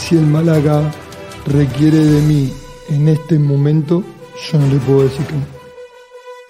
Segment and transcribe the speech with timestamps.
[0.00, 0.82] Si el Málaga
[1.46, 2.52] requiere de mí
[2.88, 4.02] en este momento,
[4.50, 5.44] yo no le puedo decir que no.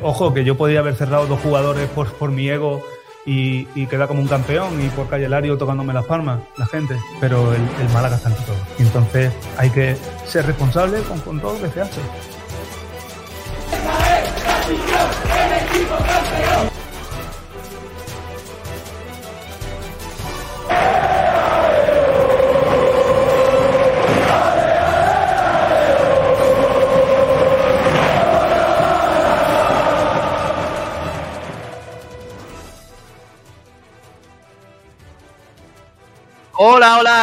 [0.03, 2.83] Ojo, que yo podía haber cerrado dos jugadores por, por mi ego
[3.27, 6.97] y, y quedar como un campeón y por Calle Lario tocándome las palmas, la gente.
[7.21, 8.57] Pero el, el Málaga está ante todo.
[8.79, 12.01] Y entonces hay que ser responsable con, con todo lo que se hace.
[15.99, 16.70] Hola,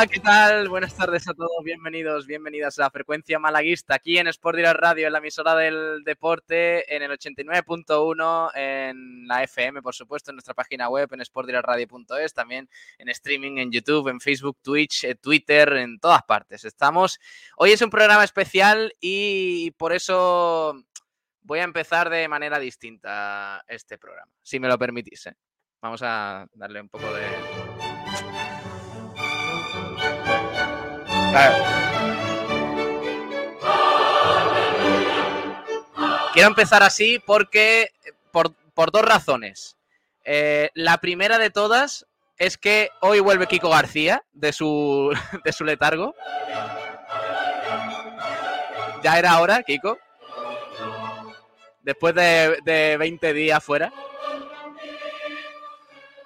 [0.06, 0.70] ¿qué tal?
[0.70, 5.08] Buenas tardes a todos, bienvenidos, bienvenidas a la frecuencia malaguista aquí en Sport Direct Radio,
[5.08, 10.53] en la emisora del deporte, en el 89.1, en la FM, por supuesto, en nuestra
[10.53, 16.22] página web, en sportdirectradio.es, también en streaming, en YouTube, en Facebook, Twitch, Twitter, en todas
[16.22, 16.64] partes.
[16.64, 17.20] Estamos.
[17.56, 20.75] Hoy es un programa especial y por eso
[21.42, 25.25] voy a empezar de manera distinta este programa, si me lo permitís.
[25.25, 25.36] ¿eh?
[25.81, 27.56] Vamos a darle un poco de.
[36.34, 37.92] Quiero empezar así porque
[38.31, 39.75] por, por dos razones.
[40.24, 42.06] Eh, la primera de todas
[42.38, 46.13] es que hoy vuelve Kiko García de su, de su letargo.
[49.03, 49.97] Ya era hora, Kiko.
[51.81, 53.91] Después de, de 20 días fuera.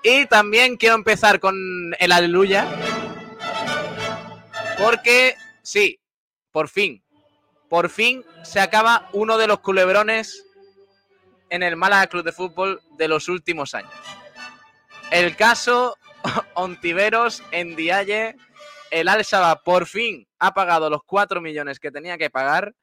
[0.03, 1.55] Y también quiero empezar con
[1.99, 2.65] el aleluya.
[4.81, 5.99] Porque, sí,
[6.51, 7.03] por fin,
[7.69, 10.43] por fin se acaba uno de los culebrones
[11.49, 13.93] en el Málaga Club de Fútbol de los últimos años.
[15.11, 15.97] El caso
[16.55, 18.35] Ontiveros en Dialle,
[18.89, 22.73] el Al Shabaab por fin ha pagado los 4 millones que tenía que pagar.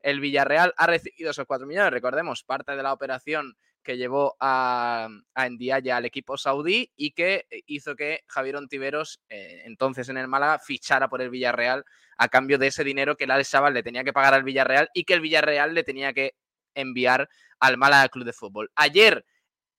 [0.00, 5.08] El Villarreal ha recibido esos 4 millones, recordemos, parte de la operación que llevó a,
[5.34, 10.26] a Ndiaye al equipo saudí y que hizo que Javier Ontiveros, eh, entonces en el
[10.26, 11.84] Málaga, fichara por el Villarreal
[12.18, 14.88] a cambio de ese dinero que el Al Shabaab le tenía que pagar al Villarreal
[14.94, 16.34] y que el Villarreal le tenía que
[16.74, 17.28] enviar
[17.60, 18.70] al Málaga Club de Fútbol.
[18.74, 19.24] Ayer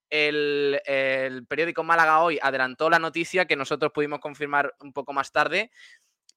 [0.09, 5.31] el, el periódico Málaga Hoy adelantó la noticia que nosotros pudimos confirmar un poco más
[5.31, 5.71] tarde,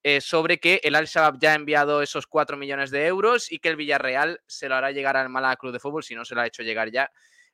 [0.05, 3.59] eh, sobre que el Al Shabaab ya ha enviado esos 4 millones de euros y
[3.59, 6.37] que el Villarreal se lo hará llegar al Málaga Club de Fútbol, si no se
[6.37, 7.11] lo ha hecho llegar ya,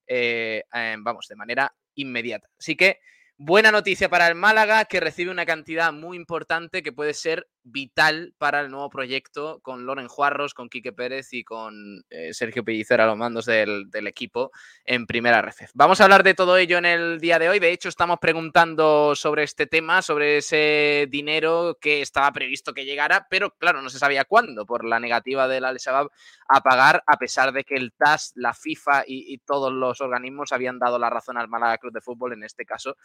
[0.07, 2.49] eh, eh, vamos, de manera inmediata.
[2.59, 3.01] Así que
[3.37, 8.35] buena noticia para el Málaga, que recibe una cantidad muy importante que puede ser vital
[8.39, 13.01] para el nuevo proyecto con Loren Juarros, con Quique Pérez y con eh, Sergio Pellicer
[13.01, 14.53] a los mandos del, equipo
[14.85, 15.71] en primera RF.
[15.73, 17.59] Vamos a hablar de todo ello en el día de hoy.
[17.59, 23.27] De hecho, estamos preguntando sobre este tema, sobre ese dinero que estaba previsto que llegara,
[23.31, 26.11] pero claro, no se sabía cuándo por la negativa del Al-Shabaab
[26.49, 30.53] a pagar, a pesar de que el TAS, la FIFA y, y todos los organismos
[30.53, 32.97] habían dado la razón al Málaga Club de Fútbol en este caso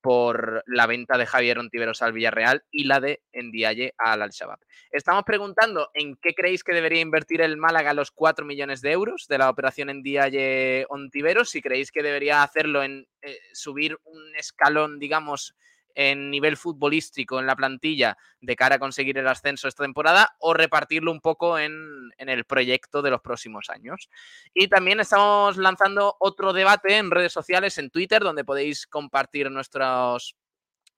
[0.00, 4.60] por la venta de Javier Ontiveros al Villarreal y la de Ndiaye al Al-Shabaab.
[4.90, 9.26] Estamos preguntando en qué creéis que debería invertir el Málaga los 4 millones de euros
[9.28, 14.98] de la operación Ndiaye Ontiveros, si creéis que debería hacerlo en eh, subir un escalón,
[14.98, 15.54] digamos,
[15.98, 20.54] en nivel futbolístico en la plantilla de cara a conseguir el ascenso esta temporada o
[20.54, 24.08] repartirlo un poco en, en, el proyecto de los próximos años.
[24.54, 30.36] Y también estamos lanzando otro debate en redes sociales, en Twitter, donde podéis compartir nuestros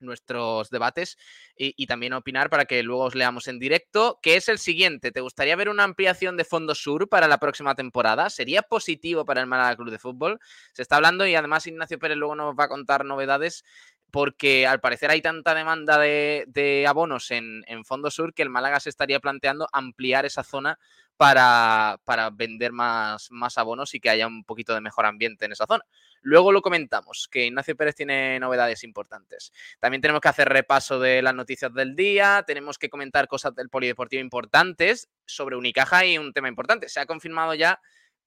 [0.01, 1.19] nuestros debates
[1.55, 5.13] y, y, también opinar para que luego os leamos en directo, que es el siguiente.
[5.13, 8.31] ¿Te gustaría ver una ampliación de Fondo Sur para la próxima temporada?
[8.31, 10.41] ¿Sería positivo para el Málaga Club de Fútbol?
[10.73, 13.63] Se está hablando y además Ignacio Pérez luego nos va a contar novedades
[14.11, 18.91] porque al parecer hay tanta demanda de, abonos en, Fondo Sur que el Málaga se
[18.91, 20.79] estaría planteando ampliar esa zona
[21.17, 25.53] para, para vender más, más, abonos y que haya un poquito de mejor ambiente en
[25.53, 25.85] esa zona.
[26.23, 29.53] Luego lo comentamos, que Ignacio Pérez tiene novedades importantes.
[29.79, 33.69] También tenemos que hacer repaso de las noticias del día, tenemos que comentar cosas del
[33.71, 36.89] polideportivo importantes sobre Unicaja y un tema importante.
[36.89, 37.81] Se ha confirmado ya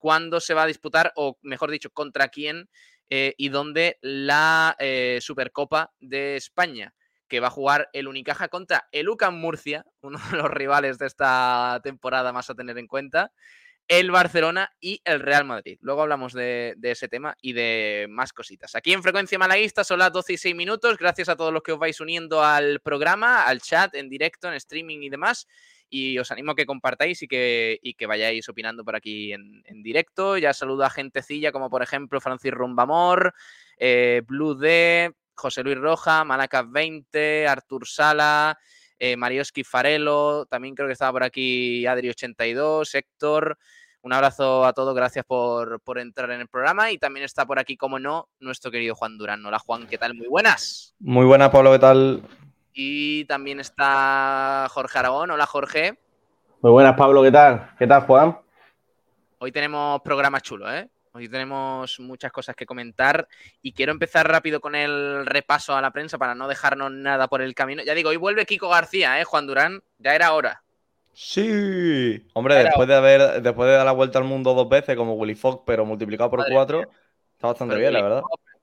[0.03, 2.69] cuándo se va a disputar, o mejor dicho, contra quién
[3.09, 6.94] eh, y dónde la eh, Supercopa de España,
[7.27, 11.07] que va a jugar el Unicaja contra el UCAM Murcia, uno de los rivales de
[11.07, 13.31] esta temporada más a tener en cuenta,
[13.88, 15.77] el Barcelona y el Real Madrid.
[15.81, 18.75] Luego hablamos de, de ese tema y de más cositas.
[18.75, 20.97] Aquí en Frecuencia Malaguista son las 12 y 6 minutos.
[20.97, 24.53] Gracias a todos los que os vais uniendo al programa, al chat, en directo, en
[24.53, 25.47] streaming y demás.
[25.95, 29.62] Y os animo a que compartáis y que, y que vayáis opinando por aquí en,
[29.66, 30.40] en directo.
[30.40, 33.31] Ya saludo a gentecilla como por ejemplo Francis Rumbamor,
[33.78, 38.57] eh, Blue D, José Luis Roja, Malacas 20, Artur Sala,
[38.98, 43.60] eh, Marioski Farelo, también creo que estaba por aquí Adri82, Héctor.
[44.01, 46.90] Un abrazo a todos, gracias por, por, entrar en el programa.
[46.90, 49.45] Y también está por aquí, como no, nuestro querido Juan Durán.
[49.45, 50.16] Hola Juan, ¿qué tal?
[50.16, 50.95] Muy buenas.
[50.98, 52.24] Muy buenas, Pablo, ¿qué tal?
[52.73, 55.31] Y también está Jorge Aragón.
[55.31, 55.99] Hola Jorge.
[56.61, 57.69] Muy buenas, Pablo, ¿qué tal?
[57.77, 58.39] ¿Qué tal, Juan?
[59.37, 60.89] Hoy tenemos programa chulo, ¿eh?
[61.11, 63.27] Hoy tenemos muchas cosas que comentar
[63.61, 67.43] y quiero empezar rápido con el repaso a la prensa para no dejarnos nada por
[67.43, 67.83] el camino.
[67.83, 69.23] Ya digo, hoy vuelve Kiko García, ¿eh?
[69.23, 70.63] Juan Durán, ya era hora.
[71.11, 75.13] Sí, hombre, después de haber después de dar la vuelta al mundo dos veces como
[75.13, 76.87] Willy Fox, pero multiplicado por Madre cuatro, mía.
[77.35, 78.21] está bastante pero bien, Willy la verdad.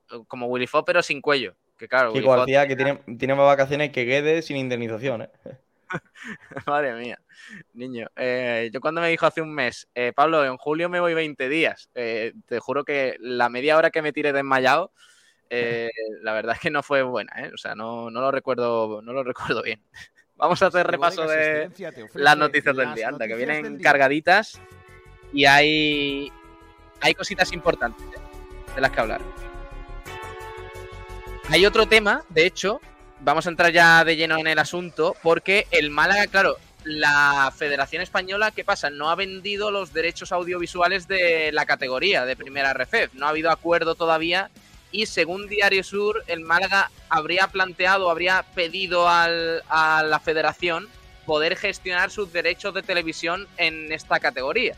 [0.08, 1.54] Fox, como Willy Fox, pero sin cuello.
[1.81, 5.31] Que claro, Kiko García, que tiene, tiene más vacaciones que Guedes sin indemnización, ¿eh?
[6.67, 7.19] Madre mía,
[7.73, 8.06] niño.
[8.17, 11.49] Eh, yo cuando me dijo hace un mes, eh, Pablo, en julio me voy 20
[11.49, 14.93] días, eh, te juro que la media hora que me tiré desmayado,
[15.49, 15.88] eh,
[16.23, 19.25] la verdad es que no fue buena, o sea, no, no, lo recuerdo, no lo
[19.25, 19.82] recuerdo bien.
[20.37, 21.71] Vamos a hacer repaso de
[22.12, 24.61] las noticias del día, anda, que vienen cargaditas
[25.32, 26.31] y hay,
[27.00, 28.06] hay cositas importantes
[28.75, 29.23] de las que hablar.
[31.50, 32.81] Hay otro tema, de hecho,
[33.19, 38.02] vamos a entrar ya de lleno en el asunto, porque el Málaga, claro, la Federación
[38.02, 38.88] Española, ¿qué pasa?
[38.88, 43.14] No ha vendido los derechos audiovisuales de la categoría de primera RFEF.
[43.14, 44.49] No ha habido acuerdo todavía.
[44.93, 50.88] Y según Diario Sur, el Málaga habría planteado, habría pedido al, a la Federación
[51.26, 54.76] poder gestionar sus derechos de televisión en esta categoría.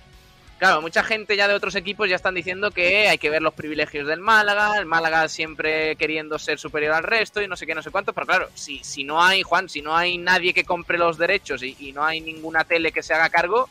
[0.63, 3.53] Claro, mucha gente ya de otros equipos ya están diciendo que hay que ver los
[3.53, 7.75] privilegios del Málaga, el Málaga siempre queriendo ser superior al resto y no sé qué,
[7.75, 10.63] no sé cuánto, pero claro, si, si no hay, Juan, si no hay nadie que
[10.63, 13.69] compre los derechos y, no hay ninguna tele que se haga cargo,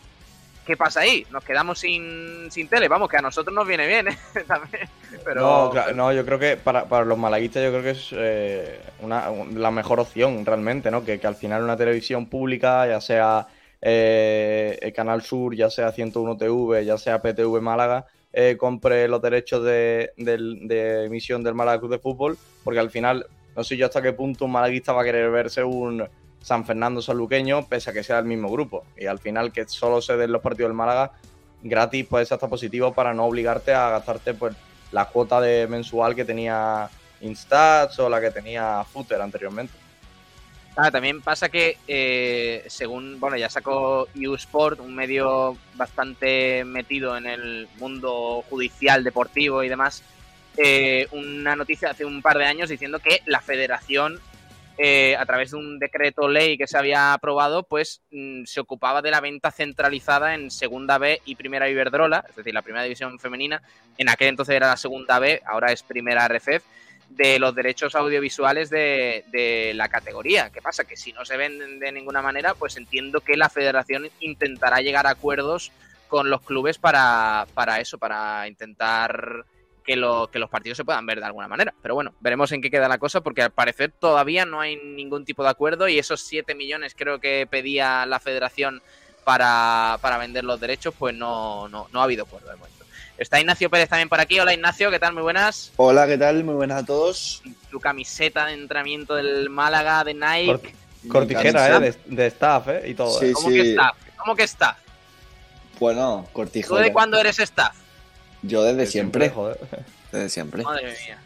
[0.65, 1.25] ¿qué pasa ahí?
[1.31, 4.17] Nos quedamos sin, sin tele, vamos, que a nosotros nos viene bien, ¿eh?
[5.23, 5.39] Pero...
[5.39, 8.81] no, claro, no, yo creo que para, para, los malaguistas yo creo que es eh,
[8.99, 11.05] una, la mejor opción realmente, ¿no?
[11.05, 13.47] Que, que al final una televisión pública, ya sea
[13.81, 19.21] eh, el Canal Sur, ya sea 101 TV, ya sea PTV Málaga, eh, compre los
[19.21, 20.13] derechos de,
[21.05, 23.25] emisión del Málaga Club de Fútbol, porque al final,
[23.55, 26.07] no sé yo hasta qué punto un malaguista va a querer verse un
[26.41, 28.85] San Fernando Sanluqueño, pese a que sea el mismo grupo.
[28.97, 31.11] Y al final, que solo se den los partidos del Málaga
[31.63, 34.55] gratis, puede ser hasta positivo para no obligarte a gastarte pues,
[34.91, 36.89] la cuota de mensual que tenía
[37.21, 39.73] Instats o la que tenía Footer anteriormente.
[40.75, 47.25] Ah, también pasa que, eh, según, bueno, ya sacó Sport, un medio bastante metido en
[47.25, 50.01] el mundo judicial, deportivo y demás,
[50.57, 54.19] eh, una noticia hace un par de años diciendo que la federación,
[54.77, 59.01] eh, a través de un decreto ley que se había aprobado, pues mm, se ocupaba
[59.01, 63.19] de la venta centralizada en Segunda B y Primera Iberdrola, es decir, la primera división
[63.19, 63.61] femenina,
[63.97, 66.63] en aquel entonces era la Segunda B, ahora es Primera RFF,
[67.15, 70.49] de los derechos audiovisuales de, de, la categoría.
[70.49, 70.85] ¿Qué pasa?
[70.85, 75.07] Que si no se venden de ninguna manera, pues entiendo que la federación intentará llegar
[75.07, 75.71] a acuerdos
[76.07, 79.45] con los clubes para, para eso, para intentar
[79.83, 81.73] que, lo, que los partidos se puedan ver de alguna manera.
[81.81, 85.25] Pero bueno, veremos en qué queda la cosa, porque al parecer todavía no hay ningún
[85.25, 88.81] tipo de acuerdo y esos 7 millones creo que pedía la federación
[89.23, 92.51] para, para vender los derechos, pues no, no, no ha habido acuerdo.
[93.21, 94.39] Está Ignacio Pérez también por aquí.
[94.39, 95.13] Hola Ignacio, ¿qué tal?
[95.13, 95.71] Muy buenas.
[95.75, 96.43] Hola, ¿qué tal?
[96.43, 97.43] Muy buenas a todos.
[97.69, 100.47] Tu camiseta de entrenamiento del Málaga de Nike.
[100.47, 100.65] Cort
[101.07, 101.79] cortijera, ¿eh?
[101.79, 102.81] De, de, staff, ¿eh?
[102.87, 103.19] Y todo.
[103.19, 103.33] Sí, ¿eh?
[103.33, 103.53] ¿Cómo sí.
[103.53, 103.97] que staff?
[104.17, 104.77] ¿Cómo que staff?
[105.79, 106.75] Bueno, cortijera.
[106.75, 107.75] ¿Tú de cuándo eres staff?
[108.41, 109.29] Yo desde siempre.
[109.29, 109.59] Joder.
[110.11, 110.63] Desde siempre.
[110.63, 111.19] Madre mía.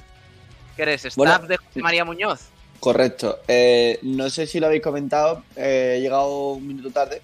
[0.76, 1.06] ¿Qué eres?
[1.06, 2.42] ¿Staff Bueno, de José María Muñoz?
[2.82, 3.40] Correcto.
[3.48, 7.22] Eh, no sé si lo habéis comentado, eh, he llegado un minuto tarde,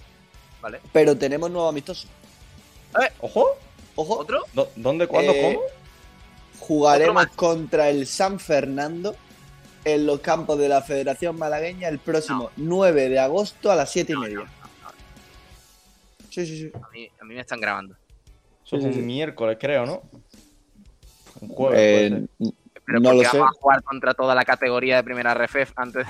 [0.61, 0.79] Vale.
[0.93, 2.07] pero tenemos nuevo amistoso.
[3.19, 3.57] ¿Ojo?
[3.95, 4.43] Ojo, ¿Otro?
[4.53, 5.65] ¿Dó- ¿Dónde, cuándo, Eh, cómo?
[6.59, 7.27] Jugaremos más.
[7.35, 9.15] contra el San Fernando
[9.83, 14.11] en los campos de la Federación Malagueña el próximo 9 de agosto a las 7
[14.13, 14.35] y No, media.
[14.37, 14.47] no, no,
[14.83, 14.89] no.
[16.29, 16.71] Sí, sí, sí.
[16.73, 17.95] A, mí, a mí me están grabando.
[18.65, 19.01] Eso es sí, un sí.
[19.01, 20.01] miércoles, creo, ¿no?
[21.41, 21.79] Un jueves.
[21.79, 22.19] Eh, puede
[22.51, 22.57] ser.
[22.85, 23.37] Pero no ¿por lo sé.
[23.37, 26.05] vamos a jugar contra toda la categoría de primera RFF antes?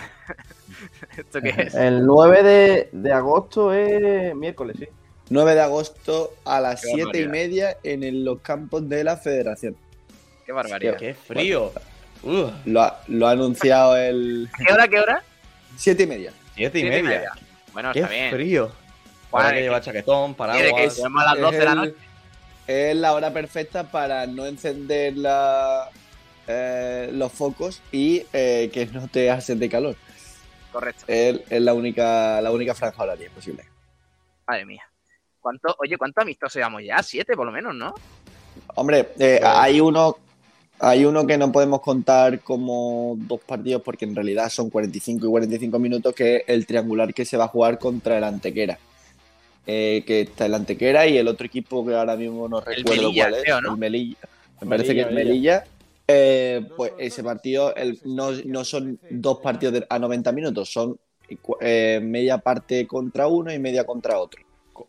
[1.18, 1.76] ¿Esto qué es?
[1.76, 4.88] El 9 de, de agosto es miércoles, sí.
[5.32, 9.18] 9 de agosto a las Qué 7 y media en el- los campos de la
[9.18, 9.76] Federación.
[10.46, 10.98] Qué barbaridad.
[10.98, 11.72] ¡Qué frío!
[12.66, 15.24] Lo ha, lo ha anunciado el, ¿Qué hora, qué hora?
[15.78, 16.34] Siete y media.
[16.56, 17.18] Siete y Siete y media.
[17.20, 17.32] media.
[17.74, 18.32] Bueno, Qué está bien.
[18.32, 18.72] frío.
[19.32, 20.94] Ahora que que- lleva chaquetón, que paraguas.
[20.94, 21.94] seamos a las 12 de la Es noche.
[22.68, 25.90] Es la hora perfecta para no encender la,
[26.48, 29.96] eh, los focos y eh, que no te haces de calor.
[30.74, 31.04] Correcto.
[31.08, 33.64] Es, es la única la única franja horaria posible.
[34.46, 34.84] Madre mía.
[35.42, 37.02] ¿Cuánto, oye, ¿cuánto amistosos llevamos ya?
[37.04, 37.94] Siete por lo menos, ¿no?
[38.76, 40.16] Hombre, eh, hay uno
[40.84, 45.30] hay uno que no podemos contar como dos partidos porque en realidad son 45 y
[45.30, 48.80] 45 minutos, que es el triangular que se va a jugar contra el Antequera.
[49.68, 53.04] Eh, que está el Antequera y el otro equipo que ahora mismo no El recuerdo
[53.04, 53.44] Melilla, cuál es.
[53.44, 53.74] creo, ¿no?
[53.74, 54.18] El Melilla.
[54.62, 55.64] Me parece Melilla, que es Melilla.
[56.08, 60.98] Eh, pues ese partido el- no, no son dos partidos de- a 90 minutos, son
[61.62, 64.42] eh, media parte contra uno y media contra otro.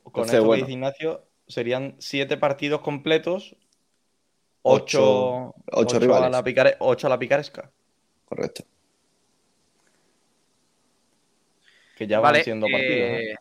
[0.03, 0.61] Con con Entonces, esto que bueno.
[0.67, 3.57] dice Ignacio, serían siete partidos completos,
[4.65, 6.31] Ocho- ocho, ocho a rivales.
[6.31, 7.71] la picare- ocho a la picaresca,
[8.25, 8.65] Correcto.
[11.97, 12.39] que ya vale.
[12.39, 12.95] van siendo partidos.
[12.95, 13.31] ¿eh?
[13.33, 13.35] eh,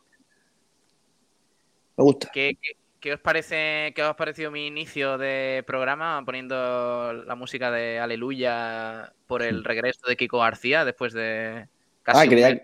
[1.98, 2.30] Me gusta.
[2.34, 7.36] ¿qué, qué, qué os parece, ¿Qué os ha parecido mi inicio de programa poniendo la
[7.36, 11.68] música de Aleluya por el regreso de Kiko García después de
[12.04, 12.62] casi Ah, un creía, mes?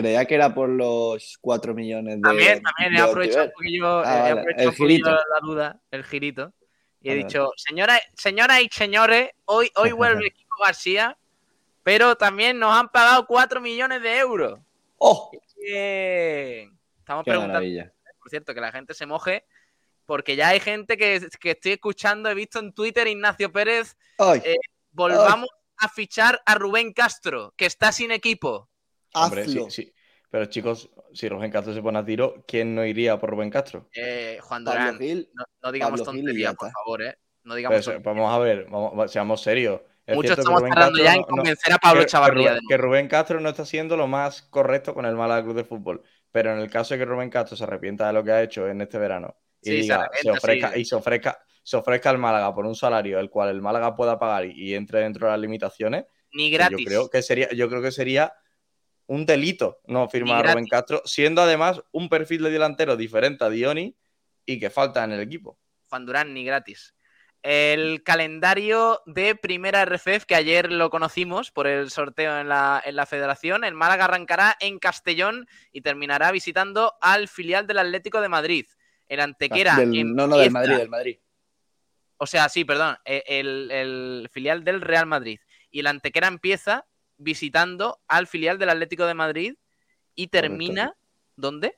[0.00, 2.22] Creía que era por los 4 millones de.
[2.22, 5.10] También, también he aprovechado un poquillo, Ah, he vale, aprovechado el girito.
[5.10, 6.52] la duda, el girito.
[7.00, 11.18] Y he dicho, señoras, señoras y señores, hoy, hoy vuelve Kiko García,
[11.82, 14.58] pero también nos han pagado 4 millones de euros.
[14.98, 15.30] ¡Oh!
[15.56, 16.78] Bien.
[16.98, 17.92] Estamos ¡Qué preguntando, maravilla!
[18.18, 19.44] por cierto, que la gente se moje,
[20.06, 24.40] porque ya hay gente que, que estoy escuchando, he visto en Twitter Ignacio Pérez, ¡Ay!
[24.44, 24.56] Eh,
[24.92, 28.70] volvamos a fichar a Rubén Castro, que está sin equipo.
[29.14, 29.70] Hombre, sí, hazlo.
[29.70, 29.94] sí.
[30.30, 33.88] Pero chicos, si Rubén Castro se pone a tiro, ¿quién no iría por Rubén Castro?
[33.94, 34.64] Eh, Juan
[34.98, 35.30] Gil.
[35.32, 37.16] no, no digamos tonterías, por favor, ¿eh?
[37.44, 39.80] No digamos vamos a ver, vamos, seamos serios.
[40.06, 42.58] Es Muchos estamos tardando ya en no- convencer a Pablo que Chavarría.
[42.68, 42.76] Que.
[42.76, 46.02] Rubén Castro no está haciendo lo más correcto con el Málaga Club de Fútbol.
[46.30, 48.68] Pero en el caso de que Rubén Castro se arrepienta de lo que ha hecho
[48.68, 50.80] en este verano y Sí, diga, se, ofrezca, sí.
[50.80, 54.18] y se ofrezca, se ofrezca al Málaga por un salario el cual el Málaga pueda
[54.18, 56.78] pagar y, y entre dentro de las limitaciones, Ni pues gratis.
[56.80, 58.32] yo creo que sería, yo creo que sería
[59.06, 60.52] un delito no firmar a.
[60.52, 63.96] Rubén Castro, siendo además un perfil de delantero diferente a Dioni
[64.46, 65.58] y que falta en el equipo.
[65.88, 66.94] Juan Durán, ni gratis.
[67.42, 72.96] El calendario de Primera RFF, que ayer lo conocimos por el sorteo en la, en
[72.96, 73.64] la federación.
[73.64, 78.66] El Málaga arrancará en Castellón y terminará visitando al filial del Atlético de Madrid.
[79.08, 79.76] El Antequera.
[79.76, 81.18] Del- no, no, del Madrid, del Madrid.
[82.16, 82.96] O sea, sí, perdón.
[83.04, 85.38] eh, El, el filial del Real Madrid.
[85.70, 86.86] Y el Antequera empieza
[87.18, 89.54] visitando al filial del Atlético de Madrid
[90.14, 90.94] y termina.
[91.36, 91.76] ¿Dónde?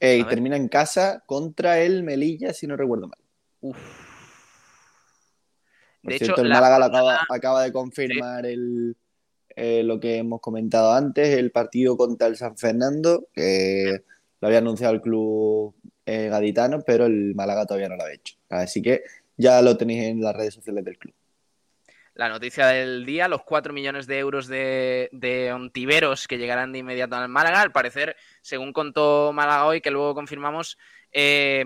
[0.00, 3.18] Eh, y termina en casa contra el Melilla, si no recuerdo mal.
[3.60, 3.78] Uf.
[6.02, 8.96] Por De cierto, hecho, el la Málaga acaba, acaba de confirmar el,
[9.54, 14.02] eh, lo que hemos comentado antes, el partido contra el San Fernando, que
[14.40, 15.74] lo había anunciado el club
[16.04, 18.34] eh, gaditano, pero el Málaga todavía no lo ha hecho.
[18.48, 19.02] Así que
[19.36, 21.14] ya lo tenéis en las redes sociales del club.
[22.14, 26.78] La noticia del día, los 4 millones de euros de, de Ontiveros que llegarán de
[26.78, 27.62] inmediato al Málaga.
[27.62, 30.78] Al parecer, según contó Málaga hoy, que luego confirmamos,
[31.10, 31.64] eh,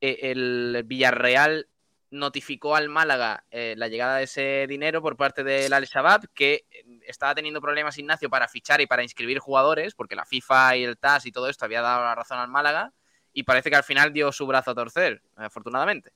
[0.00, 1.68] eh, el Villarreal
[2.10, 6.66] notificó al Málaga eh, la llegada de ese dinero por parte del Al Shabaab, que
[6.70, 10.84] eh, estaba teniendo problemas Ignacio para fichar y para inscribir jugadores, porque la FIFA y
[10.84, 12.92] el TAS y todo esto había dado la razón al Málaga,
[13.32, 16.12] y parece que al final dio su brazo a torcer, afortunadamente.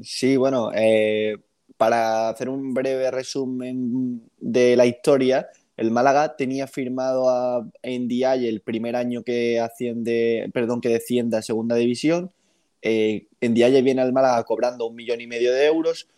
[0.00, 1.38] Sí, bueno, eh,
[1.76, 8.62] para hacer un breve resumen de la historia, el Málaga tenía firmado a Ndiaye el
[8.62, 12.30] primer año que asciende, perdón, que desciende a segunda división.
[12.80, 16.08] Eh, Ndiaye viene al Málaga cobrando un millón y medio de euros,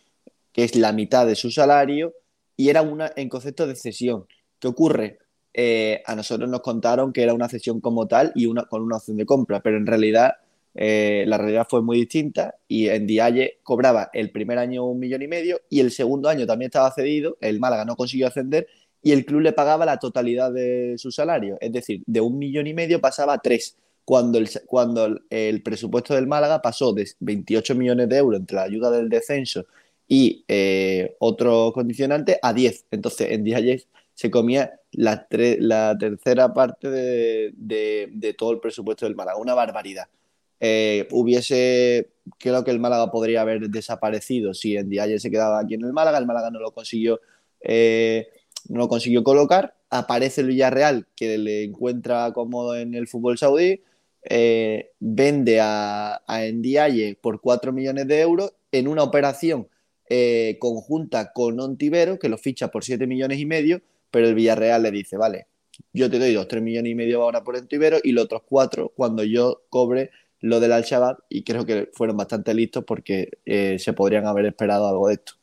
[0.53, 2.13] que es la mitad de su salario,
[2.55, 4.25] y era una en concepto de cesión.
[4.59, 5.19] ¿Qué ocurre?
[5.53, 8.97] Eh, a nosotros nos contaron que era una cesión como tal y una, con una
[8.97, 10.33] opción de compra, pero en realidad
[10.81, 15.21] eh, la realidad fue muy distinta y en Dialle cobraba el primer año un millón
[15.21, 18.65] y medio y el segundo año también estaba cedido, el Málaga no consiguió ascender
[19.03, 22.65] y el club le pagaba la totalidad de su salario, es decir, de un millón
[22.67, 27.75] y medio pasaba a tres, cuando el, cuando el, presupuesto del Málaga pasó de 28
[27.75, 29.65] millones de euros entre la ayuda del descenso
[30.07, 32.85] y eh, otros condicionantes a 10.
[32.91, 33.83] Entonces en Dialle
[34.13, 35.27] se comía la,
[35.59, 37.51] la tercera parte de-
[38.11, 40.07] de todo el presupuesto del Málaga, una barbaridad.
[40.59, 45.75] Eh, hubiese, creo que el Málaga podría haber desaparecido si en Dialle se quedaba aquí
[45.75, 47.21] en el Málaga, el Málaga no lo consiguió,
[47.61, 48.27] eh,
[48.67, 53.81] no lo consiguió colocar, aparece el Villarreal que le encuentra cómodo en el fútbol saudí,
[54.23, 59.67] eh, vende a, a Ndiaye por 4 millones de euros en una operación
[60.59, 64.89] conjunta con Ontivero, que lo ficha por 7 millones y medio, pero el Villarreal le
[64.89, 65.45] dice, vale,
[65.93, 68.91] yo te doy dos, tres millones y medio ahora por Ontivero y los otros cuatro
[68.95, 70.09] cuando yo cobre
[70.41, 74.87] lo del Al-Shabaab y creo que fueron bastante listos porque eh, se podrían haber esperado
[74.87, 75.33] algo de esto.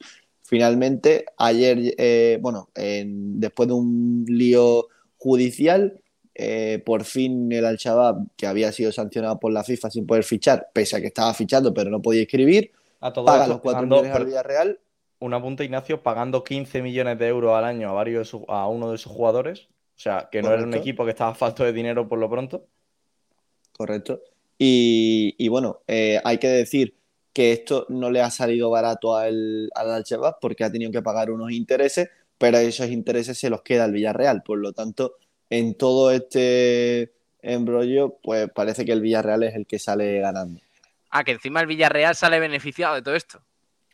[0.43, 4.87] Finalmente, ayer, eh, bueno, en- después de un lío
[5.19, 6.01] judicial,
[6.35, 10.69] eh, por fin el Al-Shabaab, que había sido sancionado por la FIFA sin poder fichar,
[10.73, 13.77] pese a que estaba fichando pero no podía escribir, A todo paga esto, los 4
[13.79, 14.81] pagando- millones al Villarreal.
[15.19, 18.99] un apunte, Ignacio, pagando 15 millones de euros al año a varios a uno de
[18.99, 19.69] sus jugadores.
[19.97, 22.67] O sea, que no era un equipo que estaba falto de dinero por lo pronto.
[23.73, 24.21] Correcto.
[24.59, 26.95] Y, y bueno, eh, hay que decir
[27.33, 31.31] que esto no le ha salido barato al, al Al-Shabaab porque ha tenido que pagar
[31.31, 32.09] unos intereses,
[32.39, 34.43] pero esos intereses se los queda el Villarreal.
[34.43, 35.17] Por lo tanto,
[35.51, 40.61] en todo este embrollo, pues parece que el Villarreal es el que sale ganando.
[41.11, 43.41] Ah, que encima el Villarreal sale beneficiado de todo esto.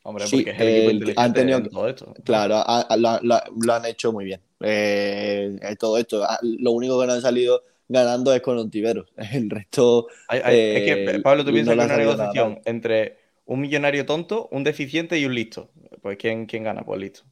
[0.05, 2.15] Hombre, Sí, porque es el equipo el- inteligente han tenido todo esto.
[2.25, 2.65] Claro,
[2.97, 4.41] lo, lo- lo han hecho muy bien.
[4.61, 7.63] Eh, eh, todo esto, ah, lo único que no han salido
[7.93, 9.13] ganando es con Ontiveros.
[9.33, 13.19] El resto, Hay- hay- es que, eh, Pablo, tú piensas que una nada negociación entre
[13.45, 15.71] un millonario tonto, un deficiente y un listo.
[16.01, 16.83] Pues ¿quién, quién gana?
[16.83, 17.23] Pues listo.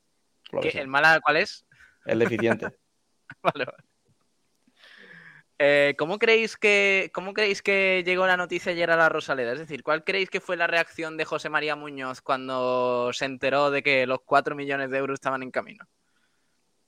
[0.51, 0.83] Por lo que ¿Qué- sea.
[0.83, 1.65] ¿El Málaga cuál es?
[2.07, 2.67] El deficiente.
[3.43, 3.79] Vale, vale.
[5.63, 9.53] Eh, ¿cómo, creéis que, ¿Cómo creéis que llegó la noticia ayer a la Rosaleda?
[9.53, 13.71] Es decir, ¿cuál creéis que fue la reacción de José María Muñoz cuando se enteró
[13.71, 15.85] de que los 4 millones de euros estaban en camino?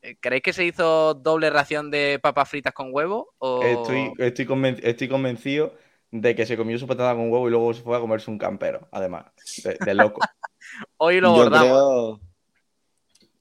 [0.03, 3.35] Eh, ¿Creéis que se hizo doble ración de papas fritas con huevo?
[3.39, 3.63] O...
[3.63, 5.75] Estoy, estoy, conven- estoy convencido
[6.11, 8.39] de que se comió su patata con huevo y luego se fue a comerse un
[8.39, 9.27] campero, además.
[9.65, 10.21] De, de loco.
[10.99, 11.69] Hoy lo Yo bordamos.
[11.69, 12.21] creo.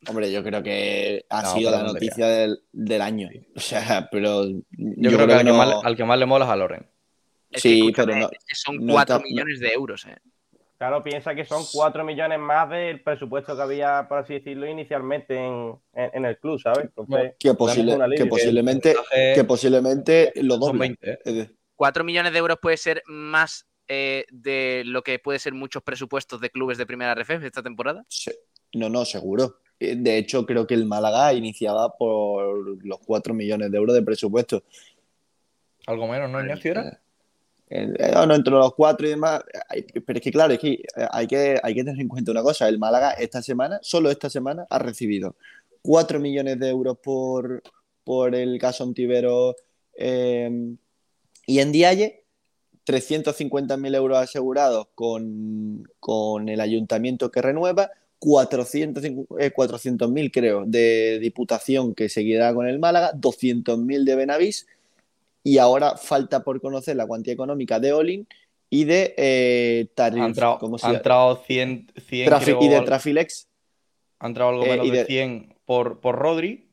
[0.08, 3.30] Hombre, yo creo que ha No, sido la noticia del, del año.
[3.56, 4.46] O sea, pero.
[4.48, 6.88] Yo, creo, que, al, que más, al que más le mola es a Loren.
[7.51, 10.06] Es Sí, pero no- son no 4 está- no- millones de euros.
[10.06, 10.18] eh.
[10.82, 15.36] Claro, piensa que son 4 millones más del presupuesto que había, por así decirlo, inicialmente
[15.38, 16.86] en, en- en el club, ¿sabes?
[16.86, 20.80] Entonces, que, posible- que posiblemente, porcentaje que posiblemente lo doble.
[20.80, 21.20] 20, ¿eh?
[21.24, 25.54] Es decir, 4 millones de euros puede ser más eh, de lo que puede ser
[25.54, 28.04] muchos presupuestos de clubes de primera RF esta temporada.
[28.74, 29.58] No, no, seguro.
[29.80, 34.02] Eh, De hecho, creo que el Málaga iniciaba por los 4 millones de euros de
[34.02, 34.63] presupuesto.
[35.86, 36.72] Algo menos, ¿no, Ignacio?
[36.72, 37.00] Era?
[37.73, 39.41] Eh, no, entre los cuatro y demás.
[40.05, 42.43] Pero es que, claro, es que eh, hay, que hay que tener en cuenta una
[42.43, 42.67] cosa.
[42.67, 45.36] El Málaga esta semana, solo esta semana, ha recibido
[45.81, 47.63] 4 millones de euros por,
[48.03, 49.55] por el caso Ontivero
[49.97, 50.75] eh,
[51.47, 52.25] y en Dialle,
[52.86, 61.95] 350.000 euros asegurados con, con el ayuntamiento que renueva, 400.000 eh, 400.000 creo de Diputación
[61.95, 64.67] que seguirá con el Málaga, 200.000 de Benavís
[65.43, 68.27] y ahora falta por conocer la cuantía económica de Olin
[68.69, 70.97] y de eh, Tarif- Ha entrado, ¿cómo se ha llama?
[70.99, 73.47] entrado 100, 100 Trafi- creo, y de Trafilex
[74.19, 74.97] ha entrado algo eh, menos de...
[74.99, 76.69] de- 100 por, por Rodri,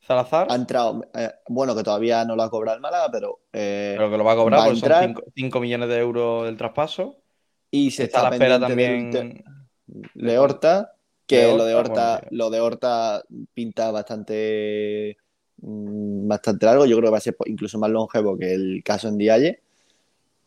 [0.00, 3.94] Salazar, ha entrado, eh, bueno, que todavía no lo ha cobrado el Málaga, pero, eh,
[3.96, 5.04] pero que lo va a cobrar va porque entrar.
[5.14, 7.22] son 5, millones de euros del traspaso.
[7.70, 9.44] y se Está está, a la espera también...
[9.86, 10.92] de Horta,
[11.26, 15.16] que de lo de Horta, bueno, lo de Horta pinta bastante
[15.66, 19.16] bastante largo, yo creo que va a ser incluso más longevo que el caso en
[19.18, 19.62] Dialle.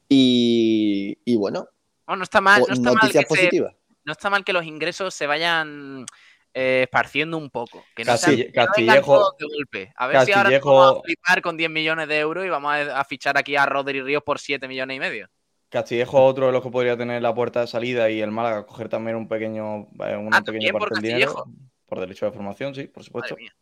[0.09, 1.67] Y, y bueno,
[2.05, 3.75] Bueno, no está mal, no está mal que se- positivas.
[4.05, 6.05] no está mal que los ingresos se vayan
[6.53, 7.83] eh, esparciendo un poco.
[7.95, 9.93] Que no, Castille- sean- no Castillejo- todos de golpe.
[9.95, 12.99] A ver si ahora vamos a flipar con 10 millones de euros y vamos a,
[12.99, 15.27] a fichar aquí a Rodri Ríos por 7 millones y medio.
[15.69, 18.87] Castillejo otro de los que podría tener la puerta de salida y el Málaga coger
[18.87, 21.33] también un pequeño, eh, una Ah, pequeña ¿también por parte del dinero.
[21.35, 21.51] Castillejo?
[21.85, 23.33] Por derecho de formación, sí, por supuesto.
[23.35, 23.55] Madre mía.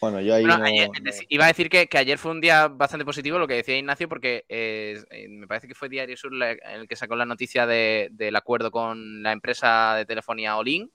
[0.00, 2.40] Bueno, yo ahí Bueno, no- ayer- no- iba a decir que, que ayer fue un
[2.40, 6.16] día bastante positivo, lo que decía Ignacio, porque eh, eh, me parece que fue Diario
[6.16, 10.56] Sur la- el que sacó la noticia de- del acuerdo con la empresa de telefonía
[10.58, 10.90] Olin,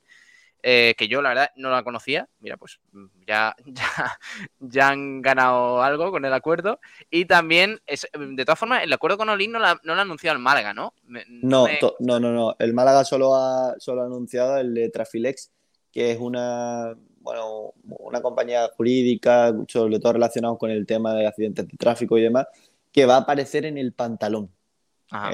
[0.63, 2.29] eh, que yo la verdad no la conocía.
[2.39, 4.19] Mira, pues mm, ya, ya,
[4.59, 6.79] ya han ganado algo con el acuerdo.
[7.09, 10.03] Y también, es- de todas formas, el acuerdo con Olin no, la- no lo ha
[10.03, 10.93] anunciado el Málaga, ¿no?
[11.05, 12.55] Me- No, me- no, no, no.
[12.59, 15.49] El Málaga solo ha, solo ha anunciado el de Trafilex,
[15.91, 21.67] que es una, bueno, una compañía jurídica, sobre todo relacionado con el tema de accidentes
[21.67, 22.47] de tráfico y demás,
[22.91, 24.49] que va a aparecer en el pantalón.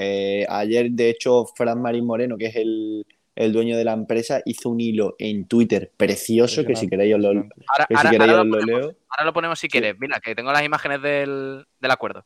[0.00, 4.42] Eh, ayer, de hecho, Fran Marín Moreno, que es el, el dueño de la empresa,
[4.44, 7.42] hizo un hilo en Twitter precioso, que si queréis os lo, ahora,
[7.88, 8.96] que si ahora- queréis ahora os lo lo ponemos, leo.
[9.08, 9.94] ahora lo ponemos si quieres.
[9.98, 12.24] Mira, que tengo las imágenes del, del acuerdo.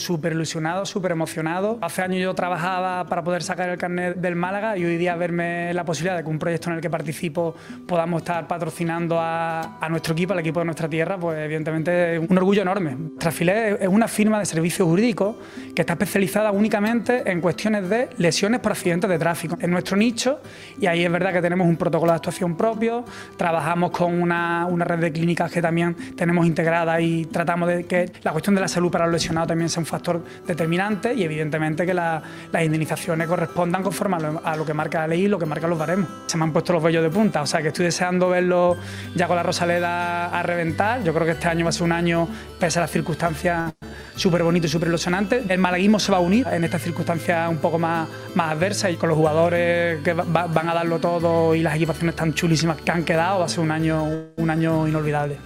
[0.00, 1.78] Súper ilusionado, súper emocionado.
[1.80, 5.72] Hace años yo trabajaba para poder sacar el carnet del Málaga y hoy día verme
[5.74, 7.54] la posibilidad de que un proyecto en el que participo
[7.86, 12.30] podamos estar patrocinando a, a nuestro equipo, al equipo de nuestra tierra, pues evidentemente es
[12.30, 12.96] un orgullo enorme.
[13.18, 15.36] Trafilé es una firma de servicios jurídicos
[15.74, 19.56] que está especializada únicamente en cuestiones de lesiones por accidentes de tráfico.
[19.60, 20.40] En nuestro nicho,
[20.80, 23.04] y ahí es verdad que tenemos un protocolo de actuación propio,
[23.36, 28.10] trabajamos con una, una red de clínicas que también tenemos integrada y tratamos de que
[28.22, 31.84] la cuestión de la salud para los lesionados también sea un factor determinante y evidentemente
[31.84, 32.22] que la-
[32.52, 35.46] las indemnizaciones correspondan conforme a lo, a lo que marca la ley y lo que
[35.46, 36.08] marcan los baremos.
[36.26, 38.76] Se me han puesto los vellos de punta, o sea que estoy deseando verlo
[39.14, 41.02] ya con la Rosaleda a reventar.
[41.02, 43.72] Yo creo que este año va a ser un año, pese a las circunstancias,
[44.16, 45.42] súper bonito y súper ilusionante.
[45.48, 48.96] El malaguismo se va a unir en estas circunstancias un poco más, más adversas y
[48.96, 52.80] con los jugadores que va- va- van a darlo todo y las equipaciones tan chulísimas
[52.80, 54.04] que han quedado, va a ser un año,
[54.36, 55.36] un año inolvidable.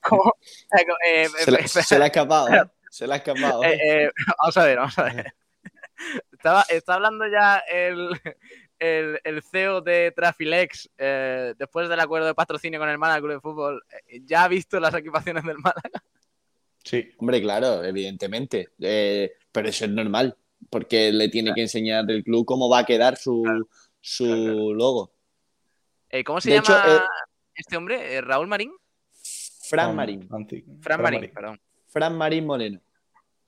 [0.00, 0.32] ¿Cómo?
[1.08, 1.86] Eh, Se le, espera.
[1.86, 2.62] se le ha escapado, ¿eh?
[2.96, 3.62] Se le ha escapado.
[3.62, 5.34] Eh, eh, vamos a ver, vamos a ver.
[6.32, 8.08] Estaba, está hablando ya el,
[8.78, 13.32] el, el CEO de Trafilex, eh, después del acuerdo de patrocinio con el Málaga Club
[13.32, 13.84] de Fútbol,
[14.24, 16.02] ¿ya ha visto las equipaciones del Málaga?
[16.84, 17.10] Sí.
[17.18, 18.70] Hombre, claro, evidentemente.
[18.78, 20.34] Pero eso es normal,
[20.70, 23.44] porque le tiene que enseñar el club cómo va a quedar su,
[24.00, 25.10] su logo.
[26.24, 27.04] ¿Cómo se De llama hecho,
[27.54, 28.20] este hombre?
[28.22, 28.72] ¿Raúl Marín?
[29.68, 30.28] Fran Marín.
[30.80, 31.30] Fran, Marín.
[31.34, 31.60] perdón.
[31.88, 32.80] Fran Marín Moreno.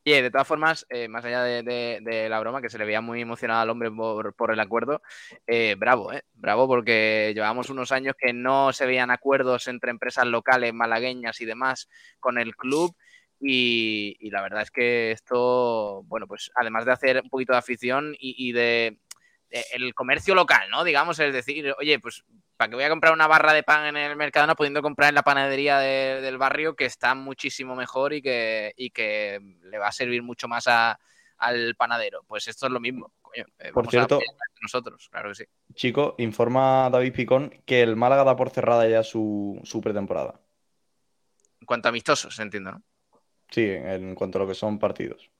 [0.08, 3.02] Y eh, de todas formas, eh, más allá de, la broma, que se le veía
[3.02, 5.02] muy emocionado al hombre por, el acuerdo,
[5.46, 6.10] eh, bravo.
[6.32, 11.44] Bravo porque llevamos unos años que no se veían acuerdos entre empresas locales, malagueñas y
[11.44, 11.90] demás
[12.20, 12.96] con el club.
[13.38, 18.14] Y, la verdad es que esto, bueno, pues además de hacer un poquito de afición
[18.18, 19.00] y, de
[19.50, 20.84] el comercio local, ¿no?
[20.84, 22.24] Digamos, es decir, oye, pues
[22.56, 25.14] ¿para qué voy a comprar una barra de pan en el Mercadona pudiendo comprar en
[25.14, 29.88] la panadería de- del barrio que está muchísimo mejor y que, y que le va
[29.88, 30.98] a servir mucho más a-
[31.38, 32.24] al panadero?
[32.26, 33.12] Pues esto es lo mismo.
[33.22, 34.20] coño, eh, Por cierto-
[34.62, 35.44] nosotros, claro que sí.
[35.74, 40.40] Chico, informa David Picón que el Málaga da por cerrada ya su, su pretemporada.
[41.60, 42.82] En cuanto a amistosos, entiendo, ¿no?
[43.50, 45.30] Sí, en cuanto a lo que son partidos.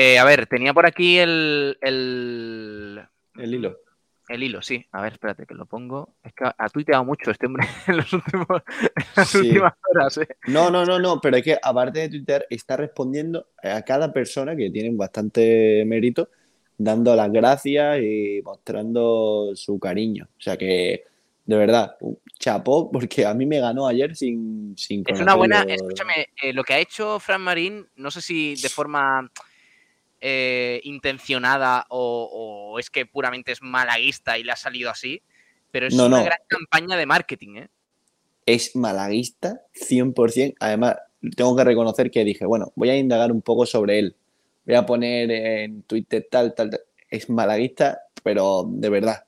[0.00, 3.00] Eh, a ver, tenía por aquí el, el,
[3.36, 3.80] El hilo.
[4.28, 4.86] el hilo, sí.
[4.92, 6.14] A ver, espérate que lo pongo.
[6.22, 9.38] Es que ha, tuiteado mucho este hombre en, los últimos, en las Sí.
[9.38, 10.28] últimas horas, ¿eh?
[10.46, 14.54] No, no, no, no, pero es que aparte de Twitter, está respondiendo a cada persona
[14.54, 16.30] que tiene bastante mérito,
[16.76, 20.28] dando las gracias y mostrando su cariño.
[20.38, 21.06] O sea que,
[21.44, 21.96] de verdad,
[22.38, 25.62] chapó, porque a mí me ganó ayer sin, sin Es una buena.
[25.62, 29.28] Escúchame, eh, lo que ha hecho Fran Marín, no sé si de forma
[30.20, 35.22] eh, intencionada o, o es que puramente es malaguista y le ha salido así,
[35.70, 36.24] pero es No, una no.
[36.24, 37.68] gran campaña de marketing, ¿eh?
[38.46, 40.56] Es malaguista 100%.
[40.60, 40.96] Además,
[41.36, 44.16] tengo que reconocer que dije, bueno, voy a indagar un poco sobre él.
[44.64, 46.80] Voy a poner en Twitter tal, tal, tal.
[47.10, 49.24] Es malaguista, pero de verdad.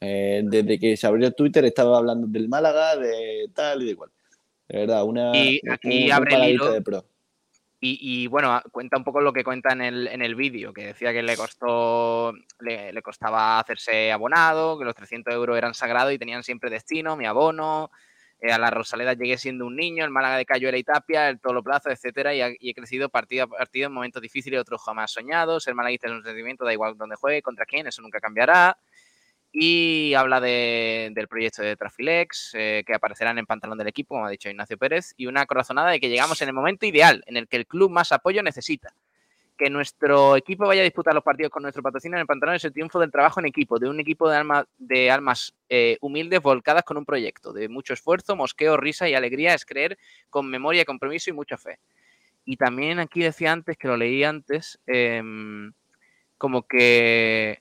[0.00, 4.10] Eh, desde que se abrió Twitter estaba hablando del Málaga, de tal y de igual.
[4.68, 6.72] De verdad, una, Y aquí un, un abre el malaguista hilo.
[6.74, 7.04] de pro.
[7.80, 10.72] Y, y, bueno, a- cuenta un poco lo que cuenta en el, en el vídeo,
[10.72, 15.74] que decía que le costó, le, le costaba hacerse abonado, que los 300 euros eran
[15.74, 17.90] sagrados y tenían siempre destino, mi abono,
[18.40, 21.40] eh, a la Rosaleda llegué siendo un niño, el Málaga de Cayo era Itapia, el
[21.40, 25.12] Tolo Plaza, etcétera, y, y he crecido partido a partido en momentos difíciles otros jamás
[25.12, 28.76] soñados, ser malaguista es un sentimiento, da igual donde juegue, contra quién, eso nunca cambiará.
[29.60, 34.26] Y habla de- del proyecto de Trafilex, eh, que aparecerán en pantalón del equipo, como
[34.26, 37.36] ha dicho Ignacio Pérez, y una corazonada de que llegamos en el momento ideal, en
[37.36, 38.94] el que el club más apoyo necesita.
[39.56, 42.64] Que nuestro equipo vaya a disputar los partidos con nuestro patrocinio en el pantalón es
[42.64, 46.40] el triunfo del trabajo en equipo, de un equipo de, alma, de almas eh, humildes
[46.40, 49.98] volcadas con un proyecto, de mucho esfuerzo, mosqueo, risa y alegría, es creer
[50.30, 51.80] con memoria, compromiso y mucha fe.
[52.44, 55.72] Y también aquí decía antes, que lo leí antes, em,
[56.38, 57.60] como que,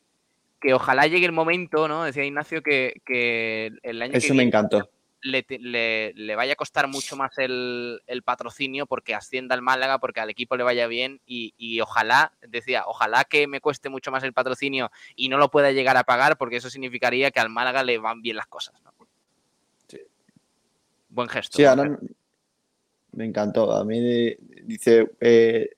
[0.60, 2.04] que ojalá llegue el momento, ¿no?
[2.04, 4.89] Decía Ignacio que, que el año que me viene encantó.
[5.22, 9.62] le, te- le- le vaya a costar mucho más el, el patrocinio porque ascienda al
[9.62, 13.89] Málaga, porque al equipo le vaya bien y, y ojalá, decía, ojalá que me cueste
[13.89, 17.39] mucho más el patrocinio y no lo pueda llegar a pagar porque eso significaría que
[17.39, 18.82] al Málaga le van bien las cosas.
[18.84, 18.93] ¿no?
[21.10, 21.58] Buen gesto.
[21.58, 22.15] Sí, buen ahora gesto.
[23.13, 23.72] me encantó.
[23.72, 25.70] A mí dice, eh,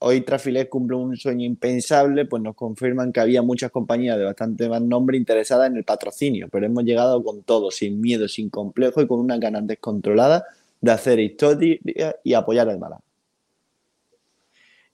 [0.00, 4.68] hoy Trafilet cumple un sueño impensable, pues nos confirman que había muchas compañías de bastante
[4.68, 9.02] más nombre interesadas en el patrocinio, pero hemos llegado con todo, sin miedo, sin complejo
[9.02, 10.44] y con una ganas descontrolada
[10.80, 11.78] de hacer historia
[12.24, 13.02] y apoyar al Málaga.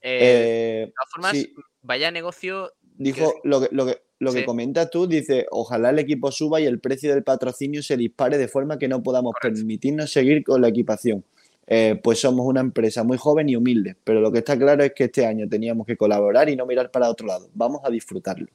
[0.01, 1.55] Eh, Eh, de todas formas, sí.
[1.83, 2.73] vaya negocio.
[2.99, 6.67] Dijo lo que, lo que, lo que comentas tú, dice, ojalá el equipo suba y
[6.67, 9.59] el precio del patrocinio se dispare de forma que no podamos Correcto.
[9.59, 11.25] permitirnos seguir con la equipación.
[11.67, 14.93] Eh, pues somos una empresa muy joven y humilde, pero lo que está claro es
[14.93, 17.49] que este año teníamos que colaborar y no mirar para otro lado.
[17.55, 18.47] Vamos a disfrutarlo.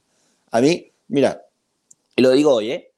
[0.50, 1.42] A mí, mira,
[2.16, 2.90] y lo digo hoy, ¿eh?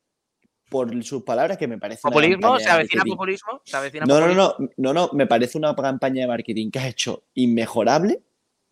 [0.69, 2.03] Por sus palabras que me parece...
[2.03, 2.59] ¿Populismo?
[2.59, 3.61] ¿Se avecina populismo?
[3.65, 4.55] ¿Se avecina No, no, populismo?
[4.59, 8.21] no, no, no, me parece una campaña de marketing que has hecho inmejorable.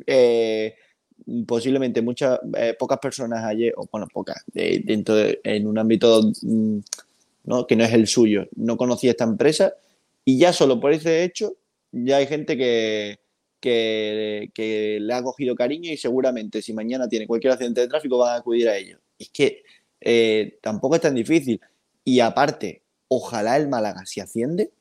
[0.07, 0.75] Eh,
[1.47, 6.79] posiblemente muchas, eh, pocas personas ayer, o bueno, pocas, dentro de, en un ámbito mm,
[7.45, 7.67] ¿no?
[7.67, 9.75] que no es el suyo, no conocía esta empresa
[10.25, 11.57] y ya solo por ese hecho
[11.93, 13.19] ya hay gente que,
[13.61, 18.35] que, le ha cogido cariño y seguramente si mañana tiene cualquier accidente de tráfico van
[18.35, 18.99] a acudir a ellos.
[19.19, 19.63] Es que
[20.01, 21.61] eh, tampoco es tan difícil.
[22.05, 24.73] Y aparte, ojalá el Málaga, si asciende,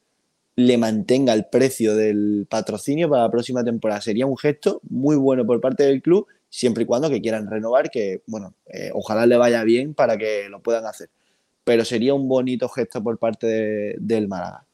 [0.56, 4.02] le mantenga el precio del patrocinio para la próxima temporada.
[4.02, 7.90] Sería un gesto muy bueno por parte del club, siempre y cuando que quieran renovar,
[7.92, 11.10] que bueno, eh, ojalá le vaya bien para que lo puedan hacer.
[11.64, 14.66] Pero sería un bonito gesto por parte de- del Málaga.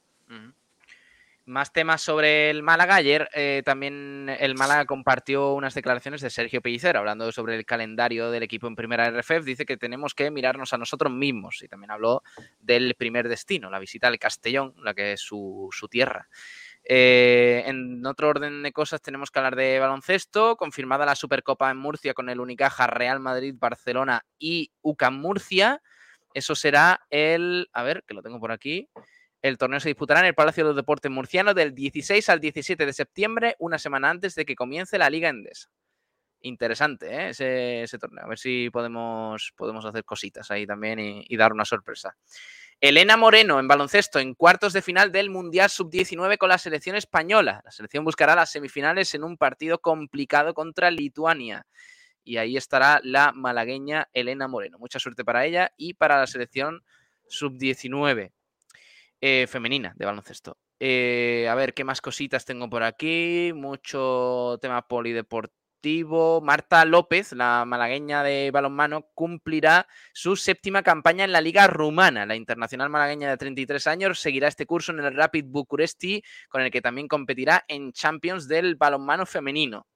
[1.47, 2.95] Más temas sobre el Málaga.
[2.95, 8.31] Ayer eh, también el Málaga compartió unas declaraciones de Sergio Pellicer hablando sobre el calendario
[8.31, 9.45] del equipo en primera RFF.
[9.45, 12.21] Dice que tenemos que mirarnos a nosotros mismos y también habló
[12.59, 16.27] del primer destino, la visita al Castellón, la que es su, su tierra.
[16.83, 21.77] Eh, en otro orden de cosas tenemos que hablar de baloncesto, confirmada la Supercopa en
[21.77, 25.81] Murcia con el Unicaja, Real Madrid, Barcelona y UCAM Murcia.
[26.33, 28.89] Eso será el, a ver, que lo tengo por aquí.
[29.41, 32.85] El torneo se disputará en el Palacio de los Deportes Murciano del 16 al 17
[32.85, 35.69] de septiembre, una semana antes de que comience la Liga Endesa.
[36.41, 37.29] Interesante ¿eh?
[37.83, 38.25] ese, torneo.
[38.25, 42.15] A ver si podemos, podemos hacer cositas ahí también y, y dar una sorpresa.
[42.79, 47.61] Elena Moreno en baloncesto en cuartos de final del Mundial Sub-19 con la selección española.
[47.63, 51.65] La selección buscará las semifinales en un partido complicado contra Lituania.
[52.23, 54.77] Y ahí estará la malagueña Elena Moreno.
[54.77, 56.83] Mucha suerte para ella y para la selección
[57.27, 58.31] Sub-19
[59.21, 60.57] eh, femenina de baloncesto.
[60.79, 63.51] Eh, a ver, ¿qué más cositas tengo por aquí?
[63.55, 66.41] Mucho tema polideportivo.
[66.41, 72.25] Marta López, la malagueña de balonmano, cumplirá su séptima campaña en la Liga Rumana.
[72.25, 76.71] La internacional malagueña de 33 años seguirá este curso en el Rapid Bucuresti, con el
[76.71, 79.87] que también competirá en Champions del balonmano femenino.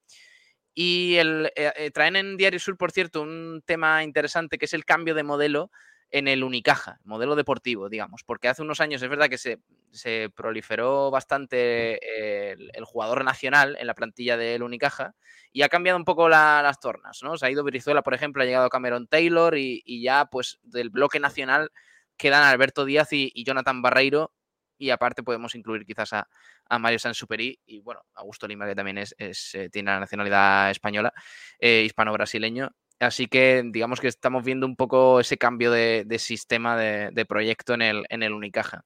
[0.74, 4.86] Y el, eh, traen en Diario Sur, por cierto, un tema interesante que es el
[4.86, 5.70] cambio de modelo
[6.12, 9.60] en el Unicaja, modelo deportivo, digamos, porque hace unos años es verdad que se,
[9.92, 15.16] se proliferó bastante el, el jugador nacional en la plantilla del Unicaja
[15.54, 17.38] y ha cambiado un poco la- las tornas, ¿no?
[17.38, 20.90] Se ha ido Brizuela, por ejemplo, ha llegado Cameron Taylor y, y ya pues del
[20.90, 21.72] bloque nacional
[22.18, 24.34] quedan Alberto Díaz y, y Jonathan Barreiro
[24.78, 26.28] y aparte podemos incluir quizás a,
[26.68, 30.72] a Mario Sansuperi y bueno, Augusto Lima que también es, es, eh, tiene la nacionalidad
[30.72, 31.14] española,
[31.60, 32.70] eh, hispano-brasileño.
[33.02, 37.82] Así que digamos que estamos viendo un poco ese cambio de, sistema de, proyecto en
[37.82, 38.86] el, Unicaja.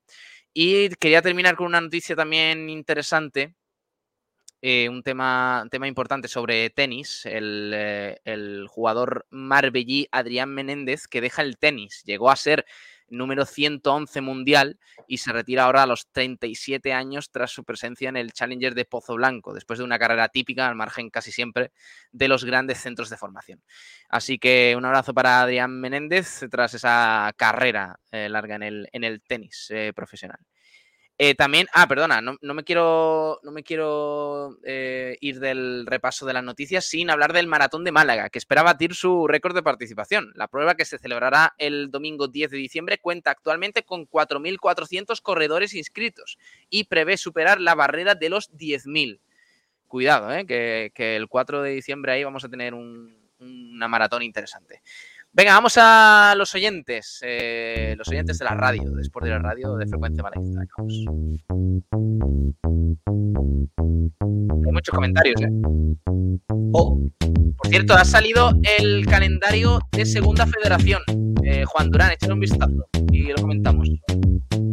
[0.53, 3.55] Y quería terminar con una noticia también interesante,
[4.61, 7.25] eh, un, tema, un tema importante sobre tenis.
[7.25, 12.65] El, eh, el jugador marbellí Adrián Menéndez, que deja el tenis, llegó a ser
[13.09, 18.17] número 111 mundial y se retira ahora a los 37 años tras su presencia en
[18.17, 21.71] el Challenger de Pozo Blanco, después de una carrera típica, al margen casi siempre
[22.11, 23.61] de los grandes centros de formación.
[24.09, 29.03] Así que un abrazo para Adrián Menéndez tras esa carrera eh, larga en el, en
[29.03, 30.39] el tenis eh, profesional.
[31.17, 36.33] Eh, también, ah, perdona, no, me quiero, no me quiero eh, ir del repaso de
[36.33, 40.33] las noticias sin hablar del maratón de Málaga, que espera batir su récord de participación.
[40.35, 45.73] La prueba que se celebrará el domingo 10 de diciembre cuenta actualmente con 4.400 corredores
[45.73, 46.37] inscritos
[46.69, 49.21] y prevé superar la barrera de los 10.000.
[49.87, 54.81] Cuidado, eh, que, el 4 de diciembre ahí vamos a tener un, una maratón interesante.
[55.37, 59.39] Venga, vamos a los oyentes, eh, los oyentes de la radio, de Sport de la
[59.39, 60.61] Radio, de Frecuencia Malaguista.
[64.21, 65.49] Hay muchos comentarios, ¿eh?
[66.71, 67.01] Oh,
[67.57, 71.01] por cierto, ha salido el calendario de Segunda Federación.
[71.43, 73.89] Eh, Juan Durán, échale un vistazo y lo comentamos.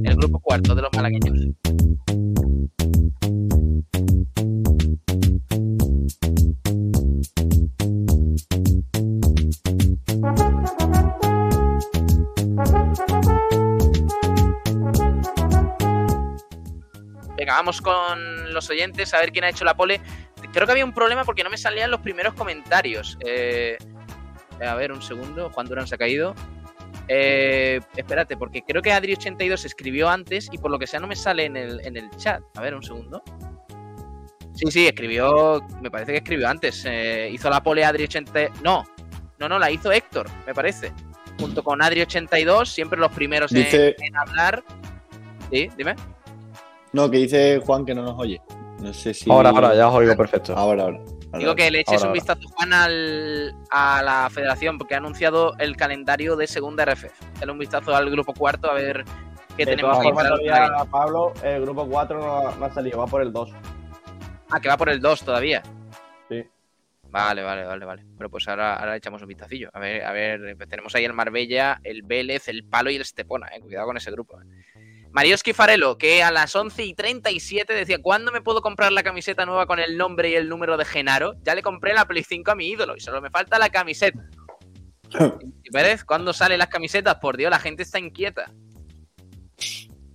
[0.04, 1.40] El grupo cuarto de los malagueños.
[17.36, 20.00] Venga, vamos con los oyentes a ver quién ha hecho la pole.
[20.52, 23.18] Creo que había un problema porque no me salían los primeros comentarios.
[23.24, 23.76] Eh,
[24.64, 25.50] a ver, un segundo.
[25.50, 26.34] Juan Durán se ha caído.
[27.08, 31.16] Eh, espérate, porque creo que Adri82 escribió antes y por lo que sea no me
[31.16, 32.42] sale en el, en el chat.
[32.54, 33.22] A ver, un segundo.
[34.54, 35.62] Sí, sí, escribió.
[35.80, 36.84] Me parece que escribió antes.
[36.86, 38.60] Eh, hizo la pole Adri80.
[38.62, 38.84] No,
[39.38, 40.92] no, no, la hizo Héctor, me parece.
[41.40, 43.96] Junto con Adri82, siempre los primeros Dice...
[43.98, 44.62] en, en hablar.
[45.50, 45.96] Sí, dime.
[46.92, 48.40] No, que dice Juan que no nos oye.
[48.80, 49.30] No sé si.
[49.30, 50.54] Ahora, ahora, ya os oigo perfecto.
[50.56, 51.00] Ahora, ahora.
[51.38, 52.12] Digo que le eches Ahora, un ahora.
[52.12, 57.10] vistazo, Juan, al- a la federación, porque ha anunciado el calendario de segunda RFF.
[57.40, 59.02] Dale un vistazo al grupo cuarto a ver
[59.56, 60.84] qué De tenemos todas ahí formas, todavía.
[60.90, 63.50] Pablo, el grupo 4 no, no ha salido, va por el 2.
[64.52, 65.62] Ah, que va por el 2 todavía.
[66.28, 66.44] Sí.
[67.10, 68.04] Vale, vale, vale, vale.
[68.16, 69.70] Pero pues ahora, ahora echamos un vistacillo.
[69.72, 73.48] A ver, a ver, tenemos ahí el Marbella, el Vélez, el Palo y el Estepona,
[73.48, 73.60] eh.
[73.60, 74.40] Cuidado con ese grupo.
[74.40, 74.44] eh.
[75.10, 79.44] Marioski Farelo, que a las 11 y 37 decía, ¿cuándo me puedo comprar la camiseta
[79.44, 81.34] nueva con el nombre y el número de Genaro?
[81.42, 84.18] Ya le compré la Play 5 a mi ídolo y solo me falta la camiseta.
[85.62, 87.16] Y Pérez, ¿cuándo salen las camisetas?
[87.16, 88.50] Por Dios, la gente está inquieta.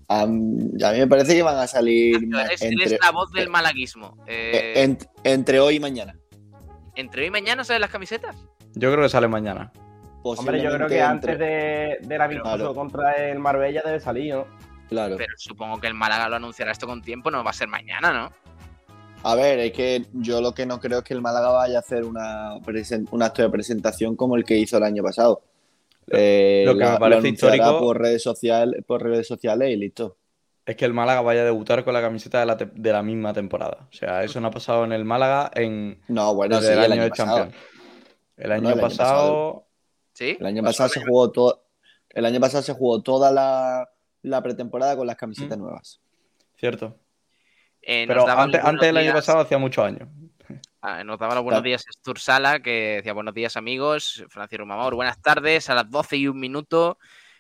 [0.10, 2.16] A mí me parece que van a salir
[2.46, 4.18] eres entre, la voz del malaguismo.
[4.26, 6.18] Eh, eh, ent- entre hoy y mañana.
[6.96, 8.36] ¿Entre hoy y mañana salen las camisetas?
[8.74, 9.72] Yo creo que sale mañana.
[10.24, 12.74] Hombre, yo creo que antes de, del amistoso Claro.
[12.76, 14.46] contra el Marbella debe salir, ¿no?
[14.90, 15.16] Claro.
[15.18, 18.12] Pero supongo que el Málaga lo anunciará esto con tiempo, no va a ser mañana,
[18.12, 18.32] ¿no?
[19.24, 21.80] A ver, es que yo lo que no creo es que el Málaga vaya a
[21.82, 25.42] hacer una presen- un acto de presentación como el que hizo el año pasado.
[26.12, 29.76] Eh, lo que me la- parece anunciará histórico- por redes sociales, por redes sociales y
[29.76, 30.18] listo.
[30.66, 33.02] Es que el Málaga vaya a debutar con la camiseta de la, te- de la
[33.04, 33.88] misma temporada.
[33.90, 36.80] O sea, eso no ha pasado en el Málaga en No, bueno, desde sí, el
[36.80, 37.38] el año año de pasado.
[37.38, 37.64] Champions.
[38.38, 39.68] El año, No, el año pasado,
[40.14, 40.36] ¿Sí?
[40.40, 41.64] El año pasado se jugó todo,
[42.10, 43.88] el año pasado se jugó toda la,
[44.24, 45.62] la pretemporada con las camisetas Mm.
[45.62, 46.02] nuevas.
[46.58, 46.98] cierto.
[47.84, 50.10] Eh, Pero antes, antes del año pasado, hacía muchos años.
[50.90, 54.24] Ah, nos daba los buenos días Stur Sala, que decía buenos días amigos.
[54.30, 56.98] Francisco Mamor, buenas tardes, a las 12 y un minuto.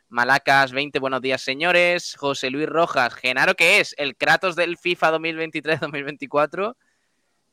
[0.09, 2.17] Malacas 20, buenos días señores.
[2.19, 3.95] José Luis Rojas, Genaro, ¿qué es?
[3.97, 6.75] El Kratos del FIFA 2023-2024.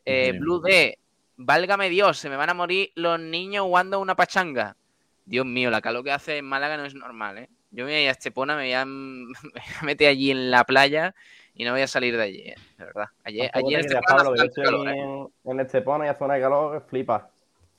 [0.04, 0.98] Eh, Blue D,
[1.36, 4.76] válgame Dios, se me van a morir los niños jugando una pachanga.
[5.24, 7.48] Dios mío, la calor que hace en Málaga no es normal, ¿eh?
[7.74, 10.30] Yo me voy a ir a Estepona, me voy a, me voy a meter allí
[10.30, 11.14] en la playa
[11.54, 12.54] y no voy a salir de allí, ¿eh?
[12.78, 13.06] de verdad.
[13.24, 15.00] Ayer, Tampoco allí en Estepona Pablo, hace calor, ¿eh?
[15.00, 17.30] en, en Estepona y a zona de calor que flipa.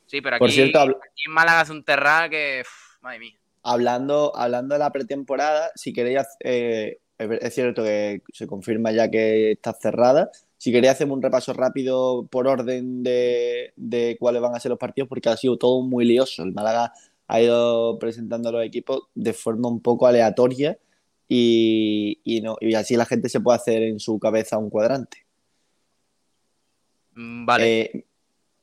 [0.05, 2.61] Sí, pero aquí, Por cierto, aquí en Málaga hace un terral que.
[2.61, 3.35] uf, madre mía.
[3.63, 9.53] Hablando, hablando de la pretemporada, si queréis, eh, es cierto que se confirma ya que
[9.53, 10.29] está cerrada.
[10.57, 14.77] Si queréis, hacemos un repaso rápido por orden de, de cuáles van a ser los
[14.77, 16.43] partidos, porque ha sido todo muy lioso.
[16.43, 16.93] El Málaga
[17.27, 20.77] ha ido presentando a los equipos de forma un poco aleatoria
[21.27, 25.25] y, y no, y así la gente se puede hacer en su cabeza un cuadrante.
[27.15, 27.81] Mm, Vale.
[27.81, 28.05] Eh,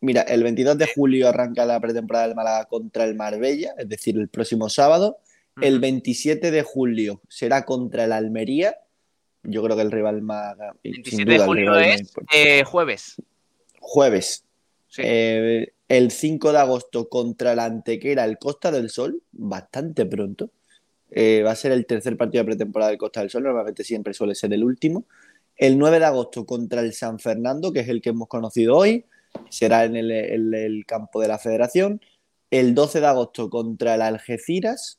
[0.01, 4.16] mira, el 22 de julio arranca la pretemporada del Málaga contra el Marbella, es decir,
[4.16, 5.18] el próximo sábado.
[5.61, 8.77] El 27 de julio será contra el Almería.
[9.42, 10.57] Yo creo que el rival más.
[10.83, 13.16] sin 27 duda, de julio es eh, jueves.
[13.79, 14.44] Jueves.
[14.88, 15.03] Sí.
[15.05, 20.50] Eh, el 5 de agosto contra la Antequera, el Costa del Sol, bastante pronto.
[21.11, 24.14] Eh, va a ser el tercer partido de pretemporada del Costa del Sol, normalmente siempre
[24.14, 25.05] suele ser el último.
[25.55, 29.05] El 9 de agosto contra el San Fernando, que es el que hemos conocido hoy,
[29.50, 32.00] será en el, campo de la Federación.
[32.50, 34.98] El 12 de agosto contra el Algeciras.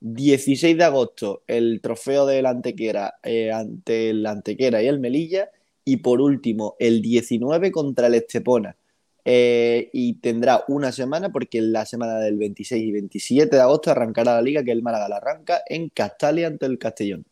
[0.00, 5.50] 16 de agosto el trofeo del Antequera eh, ante el Antequera y el Melilla.
[5.84, 8.78] Y por último, el 19 contra el Estepona.
[9.24, 13.90] Eh, y tendrá una semana porque en la semana del 26 y 27 de agosto
[13.90, 17.24] arrancará la liga que el Málaga la arranca en Castalia ante el Castellón.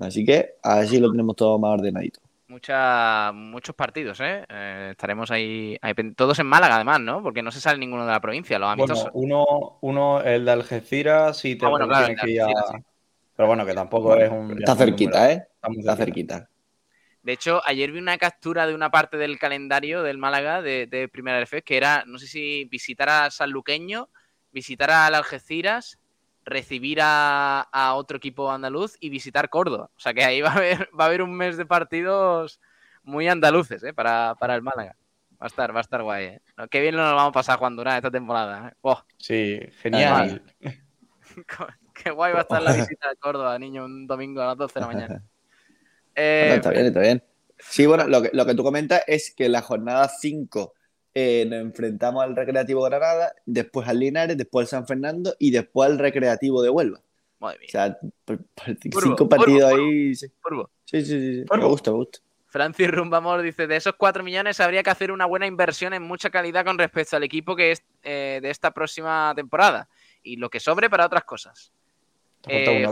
[0.00, 2.20] Así que así lo tenemos todo más ordenadito.
[2.46, 4.44] Mucha, muchos partidos, ¿eh?
[4.48, 5.76] Eh, Estaremos ahí,
[6.16, 7.22] Todos en Málaga, además, ¿no?
[7.22, 8.58] Porque no se sale ninguno de la provincia.
[8.58, 12.46] Los Bueno, uno, uno, el de Algeciras, sí te Ah, bueno, claro, que ir a-
[12.46, 12.82] Algeciras,
[13.36, 14.50] Pero bueno, que tampoco Bueno, es un.
[14.58, 15.32] Está viaje muy cerquita, número.
[15.32, 15.46] ¿eh?
[15.54, 16.34] Está muy Está cerquita.
[16.38, 16.57] cerquita.
[17.22, 21.08] De hecho, ayer vi una captura de una parte del calendario del Málaga de, de
[21.08, 24.08] Primera RF que era, no sé si visitar a Sanluqueño,
[24.52, 25.98] visitar al Algeciras,
[26.44, 29.90] recibir a, a otro equipo andaluz y visitar Córdoba.
[29.96, 32.60] O sea que ahí va a haber, va a haber un mes de partidos
[33.02, 33.92] muy andaluces ¿eh?
[33.92, 34.96] para, para el Málaga.
[35.40, 36.24] Va a estar, va a estar guay.
[36.24, 36.40] ¿eh?
[36.70, 38.68] Qué bien nos lo vamos a pasar Juan Durán esta temporada.
[38.68, 38.74] ¿eh?
[38.82, 40.42] Oh, Sí, genial.
[41.94, 44.74] qué guay va a estar la visita a Córdoba, niño, un domingo a las 12
[44.74, 45.22] de la mañana.
[46.20, 47.22] Eh, No, está bien, está bien.
[47.58, 50.74] Sí, bueno, lo que, lo que tú comentas es que la jornada 5
[51.14, 55.90] eh, nos enfrentamos al Recreativo Granada, después al Linares, después al San Fernando y después
[55.90, 57.00] al Recreativo de Huelva.
[57.40, 57.68] madre mía.
[57.68, 58.44] O sea, por-
[59.02, 60.14] cinco partidos ahí.
[60.14, 60.32] Sí, sí,
[60.84, 61.04] sí.
[61.04, 61.44] sí, sí.
[61.56, 62.18] Me gusta, me gusta.
[62.50, 66.30] Francis Rumbamor dice, de esos 4 millones habría que hacer una buena inversión en mucha
[66.30, 69.88] calidad con respecto al equipo que es eh, de esta próxima temporada.
[70.22, 71.72] Y lo que sobre para otras cosas.
[72.42, 72.86] Te Eh,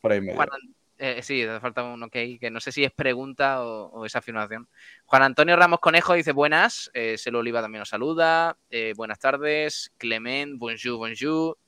[0.00, 0.36] por ahí medio.
[0.36, 3.86] Juan An- eh, sí, te falta un ok, que no sé si es pregunta o,
[3.86, 4.68] o es afirmación.
[5.06, 9.92] Juan Antonio Ramos Conejo dice buenas, eh, Selo Oliva también nos saluda, eh, buenas tardes,
[9.96, 11.58] Clement, bonjour, bonjour.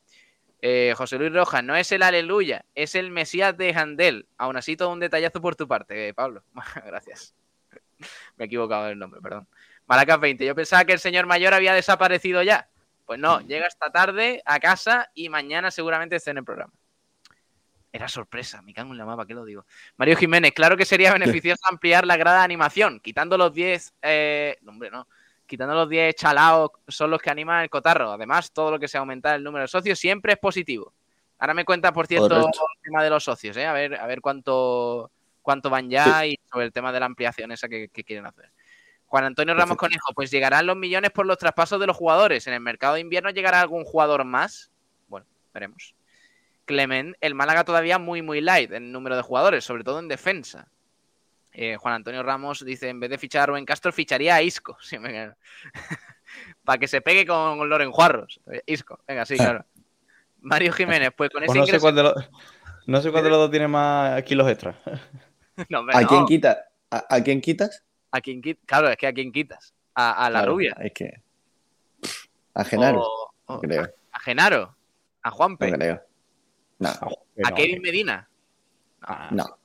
[0.61, 4.29] Eh, José Luis Rojas, no es el aleluya, es el Mesías de Handel.
[4.37, 6.45] Aún así, todo un detallazo por tu parte, eh, Pablo.
[6.87, 7.35] Gracias.
[8.37, 9.49] Me he equivocado en el nombre, perdón.
[9.87, 12.69] Maracas 20, yo pensaba que el señor mayor había desaparecido ya.
[13.07, 16.73] Pues no, llega esta tarde a casa y mañana seguramente esté en el programa.
[17.93, 19.67] Era sorpresa, me cago en la mapa, ¿qué lo digo?
[19.97, 24.57] Mario Jiménez, claro que sería beneficioso ampliar la grada de animación, quitando los 10, eh,
[24.67, 25.07] hombre, no,
[25.47, 28.13] quitando los 10 chalaos son los que animan el cotarro.
[28.13, 30.95] Además, todo lo que sea aumentar el número de socios siempre es positivo.
[31.39, 32.65] Ahora me cuenta, por cierto, Correcto.
[32.77, 33.67] el tema de los socios, ¿eh?
[33.67, 35.11] a ver, a ver cuánto,
[35.43, 38.51] cuánto van ya y sobre el tema de la ampliación esa que, que quieren hacer.
[39.05, 39.87] Juan Antonio Ramos Perfecto.
[39.89, 42.47] Conejo, pues llegarán los millones por los traspasos de los jugadores.
[42.47, 44.73] ¿En el mercado de invierno llegará algún jugador más?
[45.09, 45.95] Bueno, veremos.
[46.65, 50.69] Clement, el Málaga todavía muy, muy light en número de jugadores, sobre todo en defensa.
[51.53, 54.77] Eh, Juan Antonio Ramos dice, en vez de fichar a Rubén Castro, ficharía a Isco.
[54.83, 54.97] Sí.
[56.65, 58.41] Para que se pegue con Loren Juarros.
[58.67, 59.65] Isco, venga, sí, claro.
[60.41, 61.83] Mario Jiménez, pues con ese Pues no sé ingreso...
[61.83, 62.15] cuál de los,
[62.87, 64.79] no sé cuál de los dos tiene más kilos extra.
[65.69, 66.09] No, hombre, ¿A no.
[66.09, 66.65] quién quita?
[66.91, 67.85] ¿A, a quién quitas?
[68.13, 69.75] ¿A quién quit- Claro, es que a quién quitas.
[69.95, 70.75] A, a la Claro, rubia.
[70.81, 71.21] Es que.
[72.55, 73.01] A Genaro.
[73.03, 73.89] O- o- No creo.
[74.13, 74.75] a Genaro.
[75.23, 75.71] A Juanpe.
[75.71, 76.03] No creo.
[76.83, 78.29] No, a Kevin Medina.
[79.31, 79.37] No.
[79.45, 79.59] no.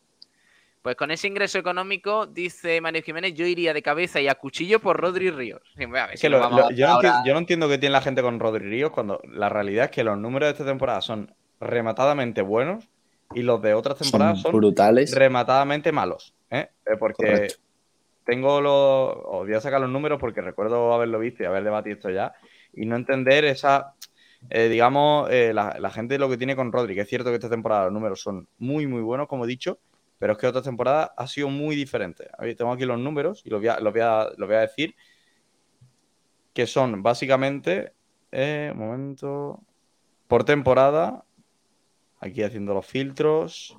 [0.81, 4.79] Pues con ese ingreso económico, dice Mario Jiménez, yo iría de cabeza y a cuchillo
[4.79, 5.61] por Rodri Ríos.
[5.75, 10.05] Yo, no entiendo, qué tiene la gente con Rodri Ríos cuando la realidad es que
[10.05, 12.87] los números de esta temporada son rematadamente buenos
[13.33, 15.13] y los de otras temporadas Son son, brutales.
[15.13, 16.33] rematadamente malos.
[16.49, 16.69] ¿eh?
[16.85, 17.55] Eh, porque Correcto.
[18.25, 19.17] tengo los.
[19.25, 22.33] Os voy a sacar los números porque recuerdo haberlo visto y haber debatido esto ya
[22.73, 23.93] y no entender esa.
[24.49, 27.85] Eh, digamos, eh, la, gente lo que tiene con Rodri, es cierto que esta temporada
[27.85, 29.79] los números son muy, muy buenos, como he dicho,
[30.19, 32.29] pero es que otra temporada ha sido muy diferente.
[32.37, 34.55] A ver, tengo aquí los números y los voy a, los voy a, los voy
[34.55, 34.95] a decir,
[36.53, 37.93] que son básicamente,
[38.31, 39.61] eh, un momento,
[40.27, 41.23] por temporada,
[42.19, 43.77] aquí haciendo los filtros.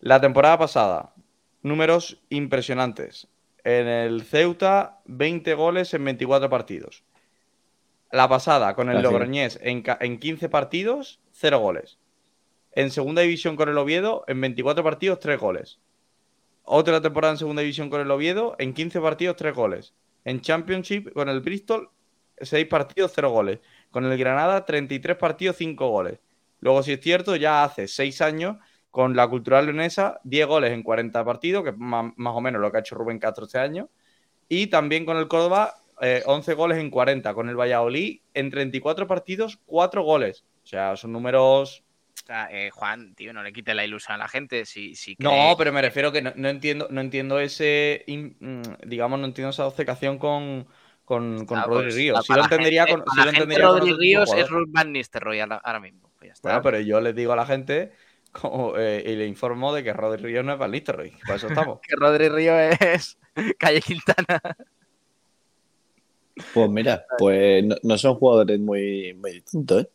[0.00, 1.14] La temporada pasada,
[1.62, 3.28] números impresionantes.
[3.64, 7.05] En el Ceuta, 20 goles en 24 partidos.
[8.10, 9.12] La pasada, con el Así es.
[9.12, 11.98] Logroñés, en, en 15 partidos, 0 goles.
[12.72, 15.78] En segunda división con el Oviedo, en 24 partidos, 3 goles.
[16.62, 19.94] Otra temporada en segunda división con el Oviedo, en 15 partidos, 3 goles.
[20.24, 21.90] En Championship con el Bristol,
[22.40, 23.60] 6 partidos, 0 goles.
[23.90, 26.18] Con el Granada, 33 partidos, 5 goles.
[26.60, 28.56] Luego, si es cierto, ya hace 6 años,
[28.90, 32.60] con la Cultural Leonesa, 10 goles en 40 partidos, que es más, más o menos
[32.60, 33.88] lo que ha hecho Rubén Castro este año.
[34.48, 37.32] Y también con el Córdoba, eh, 11 goles en 40.
[37.34, 40.44] Con el Valladolid, en 34 partidos, 4 goles.
[40.62, 41.84] O sea, son números
[42.22, 44.64] O sea, eh, Juan, tío, no le quites la ilusión a la gente.
[44.66, 48.88] Si, si No, pero me refiero que no, no entiendo, no entiendo ese, in- mm,
[48.88, 50.66] digamos, no entiendo esa obcecación con,
[51.04, 52.20] con, con Ah, Rodri pues, Ríos.
[52.22, 54.48] Sí para lo entendería gente- con, sí para lo entendería Rodri Ríos es.
[54.50, 56.10] Ruth Van Nistelrooy ahora, ahora mismo.
[56.18, 56.48] Pues ya está.
[56.48, 57.92] Bueno, pero yo les digo a la gente
[58.32, 61.12] como, eh, y le informo de que Rodri Ríos no es Van Nistelrooy.
[61.26, 61.78] Por eso estamos.
[61.86, 63.18] Que Rodri Ríos es
[63.58, 64.40] Calle Quintana.
[66.52, 69.88] Pues mira, pues no, no son jugadores muy, muy distintos, ¿eh?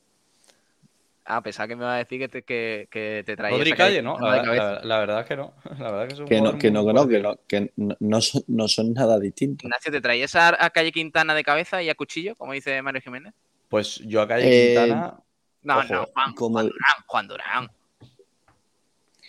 [1.24, 4.02] Ah, pensaba que me iba a decir que te, que, que te traía Rodri Calle
[4.02, 4.18] ¿no?
[4.20, 5.54] La, verdad es que no.
[5.78, 7.40] La verdad es que es un Que no, jugador que no, que no, que no,
[7.48, 9.64] que no, no son, no son nada distintos.
[9.66, 13.02] Ignacio, ¿te traías a, a Calle Quintana de cabeza y a cuchillo, como dice Mario
[13.02, 13.34] Jiménez?
[13.70, 15.20] Pues yo a Calle Eh, Quintana.
[15.64, 17.72] No, Ojo, no, Juan, como- Juan Durán, Juan Durán.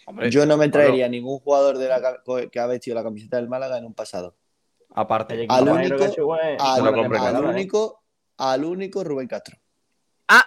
[0.07, 3.37] hombre, Yo no me traería ningún jugador de la, ca- que ha vestido la camiseta
[3.37, 4.35] del Málaga en un pasado.
[4.95, 5.47] Aparte.
[5.49, 7.49] Al único- buen- Al, al ¿eh?
[7.49, 8.03] único,
[8.39, 9.57] al único Rubén Castro.
[10.29, 10.45] Ah.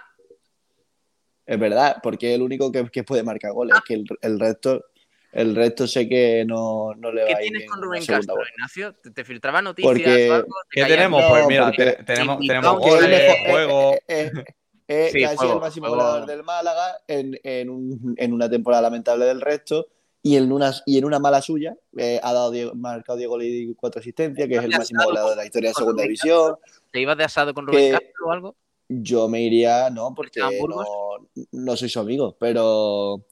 [1.44, 3.76] Es verdad, porque es el único que, que puede marcar goles.
[3.86, 4.84] Que el, el resto,
[5.32, 8.36] el resto sé que no, no le ¿Qué va a ir tienes con Rubén Castro.
[8.56, 8.94] Ignacio?
[8.94, 10.54] ¿Te, te filtraba noticias Porque- o algo?
[10.70, 11.24] ¿Te ¿Qué tenemos?
[11.28, 13.92] Pues mira, te- tenemos, tenemos goles, mejor- juego.
[13.94, 14.44] eh, eh, eh,
[14.88, 16.02] eh, Sí, que ha sido juego, el máximo juego.
[16.02, 19.88] goleador del Málaga en, en, un- en una temporada lamentable del resto
[20.22, 23.48] y en una, y en una mala suya eh, ha dado Diego- marcado 10 goles
[23.48, 26.56] y 4 asistencias, que es el máximo goleador de la historia de segunda Rubén división.
[26.92, 28.56] ¿Te ibas de asado con Rubén que- Castro o algo?
[28.88, 33.24] Yo me iría, no, porque no, no soy su amigo, pero,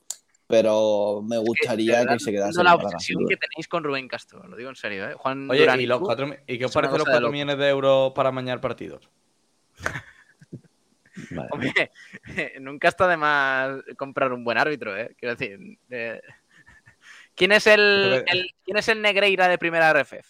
[0.48, 4.70] pero me gustaría que se quedase la obsesión que tenéis con Rubén Castro, lo digo
[4.70, 5.14] en serio, ¿eh?
[5.14, 7.32] Juan Oye, Durán ¿y, los cuatro, ¿y qué os parece los cosa de 4 loco.
[7.32, 9.08] millones de euros para mañar partidos?
[11.30, 11.48] Vale.
[11.52, 11.92] Hombre,
[12.60, 15.14] nunca está de más comprar un buen árbitro, ¿eh?
[15.16, 16.20] Quiero decir, eh,
[17.34, 18.24] ¿quién, es el,
[18.64, 20.28] ¿quién es el Negreira de primera RFF?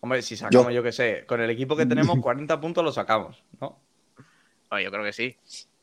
[0.00, 0.70] Hombre, si sacamos, Yo.
[0.70, 3.78] yo qué sé, con el equipo que tenemos, 40 puntos los sacamos, ¿no?
[4.70, 5.36] Bueno, yo creo que sí.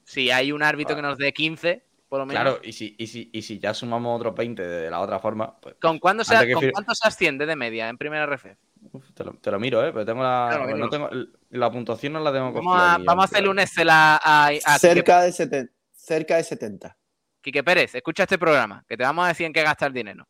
[0.03, 2.41] Si hay un árbitro que nos dé 15, por lo menos.
[2.41, 5.55] Claro, y si, y, si, y si ya sumamos otros 20 de la otra forma,
[5.60, 8.45] pues ¿Con, cuándo se, ¿con fir- cuánto se asciende de media en primera RFF?
[8.93, 9.91] uf, te, lo, te lo miro, ¿eh?
[9.91, 10.47] Pero tengo la.
[10.49, 10.89] Claro, no míralo.
[10.89, 11.10] tengo,
[11.49, 14.49] La puntuación no la tengo Vamos a, vamos a hacerle un Excel a, a, a
[14.51, 16.97] Quique, Cerca de, seten- cerca de 70.
[17.41, 17.93] Quique Pérez.
[17.93, 20.26] Escucha este programa, que te vamos a decir en qué gastar dinero.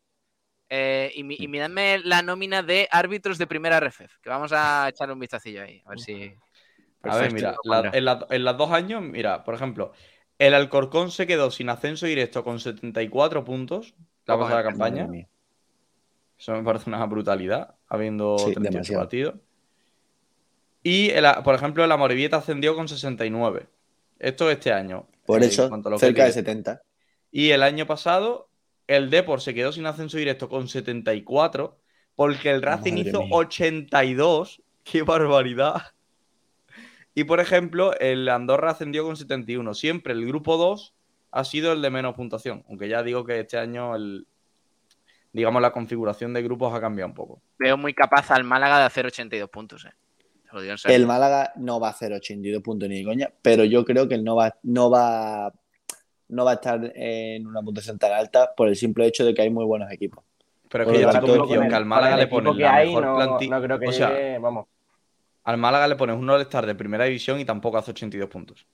[0.69, 4.89] Eh, y, mi- y miradme la nómina de árbitros de primera RFF, que vamos a
[4.89, 6.33] echarle un vistacillo ahí, a ver si...
[7.03, 9.93] A ver, mira, la- en, la- en los dos años, mira, por ejemplo,
[10.39, 13.95] el Alcorcón se quedó sin ascenso directo con 74 puntos
[14.25, 15.07] la pasada campaña.
[16.37, 19.01] Eso me parece una brutalidad, habiendo Sí, 38 demasiado.
[19.03, 19.35] partidos.
[20.83, 23.67] Y, el- por ejemplo, el Amorebieta ascendió con 69.
[24.19, 25.07] Esto este año.
[25.25, 26.51] Por eh, eso, cerca de es directo.
[26.51, 26.81] 70.
[27.31, 28.49] Y el año pasado,
[28.87, 31.77] el Depor se quedó sin ascenso directo con 74,
[32.15, 33.29] porque el Racing Madre hizo mía.
[33.31, 34.61] 82.
[34.83, 35.81] ¡Qué barbaridad!
[37.13, 39.73] Y por ejemplo, el Andorra ascendió con 71.
[39.73, 40.93] Siempre el grupo 2
[41.31, 42.63] ha sido el de menos puntuación.
[42.69, 44.27] Aunque ya digo que este año el,
[45.33, 47.41] digamos, la configuración de grupos ha cambiado un poco.
[47.59, 49.93] Veo muy capaz al Málaga de hacer 82 puntos, eh.
[50.43, 50.95] Te lo digo en serio.
[50.95, 54.15] El Málaga no va a hacer 82 puntos ni de coña, pero yo creo que
[54.15, 55.51] él no va, no va,
[56.29, 59.41] no va a estar en una puntuación tan alta por el simple hecho de que
[59.41, 60.23] hay muy buenos equipos.
[60.69, 63.05] Pero es que yo estoy tanto, convencido que al Málaga le que la hay, mejor
[63.05, 63.55] no, plantilla.
[63.55, 64.67] no creo que o sea, llegue, vamos.
[65.45, 68.65] al Málaga le pones un All-Star de primera división y tampoco hace 82 puntos.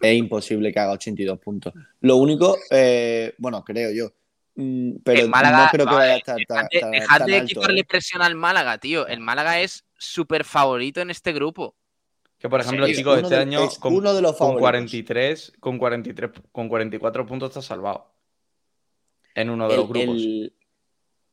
[0.00, 1.74] Es imposible que haga 82 puntos.
[2.00, 4.10] Lo único, eh, bueno, creo yo,
[4.54, 7.84] mm, pero El Málaga, no creo que vaya a estar tan, Dejad de- quitarle eh.
[7.84, 9.06] presión al Málaga, tío.
[9.06, 11.74] El Málaga es súper favorito en este grupo.
[12.44, 14.38] Que por ejemplo, Es chicos, uno este de- año es con, uno de los con
[14.48, 14.60] favoritos.
[14.60, 18.10] 43, con 43, con 44 puntos está salvado.
[19.34, 20.14] En uno de El, los grupos.
[20.16, 20.52] el,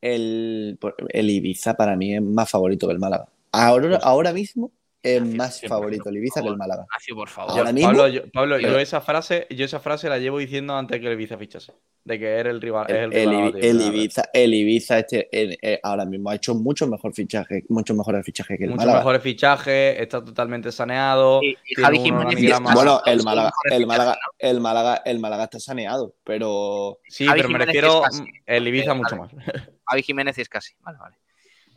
[0.00, 0.78] el-
[1.10, 3.28] el Ibiza para mí es más favorito que el Málaga.
[3.52, 4.70] Ahora, Pues- ahora mismo
[5.02, 6.56] es más siempre, favorito el Ibiza que el.
[6.56, 6.84] Málaga.
[6.84, 7.58] Ignacio, por favor.
[7.58, 8.68] Ahora mismo- Pablo, yo, Pablo, Tío.
[8.70, 11.72] yo esa frase, yo esa frase la llevo diciendo antes que el Ibiza fichase.
[12.04, 12.86] De que era el rival.
[12.88, 13.80] es El, el, rival el.
[13.80, 18.24] Ibiza, el Ibiza este, el- eh, ahora mismo ha hecho mucho mejor fichaje, mucho mejores
[18.24, 18.98] fichajes que el Muchos Málaga.
[19.00, 21.40] mejores fichajes, está totalmente saneado.
[21.42, 26.14] Y- y Javi Jiménez Bueno, el Málaga, el Málaga, el Málaga, el Málaga está saneado,
[26.24, 28.02] pero Sí, Javi pero me refiero
[28.46, 29.34] el Ibiza Eh, mucho vale.
[29.34, 29.44] más.
[29.86, 30.74] Javi Jiménez es casi.
[30.80, 31.16] Vale, vale.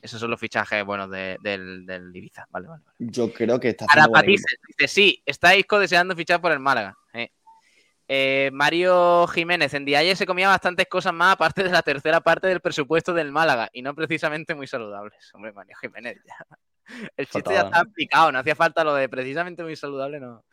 [0.06, 2.46] Esos son los fichajes buenos de- del, del Ibiza.
[2.52, 2.84] Vale, vale.
[2.86, 2.96] vale.
[3.00, 4.48] yo creo que está Arapati equipo.
[4.78, 6.96] dice, sí, está Isco deseando fichar por el Málaga.
[7.14, 7.30] eh.
[8.08, 12.48] Eh, Mario Jiménez, en Dialle se comía bastantes cosas más aparte de la tercera parte
[12.48, 15.32] del presupuesto del Málaga y no precisamente muy saludables.
[15.34, 16.36] Hombre, Mario Jiménez, ya.
[17.18, 20.46] El chiste ya está explicado, no hacía falta lo de precisamente muy saludable, no.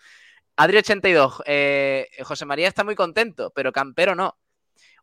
[0.56, 4.38] Adri82, eh, José María está muy contento, pero Campero no.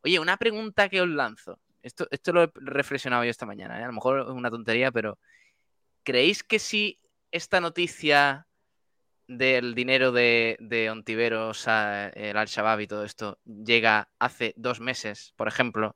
[0.03, 1.59] Oye, una pregunta que os lanzo.
[1.81, 3.83] Esto, esto lo he reflexionado yo esta mañana, ¿eh?
[3.83, 5.17] a lo mejor es una tontería, pero
[6.03, 6.99] ¿creéis que si
[7.31, 8.47] esta noticia
[9.27, 15.33] del dinero de, de Ontiveros, a- el Al-Shabaab y todo esto llega hace dos meses,
[15.37, 15.95] por ejemplo,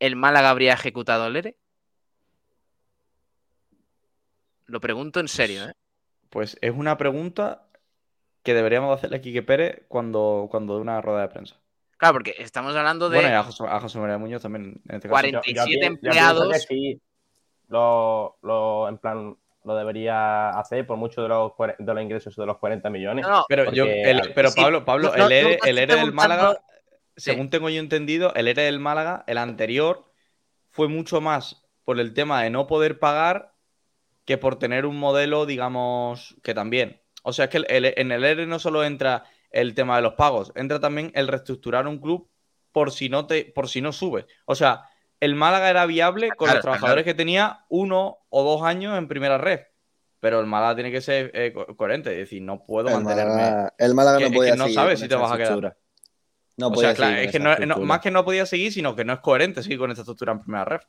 [0.00, 1.56] ¿el Málaga habría ejecutado el ERE?
[4.66, 5.72] Lo pregunto en serio, ¿eh?
[6.30, 7.68] Pues es una pregunta
[8.42, 11.61] que deberíamos hacerle a Quique Pérez cuando, cuando dé una rueda de prensa.
[12.02, 14.96] Claro, porque estamos hablando de Bueno, y a José, a José María Muñoz también, en
[14.96, 15.10] este caso.
[15.10, 15.38] 40.
[15.38, 16.48] 47 empleados.
[16.48, 17.00] pienso que sí,
[17.68, 22.44] lo, lo- en plan, lo debería hacer por mucho de los, de los ingresos de
[22.44, 23.24] los 40 millones.
[23.24, 26.12] No, no, Pero, yo, el- pero sí, Pablo, Pablo, no, el ERE, el ERE del
[26.12, 26.56] Málaga,
[27.16, 27.30] Sí.
[27.30, 30.02] según tengo yo entendido, el ERE del Málaga, el anterior,
[30.70, 33.52] fue mucho más por el tema de no poder pagar
[34.24, 37.00] que por tener un modelo, digamos, que también.
[37.22, 39.22] O sea, es que el- el- en el ERE no solo entra
[39.52, 42.28] el tema de los pagos, entra también el reestructurar un club
[42.72, 44.24] por si no te, por si no subes.
[44.46, 44.84] O sea,
[45.20, 49.08] el Málaga era viable con claro, los trabajadores que tenía uno o dos años en
[49.08, 49.60] primera red.
[50.20, 53.32] Pero el Málaga tiene que ser eh, co- coherente, es decir, no puedo El mantenerme.
[53.42, 55.52] Málaga, el Málaga que- no es podía que no sabes si te vas a quedar.
[55.52, 55.76] estructura.
[56.56, 58.94] No o podía sea, claro, es que no, no- más que no podía seguir, sino
[58.96, 60.80] que no es coherente seguir con esta estructura en primera red.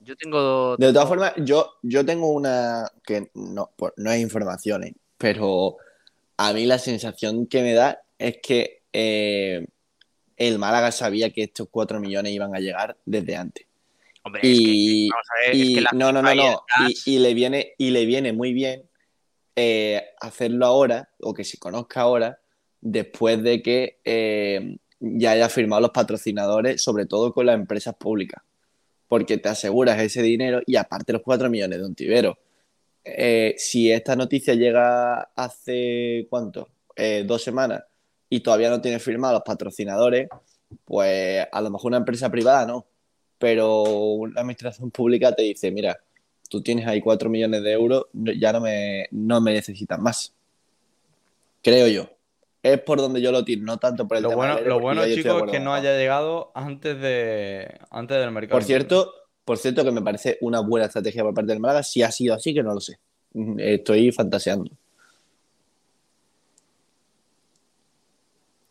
[0.00, 0.76] Yo tengo.
[0.76, 4.94] De todas formas, yo, yo tengo una que no, pues, no es información, ¿eh?
[5.18, 5.76] pero
[6.36, 9.66] a mí la sensación que me da es que eh,
[10.36, 13.66] el Málaga sabía que estos 4 millones iban a llegar desde antes.
[14.22, 16.64] Hombre, es que- Y, vamos a ver, es que la no, no, no, no.
[17.06, 18.82] Y le viene, y le viene muy bien
[19.56, 22.40] eh, hacerlo ahora, o que se conozca ahora,
[22.80, 28.42] después de que eh, ya haya firmado los patrocinadores, sobre todo con las empresas públicas.
[29.06, 32.36] Porque te aseguras ese dinero y aparte los 4 millones de un tibero.
[33.04, 36.68] Eh, si esta noticia llega hace, ¿cuánto?
[36.96, 37.84] Eh, dos semanas
[38.30, 40.28] y todavía no tiene firmados los patrocinadores,
[40.84, 42.86] pues a lo mejor una empresa privada no,
[43.38, 45.98] pero una administración pública te dice, mira,
[46.48, 50.32] tú tienes ahí 4 millones de euros, ya no me, no me necesitas más.
[51.62, 52.08] Creo yo.
[52.62, 55.04] Es por donde yo lo tiro, no tanto por el Lo tema bueno, lo bueno
[55.04, 58.58] chicos, es que no haya llegado antes, de, antes del mercado.
[58.58, 59.12] Por cierto,
[59.44, 62.34] por cierto que me parece una buena estrategia por parte del Málaga, si ha sido
[62.34, 62.98] así, que no lo sé.
[63.58, 64.70] estoy fantaseando.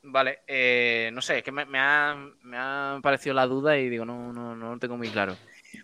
[0.03, 3.89] Vale, eh, no sé, es que me, me ha, me ha parecido la duda y
[3.89, 5.35] digo, no, no, no lo tengo muy claro.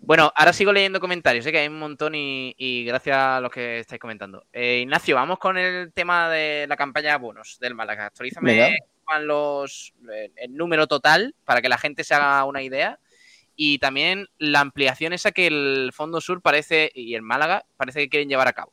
[0.02, 3.50] Bueno, ahora sigo leyendo comentarios, sé que hay un montón y, y gracias a los
[3.50, 4.44] que estáis comentando.
[4.52, 8.06] Eh, Ignacio, vamos con el tema de la campaña de bonos del Málaga.
[8.06, 8.76] Actualízame
[9.22, 9.92] los,
[10.36, 13.00] el número total para que la gente se haga una idea
[13.62, 18.08] y también la ampliación esa que el Fondo Sur parece y el Málaga parece que
[18.08, 18.72] quieren llevar a cabo.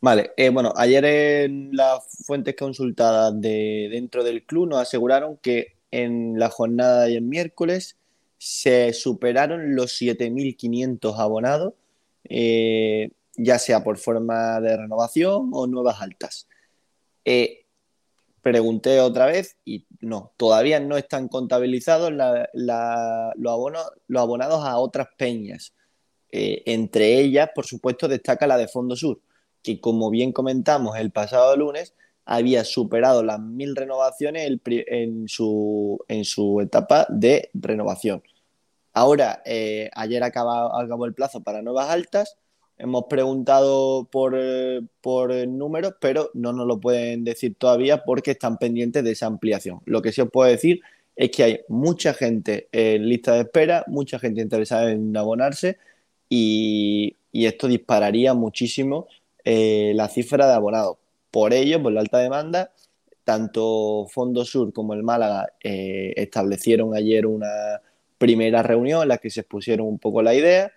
[0.00, 5.74] Vale, eh, bueno, ayer en las fuentes consultadas de dentro del club nos aseguraron que
[5.90, 7.96] en la jornada del miércoles
[8.38, 11.74] se superaron los 7.500 abonados,
[12.28, 16.46] eh, ya sea por forma de renovación o nuevas altas.
[17.24, 17.63] Eh,
[18.44, 25.08] pregunté otra vez y no, todavía no están contabilizados los, abonos, los abonados a otras
[25.16, 25.72] peñas.
[26.30, 29.20] Eh, entre ellas, por supuesto, destaca la de Fondo Sur,
[29.62, 31.94] que como bien comentamos el pasado lunes,
[32.26, 38.22] había superado las mil renovaciones en su, en su etapa de renovación.
[38.92, 42.36] Ahora, eh, ayer acabó el plazo para nuevas altas.
[42.76, 48.58] Hemos preguntado por, eh, por números, pero no nos lo pueden decir todavía porque están
[48.58, 49.80] pendientes de esa ampliación.
[49.84, 50.80] Lo que sí os puedo decir
[51.16, 55.78] es que hay mucha gente en lista de espera, mucha gente interesada en abonarse
[56.28, 59.08] y, y esto dispararía muchísimo
[59.44, 60.96] eh, la cifra de abonados.
[61.30, 62.72] Por ello, por la alta demanda,
[63.24, 67.82] tanto Fondo Sur como el Málaga eh, establecieron ayer una
[68.18, 70.72] primera reunión en la que se expusieron un poco la idea,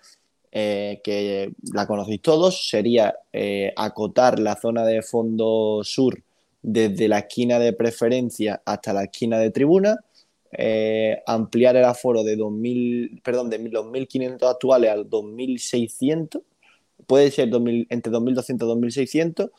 [0.59, 6.23] eh, que la conocéis todos, sería eh, acotar la zona de Fondo Sur
[6.63, 9.99] desde la esquina de preferencia hasta la esquina de tribuna,
[10.51, 16.41] eh, ampliar el aforo de 2000, perdón, de los 1.500 actuales al 2.600,
[17.05, 19.51] puede ser 2000 entre 2.200 y 2.600,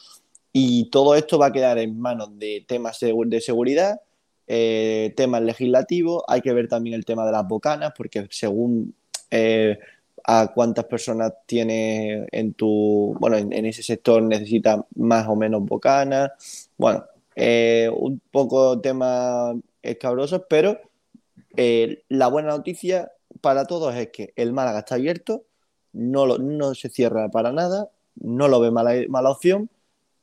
[0.53, 4.01] y todo esto va a quedar en manos de temas de seguridad,
[4.49, 8.96] temas legislativos, hay que ver también el tema de las bocanas, porque según
[10.31, 16.33] a cuántas personas tienes en tu, bueno, en, ese sector necesitas más o menos bocanas,
[16.76, 17.05] bueno,
[17.35, 20.79] eh, un poco temas escabrosos, pero
[21.57, 25.45] eh, la buena noticia para todos es que el Málaga está abierto,
[25.93, 29.70] no, lo- no se cierra para nada, no lo ve mala, mala opción.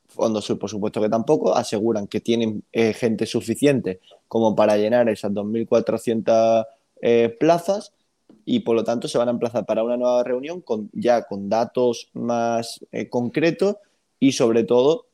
[0.08, 5.10] Fondo Sur, por supuesto que tampoco, aseguran que tienen eh, gente suficiente como para llenar
[5.10, 6.66] esas 2.400
[7.02, 7.92] eh, plazas
[8.46, 11.50] y por lo tanto se van a emplazar para una nueva reunión con, ya con
[11.50, 13.78] datos más eh, concretos
[14.20, 15.08] y sobre todo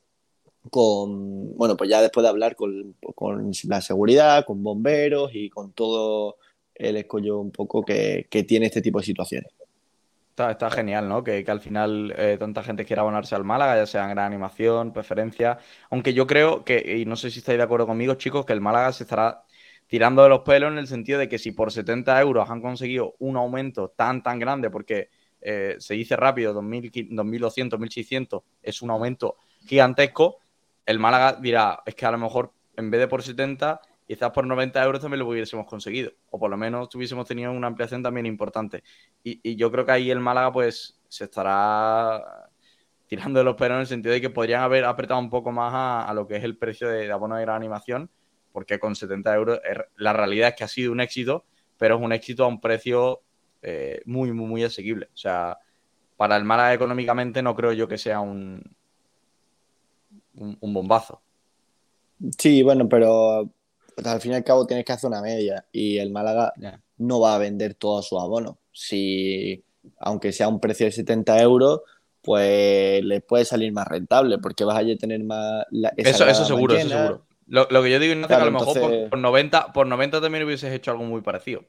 [0.70, 5.72] con, bueno, pues ya después de hablar con, con la seguridad, con bomberos y con
[5.74, 6.38] todo
[6.76, 9.52] el escollo un poco que, que tiene este tipo de situaciones.
[10.50, 11.24] Está, genial, ¿no?
[11.24, 14.26] Que, que al final eh, tanta gente quiera abonarse al Málaga, ya sea en gran
[14.26, 15.60] animación, preferencia.
[15.92, 18.62] Aunque yo creo que, y no sé si estáis de acuerdo conmigo, chicos, que el
[18.62, 19.44] Málaga se estará
[19.92, 23.16] tirando de los pelos en el sentido de que si por 70 euros han conseguido
[23.20, 25.10] un aumento tan, tan grande, porque
[25.42, 29.36] eh, se dice rápido, 2.000, 2.200, 1.600, es un aumento
[29.66, 30.38] gigantesco,
[30.86, 34.48] el Málaga dirá, es que a lo mejor en vez de por 70, quizás por
[34.48, 38.26] 90 euros también lo hubiésemos conseguido, o por lo menos tuviésemos tenido una ampliación también
[38.26, 38.84] importante.
[39.26, 42.50] Y, yo creo que ahí el Málaga pues se estará
[43.08, 45.74] tirando de los pelos en el sentido de que podrían haber apretado un poco más
[45.74, 48.10] a, a lo que es el precio de, de abono de gran animación,
[48.52, 49.60] porque con 70 euros
[49.98, 51.46] la realidad es que ha sido un éxito,
[51.78, 53.22] pero es un éxito a un precio
[53.62, 55.08] eh, muy, muy, muy asequible.
[55.14, 55.58] O sea,
[56.18, 58.62] para el Málaga económicamente no creo yo que sea un,
[60.36, 61.22] un, un bombazo.
[62.38, 63.50] Sí, bueno, pero
[64.04, 66.54] al fin y al cabo tienes que hacer una media y el Málaga
[66.98, 68.58] no va a vender todos sus abonos.
[68.72, 69.64] Si,
[70.00, 71.82] aunque sea un precio de 70 euros,
[72.22, 75.66] pues le puede salir más rentable porque vas a tener más...
[75.72, 77.26] la- esa Eso, eso seguro, eso seguro.
[77.52, 79.86] Lo, lo que yo digo, Ignacio, Claro, que a lo mejor por- por, 90, por
[79.86, 81.66] 90 también hubieses hecho algo muy parecido.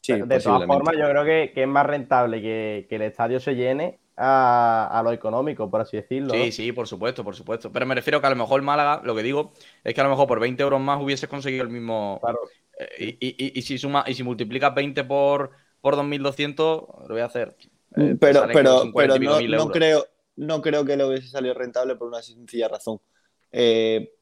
[0.00, 3.40] Sí, de todas formas, yo creo que, que es más rentable que, que el estadio
[3.40, 6.34] se llene a, a lo económico, por así decirlo.
[6.36, 6.44] ¿no?
[6.44, 7.72] Sí, sí, por supuesto, por supuesto.
[7.72, 9.52] Pero me refiero que a lo mejor Málaga, lo que digo,
[9.82, 12.18] es que a lo mejor por 20 euros más hubieses conseguido el mismo.
[12.22, 12.38] Claro.
[12.78, 15.50] Eh, y, y- y si suma, y si multiplicas 20 por,
[15.80, 17.56] por 2.200, lo voy a hacer.
[17.96, 20.06] Eh, te pero pero, son 40 pero no, no creo,
[20.36, 23.00] no creo que le hubiese salido rentable por una sencilla razón.
[23.52, 24.12] Eh,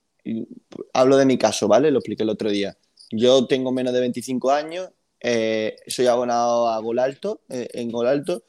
[0.92, 1.90] hablo de mi caso, ¿vale?
[1.90, 2.76] Lo expliqué el otro día.
[3.10, 8.06] Yo tengo menos de 25 años, eh, soy abonado a Gol Alto, eh, en Gol
[8.06, 8.44] Alto.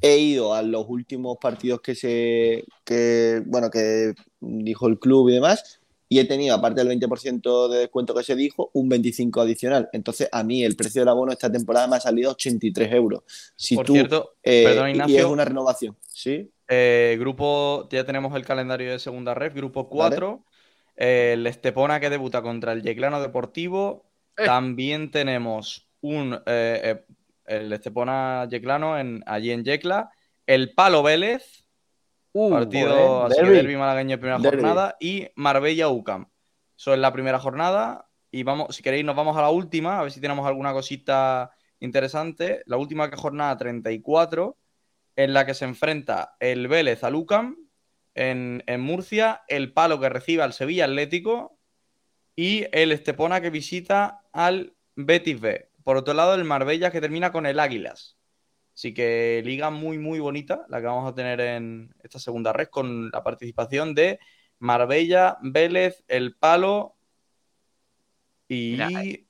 [0.00, 5.34] He ido a los últimos partidos que se, que, bueno, que dijo el club y
[5.34, 5.80] demás,
[6.12, 9.88] y he tenido, aparte del 20% de descuento que se dijo, un 25 adicional.
[9.94, 13.22] Entonces, a mí el precio del abono esta temporada me ha salido 83 euros.
[13.56, 16.50] Si Por tú, cierto, eh, perdón, y es una renovación, ¿sí?
[16.68, 20.44] Eh, grupo, ya tenemos el calendario de segunda red, grupo 4.
[20.44, 20.51] eh,
[21.02, 24.08] el Estepona que debuta contra el Yeclano Deportivo.
[24.36, 24.44] Eh.
[24.44, 27.04] También tenemos un eh, eh,
[27.46, 30.10] el Estepona Yeclano en, allí en Yecla.
[30.46, 31.62] El Palo Vélez,
[32.34, 33.56] Uh, partido así que derbi.
[33.56, 34.96] derbi malagueño en primera jornada.
[35.00, 36.28] Y Marbella UCAM.
[36.78, 38.08] Eso es la primera jornada.
[38.30, 41.50] Y vamos, si queréis, nos vamos a la última, a ver si tenemos alguna cosita
[41.80, 42.62] interesante.
[42.66, 44.56] La última jornada 34,
[45.16, 47.56] en la que se enfrenta el Vélez al UCAM
[48.14, 51.58] en, en Murcia, el Palo que recibe al Sevilla Atlético
[52.36, 55.68] y el Estepona que visita al Betis B.
[55.84, 58.16] Por otro lado, el Marbella que termina con el Águilas.
[58.74, 62.68] Así que liga muy, muy bonita la que vamos a tener en esta segunda red
[62.68, 64.18] con la participación de
[64.58, 66.96] Marbella, Vélez, El Palo
[68.48, 68.88] y Mira,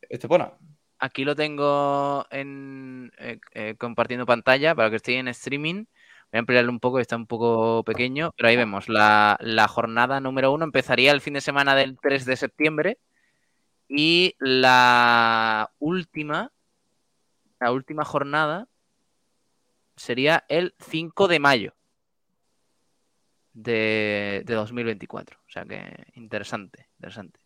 [0.09, 0.53] Estepona.
[0.99, 5.87] Aquí lo tengo en, eh, eh, compartiendo pantalla para que esté en streaming.
[6.33, 8.89] Voy a ampliarlo un poco, está un poco pequeño, pero ahí vemos.
[8.89, 9.37] La,
[9.69, 12.99] jornada número uno empezaría el fin de semana del 3 de septiembre
[13.87, 16.51] y la última,
[17.61, 18.67] la última jornada
[19.95, 21.75] sería el 5 de mayo
[23.53, 25.39] de, de 2024.
[25.47, 25.83] O sea que
[26.15, 27.41] interesante, interesante.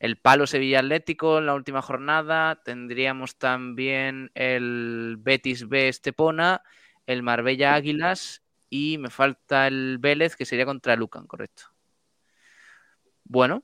[0.00, 2.60] El Palo Sevilla Atlético en la última jornada.
[2.64, 6.64] Tendríamos también el Betis B Estepona,
[7.12, 11.64] el Marbella Águilas y me falta el Vélez que sería contra Lucan, correcto.
[13.24, 13.62] Bueno,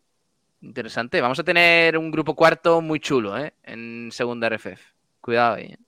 [0.61, 1.21] interesante.
[1.21, 3.55] Vamos a tener un grupo cuarto muy chulo, ¿eh?
[3.63, 4.81] En segunda RFF.
[5.21, 5.67] Cuidado ahí.
[5.67, 5.79] ¿eh?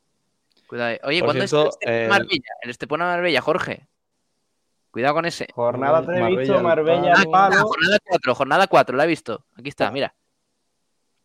[0.67, 0.99] Cuidado ahí.
[1.05, 2.55] Oye, Por ¿cuándo cierto, es el Estepona el- Marbella?
[2.63, 3.87] El Estepona Marbella, Jorge.
[4.91, 5.47] Cuidado con ese.
[5.55, 7.63] Jornada 3 he Marbella, visto, el Marbella, Ah, Palo.
[7.63, 9.45] jornada 4, jornada 4, la he visto.
[9.57, 10.15] Aquí está, mira.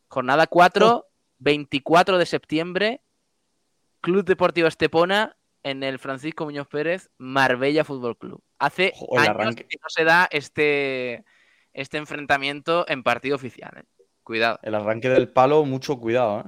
[0.08, 1.08] Jornada 4,
[1.40, 3.02] 24 de septiembre,
[4.02, 8.42] Club Deportivo Estepona en el Francisco Muñoz Pérez, Marbella Fútbol Club.
[8.60, 9.66] Hace años arranque.
[9.66, 11.26] que no se da este,
[11.74, 13.72] este enfrentamiento en partido oficial.
[13.76, 13.84] ¿eh?
[14.22, 14.60] Cuidado.
[14.62, 16.44] El arranque del palo, mucho cuidado, ¿eh?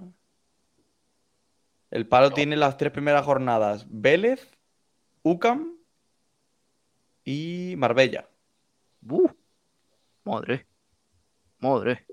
[1.90, 4.56] El palo tiene las tres primeras jornadas: Vélez,
[5.24, 5.78] UCAM
[7.24, 8.30] y Marbella.
[9.10, 9.30] Uh,
[10.26, 10.68] madre.
[11.60, 12.06] Madre.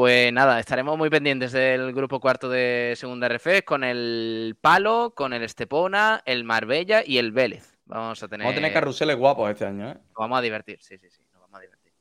[0.00, 5.34] Pues nada, estaremos muy pendientes del grupo cuarto de segunda RF con el Palo, con
[5.34, 7.76] el Estepona, el Marbella y el Vélez.
[7.84, 8.46] Vamos a tener.
[8.46, 9.94] Vamos a tener carruseles guapos este año, ¿eh?
[9.96, 11.92] Nos vamos a divertir, sí, sí, sí, nos vamos a divertir.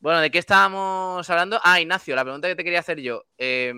[0.00, 1.60] Bueno, ¿de qué estábamos hablando?
[1.62, 3.24] Ah, Ignacio, la pregunta que te quería hacer yo.
[3.36, 3.68] eh,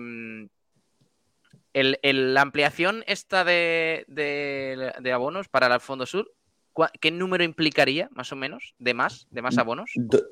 [1.73, 6.31] el- el- la ampliación esta de, de- de abonos para el Fondo Sur,
[6.71, 9.91] ¿cuá- ¿qué número implicaría, más o menos, de más, de más abonos?
[9.95, 10.23] Do-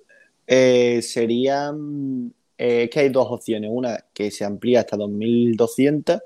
[0.48, 2.34] eh, serían.
[2.58, 3.70] Eh, es que hay dos opciones.
[3.74, 6.20] Una que se amplía hasta 2200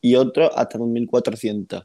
[0.00, 1.84] y otra hasta 2400.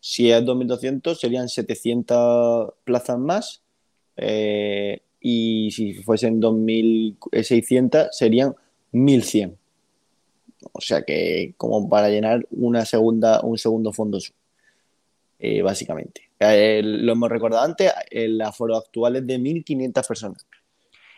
[0.00, 3.62] Si es 2200, serían 700 plazas más.
[4.16, 8.54] eh, y si fuesen 2600, serían
[8.92, 9.56] 1100.
[10.72, 14.34] O sea que, como para llenar una segunda, un segundo fondo sur,
[15.38, 16.22] eh, básicamente.
[16.40, 20.46] Eh, lo hemos recordado antes, el aforo actual es de 1.500 personas.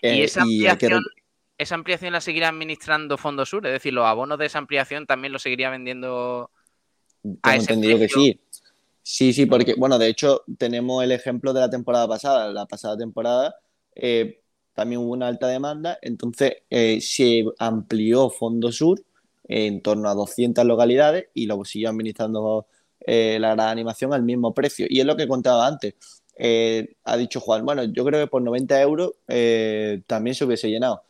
[0.03, 1.23] ¿Y Eh, esa ampliación, rec-
[1.59, 3.67] esa ampliación la seguirá administrando Fondo Sur?
[3.67, 6.51] Es decir, los abonos de esa ampliación también los seguiría vendiendo
[7.23, 8.41] Tengo a ese entendido que sí.
[9.03, 12.53] Sí, sí, porque, bueno, de hecho, tenemos el ejemplo de la temporada pasada.
[12.53, 13.55] La pasada temporada
[13.95, 14.41] eh,
[14.75, 19.03] también hubo una alta demanda, entonces eh, se amplió Fondo Sur
[19.49, 22.67] en torno a 200 localidades y lo siguió administrando
[23.01, 24.87] eh, la gran animación al mismo precio.
[24.89, 25.95] Y es lo que contaba antes.
[26.37, 30.69] Eh, ha dicho Juan, bueno, yo creo que por 90 euros eh, también se hubiese
[30.69, 31.03] llenado.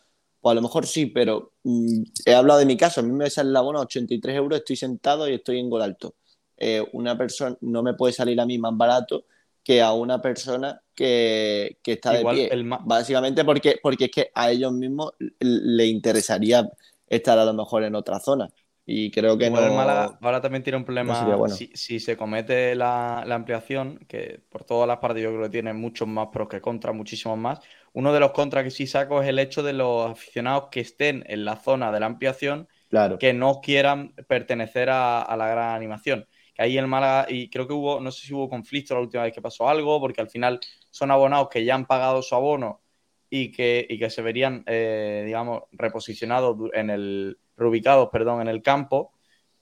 [0.46, 3.00] Pues a lo mejor sí, pero mm, he hablado de mi caso.
[3.00, 5.82] A mí me sale la bono a 83 euros, estoy sentado y estoy en gol
[5.82, 6.14] alto.
[6.56, 9.24] Eh, una persona no me puede salir a mí más barato
[9.64, 12.54] que a una persona que, que está Igual de pie.
[12.54, 16.70] el Básicamente porque, porque es que a ellos mismos le interesaría
[17.08, 18.48] estar a lo mejor en otra zona.
[18.88, 19.70] Y creo que Igual no.
[19.70, 21.18] el Málaga ahora también tiene un problema.
[21.18, 21.56] sería bueno.
[21.56, 25.50] si, si se comete la, la ampliación, que por todas las partes yo creo que
[25.50, 27.58] tiene muchos más pros que contras, muchísimos más.
[27.96, 31.24] Uno de los contras que sí saco es el hecho de los aficionados que estén
[31.28, 33.18] en la zona de la ampliación Claro.
[33.18, 36.26] que no quieran pertenecer a, a la gran animación.
[36.54, 39.22] Que ahí el Málaga, y creo que hubo, no sé si hubo conflicto la última
[39.22, 42.82] vez que pasó algo, porque al final son abonados que ya han pagado su abono
[43.30, 48.60] y que, y que se verían, eh, digamos, reposicionados en el, reubicados, perdón, en el
[48.62, 49.12] campo.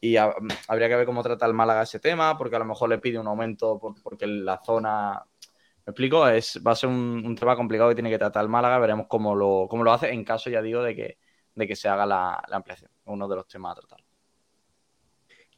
[0.01, 0.35] Y ha-
[0.66, 3.18] habría que ver cómo trata el Málaga ese tema, porque a lo mejor le pide
[3.20, 5.22] un aumento por- porque la zona
[5.87, 6.26] ¿Me explico?
[6.26, 8.78] Es, va a ser un, tema complicado que tiene que tratar el Málaga.
[8.78, 11.18] Veremos cómo lo, cómo lo hace en caso, ya digo, de que,
[11.55, 12.91] de que se haga la, ampliación.
[13.05, 13.99] Uno de los temas a tratar.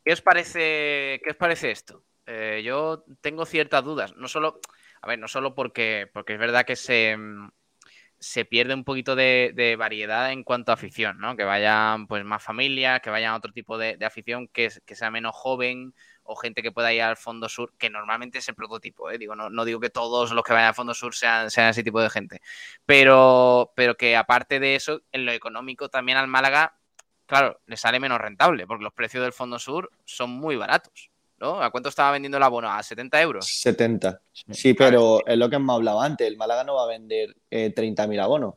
[0.04, 2.02] ¿Qué os parece, qué os parece esto?
[2.26, 4.16] Eh, yo tengo ciertas dudas.
[4.16, 4.60] No solo,
[5.00, 7.16] a ver, no solo porque, porque es verdad que se,
[8.18, 11.36] se pierde un poquito de, variedad en cuanto a afición, ¿no?
[11.36, 15.12] Que vayan pues más familias, que vayan otro tipo de, de afición que, que sea
[15.12, 15.94] menos joven
[16.26, 19.18] o gente que pueda ir al Fondo Sur, que normalmente es el prototipo, ¿eh?
[19.18, 21.82] Digo, no, no digo que todos los que vayan al Fondo Sur sean, sean ese
[21.82, 22.40] tipo de gente,
[22.84, 26.74] pero, pero que aparte de eso, en lo económico también al Málaga,
[27.26, 31.62] claro, le sale menos rentable, porque los precios del Fondo Sur son muy baratos, ¿no?
[31.62, 32.70] ¿A cuánto estaba vendiendo el abono?
[32.70, 33.46] ¿A 70 euros?
[33.46, 34.20] 70.
[34.50, 36.26] Sí, pero es lo que hemos hablado antes.
[36.26, 38.54] El Málaga no va a vender eh, 30.000 abonos.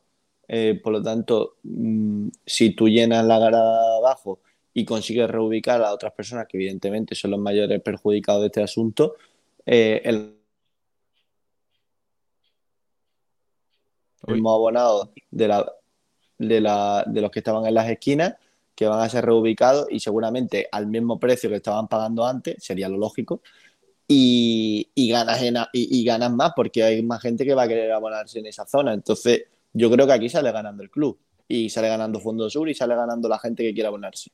[0.48, 4.40] Eh, por lo tanto, mm, si tú llenas la grada abajo
[4.80, 9.16] y consigues reubicar a otras personas que evidentemente son los mayores perjudicados de este asunto,
[9.66, 10.36] eh, el
[14.28, 15.72] mismo abonado de, la,
[16.38, 18.36] de, la, de los que estaban en las esquinas
[18.76, 22.88] que van a ser reubicados y seguramente al mismo precio que estaban pagando antes, sería
[22.88, 23.42] lo lógico,
[24.08, 27.68] y, y ganas en y, y ganas más porque hay más gente que va a
[27.68, 28.94] querer abonarse en esa zona.
[28.94, 32.74] Entonces, yo creo que aquí sale ganando el club y sale ganando Fondo Sur y
[32.74, 34.32] sale ganando la gente que quiere abonarse.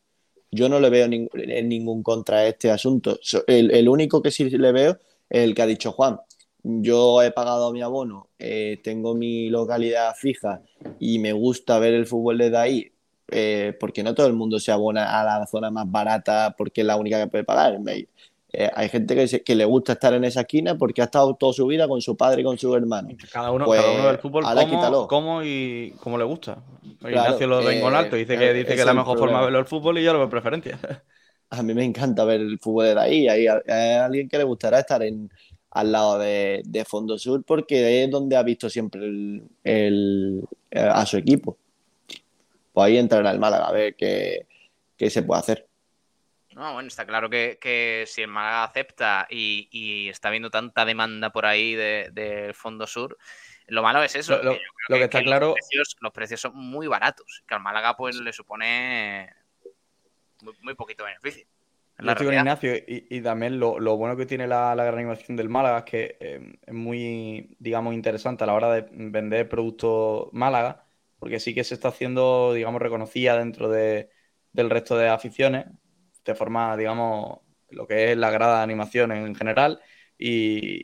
[0.52, 1.30] Yo no le veo ning-
[1.64, 3.20] ningún contra este asunto.
[3.48, 4.92] El único que sí le veo
[5.30, 6.20] es el que ha dicho Juan.
[6.64, 10.62] Yo he pagado mi abono, eh, tengo mi localidad fija
[11.00, 12.92] y me gusta ver el fútbol desde ahí,
[13.32, 16.88] eh, porque no todo el mundo se abona a la zona más barata porque es
[16.88, 17.80] la única que puede pagar.
[17.80, 18.08] Me-
[18.58, 21.36] eh, hay gente que, se- que le gusta estar en esa esquina porque ha estado
[21.36, 23.10] toda su vida con su padre y con su hermano.
[23.32, 25.08] Cada uno, Pues, cada uno del fútbol ahora cómo, quítalo.
[25.08, 26.64] cómo y cómo le gusta.
[27.00, 29.18] Claro, Ignacio lo ve eh, con alto, dice eh, que, dice que es la mejor
[29.18, 30.80] forma de verlo el fútbol y yo lo veo preferencia.
[31.52, 33.28] A mí me encanta ver el fútbol desde ahí.
[33.28, 35.30] Hay, hay alguien que le gustará estar en,
[35.72, 40.80] al lado de, de Fondo Sur porque es donde ha visto siempre el, el- eh,
[40.80, 41.58] a su equipo.
[42.74, 44.48] Pues ahí entrará el Málaga a ver qué,
[44.98, 45.68] qué se puede hacer.
[46.56, 50.86] No, bueno, está claro que, que si el Málaga acepta y, y está viendo tanta
[50.86, 53.18] demanda por ahí de- del Fondo Sur,
[53.68, 54.42] lo malo es eso.
[54.42, 57.98] Lo- que lo está los claro- precios- los precios son muy baratos, que al Málaga
[57.98, 59.30] pues le supone
[60.42, 61.46] muy, muy poquito beneficio.
[61.98, 62.36] Yo estoy con.
[62.36, 65.80] Ignacio y, y también lo, lo bueno que tiene la, la gran animación del Málaga
[65.80, 70.86] es que eh, es muy, digamos, interesante a la hora de vender productos Málaga,
[71.20, 74.10] porque sí que se está haciendo, digamos, reconocida dentro de,
[74.52, 75.66] del resto de aficiones,
[76.26, 79.82] de forma, digamos, lo que es la grada de animación en general,
[80.18, 80.78] y,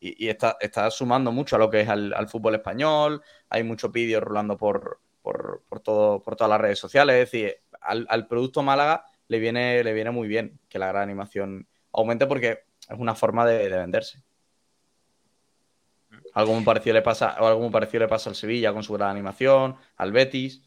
[0.00, 3.62] y- y está, está sumando mucho a lo que es al, al fútbol español, hay
[3.64, 8.06] muchos vídeos rolando por, por, por todo, por todas las redes sociales, es decir, al,
[8.10, 12.64] al producto Málaga le viene, le viene muy bien que la gran animación aumente porque
[12.88, 14.22] es una forma de, de venderse.
[16.34, 18.92] Algo muy parecido le pasa, o algo muy parecido le pasa al Sevilla con su
[18.94, 20.62] gran animación, al Betis.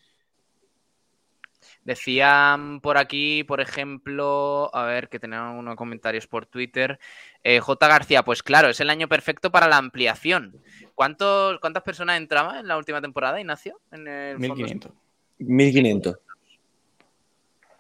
[1.84, 7.00] Decían por aquí, por ejemplo, a ver, que tenían unos comentarios por Twitter.
[7.44, 7.88] eh, J.
[7.88, 10.62] García, pues claro, es el año perfecto para la ampliación.
[10.94, 13.80] ¿Cuántos, ¿Cuántas personas entraban en la última temporada, Ignacio?
[13.92, 14.92] En el Fondo 1500.
[15.40, 16.18] 1500.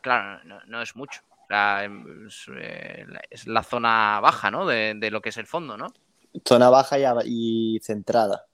[0.01, 1.21] Claro, no, no es mucho.
[1.29, 4.65] O sea, es, eh, la- es la zona baja, ¿no?
[4.65, 5.93] De, de lo que es el fondo, ¿no?
[6.47, 8.45] Zona baja y, centrada.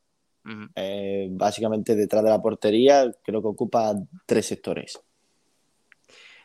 [0.75, 3.93] Eh, básicamente detrás de la portería, creo que ocupa
[4.25, 4.99] tres sectores.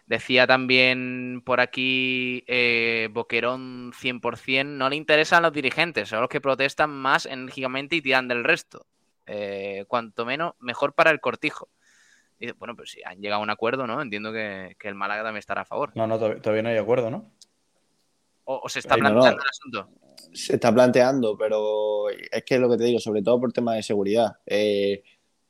[0.06, 6.40] Decía también por aquí eh, Boquerón 100%, no le interesan los dirigentes, son los que
[6.40, 8.86] protestan más enérgicamente y tiran del resto.
[9.26, 11.68] Eh, cuanto menos, mejor para el cortijo.
[12.38, 14.02] Y bueno, pues si han llegado a un acuerdo, ¿no?
[14.02, 15.92] Entiendo que, que el Málaga también estará a favor.
[15.94, 17.30] No, no, todavía, no hay acuerdo, ¿no?
[18.44, 19.20] O, o se está no, no.
[19.20, 19.88] planteando el asunto.
[20.32, 23.76] Se está planteando, pero es que es lo que te digo, sobre todo por temas
[23.76, 24.38] de seguridad.
[24.44, 25.04] Eh,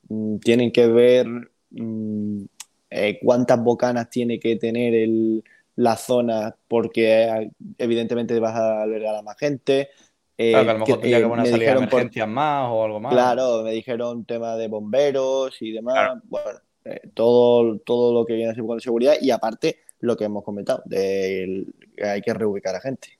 [0.07, 1.27] mm, tienen que ver
[1.71, 2.45] mm,
[2.93, 5.43] eh, cuántas bocanas tiene que tener el,
[5.75, 9.89] la zona, porque eh, evidentemente vas a albergar a más gente.
[10.37, 12.83] Eh, Claro, que a lo mejor que- eh, me salida dijeron por- emergencias más o
[12.85, 13.13] algo más.
[13.13, 15.93] Claro, me dijeron tema de bomberos y demás.
[15.95, 16.21] Claro.
[16.25, 20.25] Bueno, eh, todo, todo lo que viene a ser con seguridad y aparte lo que
[20.25, 23.19] hemos comentado, de el- que hay que reubicar a gente.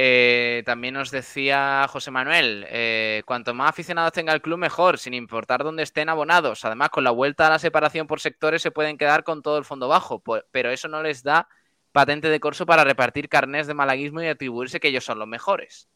[0.00, 5.12] Eh, también nos decía José Manuel, eh, cuanto más aficionados tenga el club, mejor, sin
[5.12, 6.64] importar dónde estén abonados.
[6.64, 9.64] Además, con la vuelta a la separación por sectores se pueden quedar con todo el
[9.64, 10.22] fondo bajo,
[10.52, 11.48] pero eso no les da
[11.90, 15.88] patente de corso para repartir carnés de malaguismo y atribuirse que ellos son los mejores.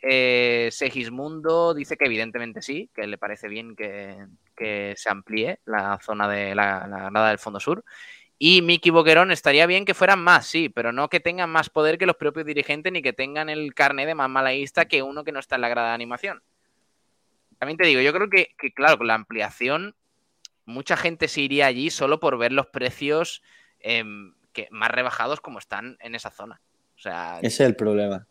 [0.00, 6.28] Eh, Segismundo dice que evidentemente sí, que le parece bien que, se amplíe la zona
[6.28, 7.84] de la, la del fondo sur.
[8.44, 11.96] Y Miki Boquerón estaría bien que fueran más, sí, pero no que tengan más poder
[11.96, 15.30] que los propios dirigentes ni que tengan el carnet de más malaísta que uno que
[15.30, 16.42] no está en la grada de animación.
[17.60, 19.94] También te digo, yo creo que, claro, con la ampliación,
[20.64, 23.44] mucha gente se iría allí solo por ver los precios
[23.78, 26.60] em, que, más rebajados como están en esa zona.
[26.96, 28.26] O sea, Ese es el problema.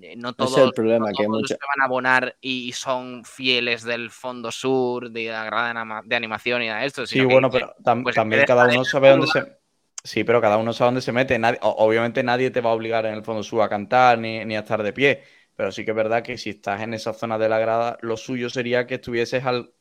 [0.00, 3.24] Eh, no todos, es el problema, no que todos se van a abonar y son
[3.24, 7.06] fieles del Fondo Sur, de la grada de, anima- de animación y de esto.
[7.06, 9.58] Sí, que bueno, pero tam- pues, también cada uno sabe dónde se.
[10.04, 11.38] Sí, pero cada uno sabe dónde se mete.
[11.38, 14.56] Nadie- obviamente nadie te va a obligar en el fondo sur a cantar ni, ni
[14.56, 15.22] a estar de pie.
[15.54, 18.16] Pero sí que es verdad que si estás en esa zona de la grada, lo
[18.16, 19.72] suyo sería que estuvieses al,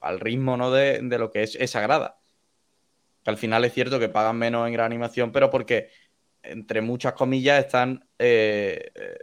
[0.00, 0.70] al ritmo ¿no?
[0.70, 2.18] de, de lo que es esa grada.
[3.22, 5.88] Que al final es cierto que pagan menos en gran animación, pero porque,
[6.42, 9.18] entre muchas comillas, están eh, eh,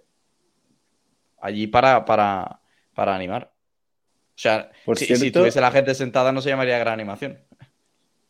[1.42, 2.60] allí para, para,
[2.94, 3.52] para animar.
[4.30, 7.38] O sea, Por si, si cierto- tuviese la gente sentada no se llamaría gran animación.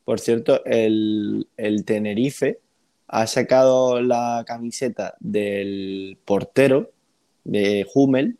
[0.03, 2.59] Por cierto, el, el Tenerife
[3.07, 6.91] ha sacado la camiseta del portero
[7.43, 8.37] de Hummel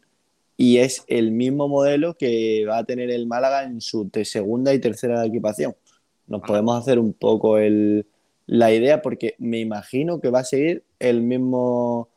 [0.58, 4.80] y es el mismo modelo que va a tener el Málaga en su segunda y
[4.80, 5.76] tercera equipación.
[6.28, 8.08] Nos podemos hacer un poco el,
[8.46, 12.10] la idea porque me imagino que va a seguir el mismo,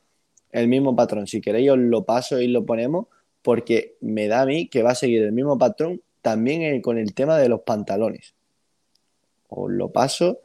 [0.55, 1.27] el mismo patrón.
[1.27, 3.07] Si queréis os lo paso y lo ponemos
[3.43, 6.97] porque me da a mí que va a seguir el mismo patrón también eh, con
[6.97, 8.35] el tema de los pantalones.
[9.49, 10.39] Os lo paso.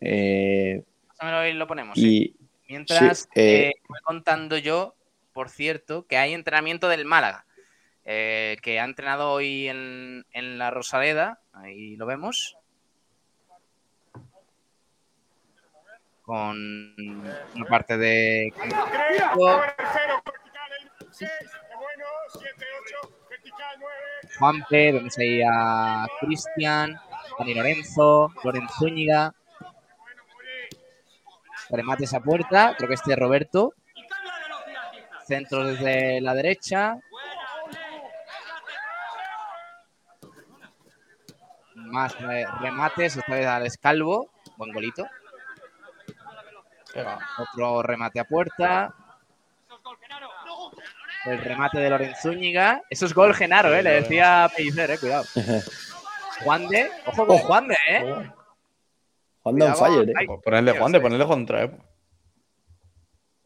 [0.00, 0.82] eh,
[1.48, 1.96] y lo ponemos.
[1.96, 2.34] y
[2.68, 4.94] Mientras sí, eh, eh, voy contando yo,
[5.32, 7.44] por cierto, que hay entrenamiento del Málaga,
[8.04, 12.56] eh, que ha entrenado hoy en, en la Rosaleda, ahí lo vemos.
[16.24, 16.94] Con
[17.54, 18.52] una parte de.
[24.38, 26.98] Juanpe, vemos ahí a Cristian,
[27.38, 29.34] Dani Lorenzo, Lorenzo Zúñiga.
[31.70, 33.74] Remate esa puerta, creo que este es Roberto.
[35.26, 36.96] Centro desde la derecha.
[41.74, 44.30] Más re- remates, esta vez al escalvo.
[44.56, 45.06] Buen golito.
[47.38, 48.94] Otro remate a puerta.
[51.24, 52.82] El remate de Lorenzo Zúñiga.
[52.90, 53.82] Eso es gol Genaro, ¿eh?
[53.82, 54.98] Le decía Pellicer, eh.
[54.98, 55.24] Cuidado.
[56.44, 56.90] Juan de.
[57.06, 58.32] Ojo con Juan de, ¿eh?
[59.42, 60.12] Juan de on fire, ¿eh?
[60.16, 61.62] ay, Ponerle Juan de, ponerle contra.
[61.64, 61.78] eh.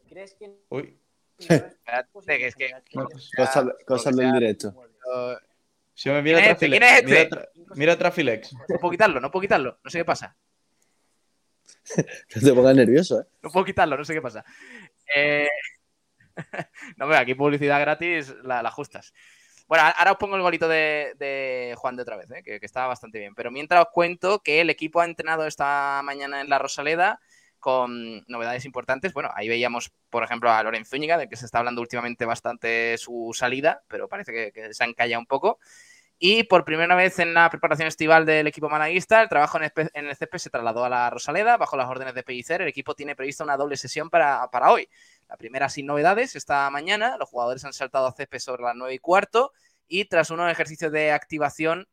[0.09, 0.99] ¿Crees que Uy.
[1.37, 2.71] Espérate, que es que.
[3.35, 4.73] Cosas, cosas del directo.
[5.93, 6.67] Si me mira ¿Quién es este?
[6.79, 7.05] Trafilex.
[7.05, 7.75] ¿Quién es este?
[7.75, 8.53] Mira Trafilex.
[8.53, 9.77] No puedo quitarlo, no puedo quitarlo.
[9.83, 10.35] No sé qué pasa.
[12.35, 13.25] No te pongas nervioso, ¿eh?
[13.41, 14.43] No puedo quitarlo, no sé qué pasa.
[15.15, 15.47] Eh,
[16.97, 19.13] no, veo, aquí publicidad gratis, la, la ajustas.
[19.67, 22.41] Bueno, ahora os pongo el golito de, de Juan de otra vez, ¿eh?
[22.43, 23.35] que, que está bastante bien.
[23.35, 27.19] Pero mientras os cuento que el equipo ha entrenado esta mañana en la Rosaleda
[27.59, 29.13] con novedades importantes.
[29.13, 32.97] Bueno, ahí veíamos, por ejemplo, a Lorenzo Zúñiga, de que se está hablando últimamente bastante
[32.97, 35.59] su salida, pero parece que, que se han callado un poco.
[36.19, 40.07] Y por primera vez en la preparación estival del equipo malaguista, el trabajo en, en
[40.07, 42.61] el césped se trasladó a la Rosaleda bajo las órdenes de Pellicer.
[42.61, 44.89] El equipo tiene prevista una doble sesión para, para hoy.
[45.29, 47.17] La primera sin novedades esta mañana.
[47.17, 49.51] Los jugadores han saltado a césped sobre las 9 y cuarto
[49.87, 51.87] y tras unos ejercicios de activación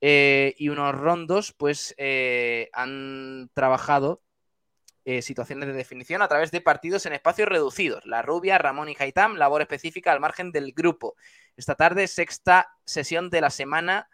[0.00, 4.22] eh, y unos rondos, pues eh, han trabajado
[5.04, 8.04] eh, situaciones de definición a través de partidos en espacios reducidos.
[8.06, 11.16] La Rubia, Ramón y Haitam, labor específica al margen del grupo.
[11.58, 14.08] Esta tarde, sexta sesión de la semana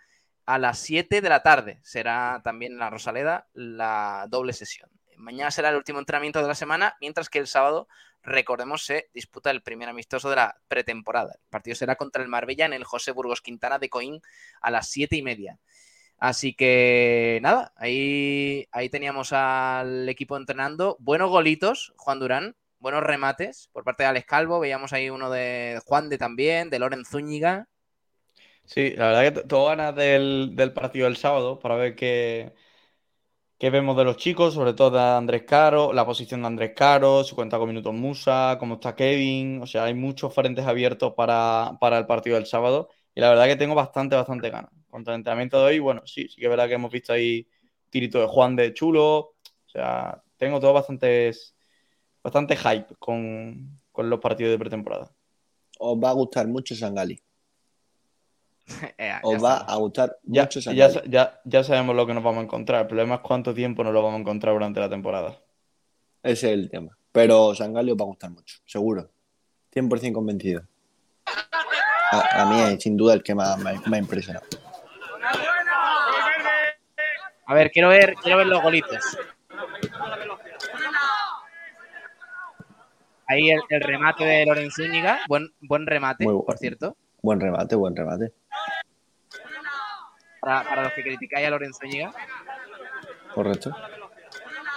[0.47, 1.79] a las 7 de la tarde.
[1.83, 4.89] Será también en la Rosaleda la doble sesión.
[5.19, 7.87] Mañana será el último entrenamiento de la semana, mientras que el sábado,
[8.23, 11.35] recordemos, se disputa el primer amistoso de la pretemporada.
[11.35, 14.23] El partido será contra el Marbella en el José Burgos Quintana de Coín
[14.63, 15.59] a las 7 y media.
[16.17, 20.97] Así que nada, ahí, ahí teníamos al equipo entrenando.
[20.99, 24.61] Buenos golitos, Juan Durán, buenos remates por parte de Alex Calvo.
[24.61, 27.67] Veíamos ahí uno de Juan de también, de Loren Zúñiga.
[28.65, 32.55] Sí, la verdad que tengo ganas del, del partido del sábado para ver qué,
[33.59, 37.25] qué vemos de los chicos, sobre todo de Andrés Caro, la posición de Andrés Caro,
[37.25, 39.63] si cuenta con minutos Musa, cómo está Kevin.
[39.63, 42.89] O sea, hay muchos frentes abiertos para, para el partido del sábado.
[43.15, 44.71] Y la verdad que tengo bastante, bastante ganas.
[44.91, 47.49] Contra el entrenamiento de hoy, bueno, sí, sí que es verdad que hemos visto ahí
[47.91, 49.19] tirito de Juan de chulo.
[49.19, 51.54] O sea, tengo todo bastantes,
[52.25, 55.13] bastante hype con, con los partidos de pretemporada.
[55.79, 57.21] Os va a gustar mucho Sangali.
[59.23, 61.11] Os va a gustar Ya, mucho ya, Sangali.
[61.11, 62.81] ya, ya sabemos lo que nos vamos a encontrar.
[62.83, 65.39] El problema es cuánto tiempo nos lo vamos a encontrar durante la temporada.
[66.23, 66.97] Ese es el tema.
[67.13, 69.11] Pero Sangali os va a gustar mucho, seguro.
[69.75, 70.63] 100% convencido.
[72.11, 74.47] A, a mí es sin duda el que más me, me ha impresionado.
[77.47, 79.19] A ver, quiero ver, quiero ver los golitos.
[83.27, 85.21] Ahí el, el remate de Lorenzo Zúñiga.
[85.29, 86.47] Buen, buen remate, Muy bueno.
[86.47, 86.97] por cierto.
[87.23, 88.33] Buen remate, buen remate.
[90.41, 92.13] Para, para los que criticáis a Lorenzo Zúñiga.
[93.35, 93.71] Correcto.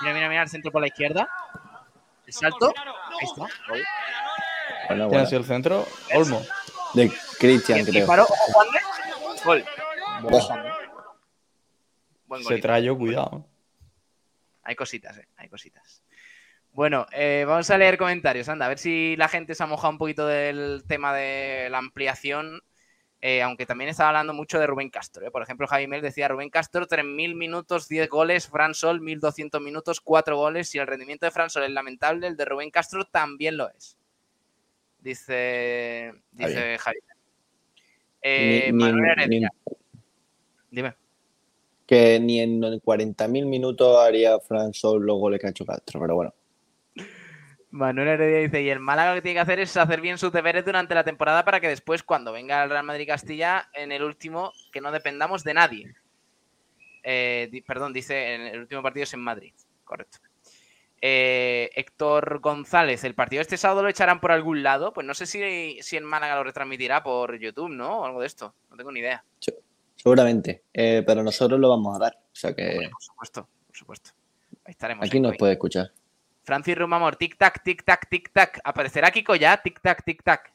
[0.01, 1.27] Mira, mira, mira, el centro por la izquierda.
[2.25, 2.73] El salto.
[2.77, 3.41] Ahí está.
[3.41, 3.49] Gol.
[3.69, 3.83] Buena,
[4.87, 5.23] ¿Quién buena.
[5.23, 5.85] ha sido el centro?
[6.15, 6.41] Olmo.
[6.93, 8.05] De Cristian, creo.
[8.09, 9.43] Ojo, Juan de.
[9.43, 9.65] Gol.
[10.31, 10.49] Oh.
[12.27, 13.45] Buen Se trayó, cuidado.
[14.63, 15.27] Hay cositas, eh.
[15.37, 16.03] Hay cositas.
[16.77, 18.47] Bueno, eh, vamos a leer comentarios.
[18.49, 21.79] Anda, a ver si la gente se ha mojado un poquito del tema de la
[21.79, 22.61] ampliación.
[23.19, 25.25] eh, aunque también estaba hablando mucho de Rubén Castro.
[25.25, 25.31] eh.
[25.31, 28.47] Por ejemplo, Javi Mel decía Rubén Castro, 3.000 minutos, 10 goles.
[28.47, 30.69] Fran Sol, 1.200 minutos, 4 goles.
[30.69, 33.97] Si el rendimiento de Fran Sol es lamentable, el de Rubén Castro también lo es.
[34.99, 36.99] Dice, dice Javi.
[38.71, 39.51] Manuel Heredia.
[40.69, 40.93] Dime.
[41.87, 46.13] que ni en 40.000 minutos haría Fran Sol los goles que ha hecho Castro, pero
[46.13, 46.36] bueno.
[47.77, 50.31] Manuel Heredia dice, y el Málaga lo que tiene que hacer es hacer bien sus
[50.31, 54.51] deberes durante la temporada para que después, cuando venga el Real Madrid-Castilla, en el último,
[54.71, 55.95] que no dependamos de nadie.
[57.03, 59.53] Eh, di- perdón, dice, en el último partido es en Madrid.
[59.85, 60.17] Correcto.
[60.99, 64.93] Eh, Héctor González, el partido este sábado lo echarán por algún lado.
[64.93, 67.99] Pues no sé si, si en Málaga lo retransmitirá por YouTube, ¿no?
[68.01, 68.53] O algo de esto.
[68.71, 69.23] No tengo ni idea.
[69.95, 72.15] Seguramente, eh, pero nosotros lo vamos a dar.
[72.15, 74.09] O sea que Por supuesto, por supuesto.
[74.65, 75.05] Ahí estaremos.
[75.05, 75.91] aquí nos puede escuchar.
[76.47, 78.61] Francis Rumamor, tic-tac, tic-tac, tic-tac.
[78.63, 79.61] ¿Aparecerá Kiko ya?
[79.61, 80.53] Tic-tac, tic-tac.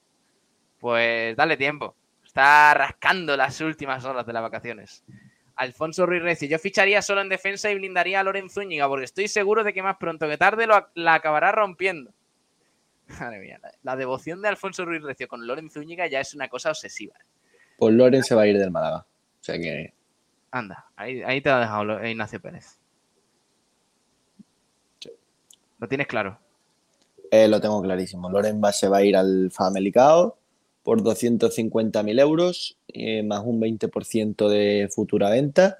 [0.80, 1.95] Pues dale tiempo.
[2.24, 5.05] Está rascando las últimas horas de las vacaciones.
[5.57, 9.28] Alfonso Ruiz Recio, yo ficharía solo en defensa y blindaría a Lorenzo Zúñiga porque estoy
[9.28, 12.11] seguro de que más pronto que tarde lo, la acabará rompiendo.
[13.20, 16.49] Madre mía, la, la devoción de Alfonso Ruiz Recio con Lorenzo Zúñiga ya es una
[16.49, 17.16] cosa obsesiva.
[17.76, 19.01] Pues Loren se va a ir del Málaga.
[19.01, 19.93] O sea que
[20.51, 22.78] Anda, ahí, ahí te ha dejado lo- Ignacio Pérez.
[25.83, 26.39] Lo tienes claro.
[27.33, 28.30] eh, lo tengo clarísimo.
[28.30, 30.39] Loren va, se va a ir al Famalicao
[30.85, 35.78] por 250.000 euros, eh, más un 20% de futura venta.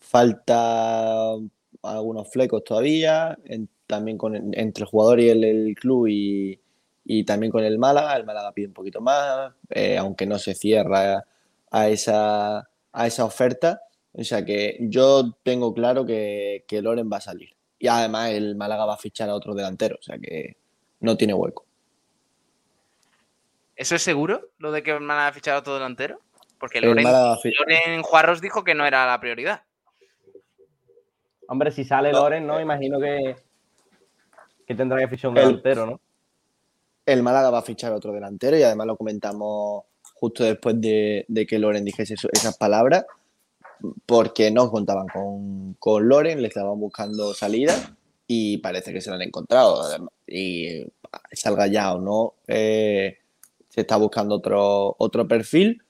[0.00, 1.34] Falta
[1.82, 3.38] algunos flecos todavía,
[3.86, 6.60] también con, entre el jugador y el, club y,
[7.04, 8.16] y también con el Málaga.
[8.16, 11.24] El Málaga pide un poquito más, eh, aunque no se cierra
[11.70, 13.82] a esa, a esa oferta.
[14.14, 17.57] O sea que yo tengo claro que, que Loren va a salir.
[17.78, 20.56] Y además el Málaga va a fichar a otro delantero, o sea que
[21.00, 21.64] no tiene hueco.
[23.76, 24.48] ¿Eso es seguro?
[24.58, 26.20] ¿Lo de que van a fichar a otro delantero?
[26.58, 29.62] Porque El Loren, Málaga Loren Juarros dijo que no era la prioridad.
[31.46, 32.60] Hombre, si sale Loren, ¿no?
[32.60, 33.36] Imagino que,
[34.66, 36.00] que tendrá que fichar un El- delantero, ¿no?
[37.06, 41.24] El Málaga va a fichar a otro delantero y además lo comentamos justo después de,
[41.28, 43.06] de que Loren dijese esas palabras,
[44.06, 49.16] porque no contaban con, con Loren, le estaban buscando salida y parece que se lo
[49.16, 49.82] han encontrado.
[50.26, 50.84] Y
[51.32, 53.18] salga ya o no, eh,
[53.68, 55.82] se está buscando otro, otro perfil.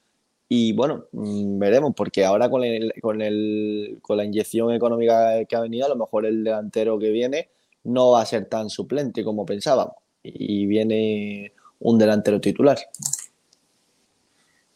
[0.49, 5.57] Y bueno, mm, veremos, porque ahora con, el, con, el, con la inyección económica que
[5.57, 7.51] ha venido, a lo mejor el delantero que viene
[7.84, 9.97] no va a ser tan suplente como pensábamos.
[10.22, 12.78] Y viene un delantero titular.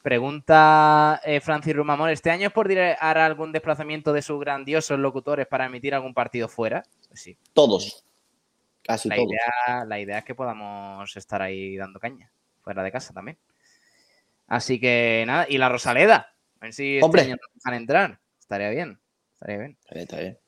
[0.02, 5.46] Pregunta eh, Francis Rumamor, ¿este año es por hará algún desplazamiento de sus grandiosos locutores
[5.46, 6.82] para emitir algún partido fuera?
[7.08, 7.38] Pues sí.
[7.52, 8.04] Todos.
[8.82, 9.28] Casi La todos.
[9.28, 12.32] idea, la idea es que podamos estar ahí dando caña,
[12.62, 13.38] fuera de casa también.
[14.48, 16.34] Así que nada, y la Rosaleda.
[16.60, 18.20] A ver si este año nos dejan entrar.
[18.40, 18.98] Estaría bien.
[19.32, 19.78] Estaría bien.
[19.80, 20.38] Está bien, está bien.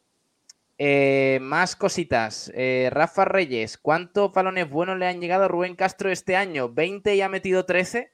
[0.78, 2.50] Eh, más cositas.
[2.54, 6.68] Eh, Rafa Reyes, ¿cuántos balones buenos le han llegado a Rubén Castro este año?
[6.68, 8.13] ¿20 y ha metido 13?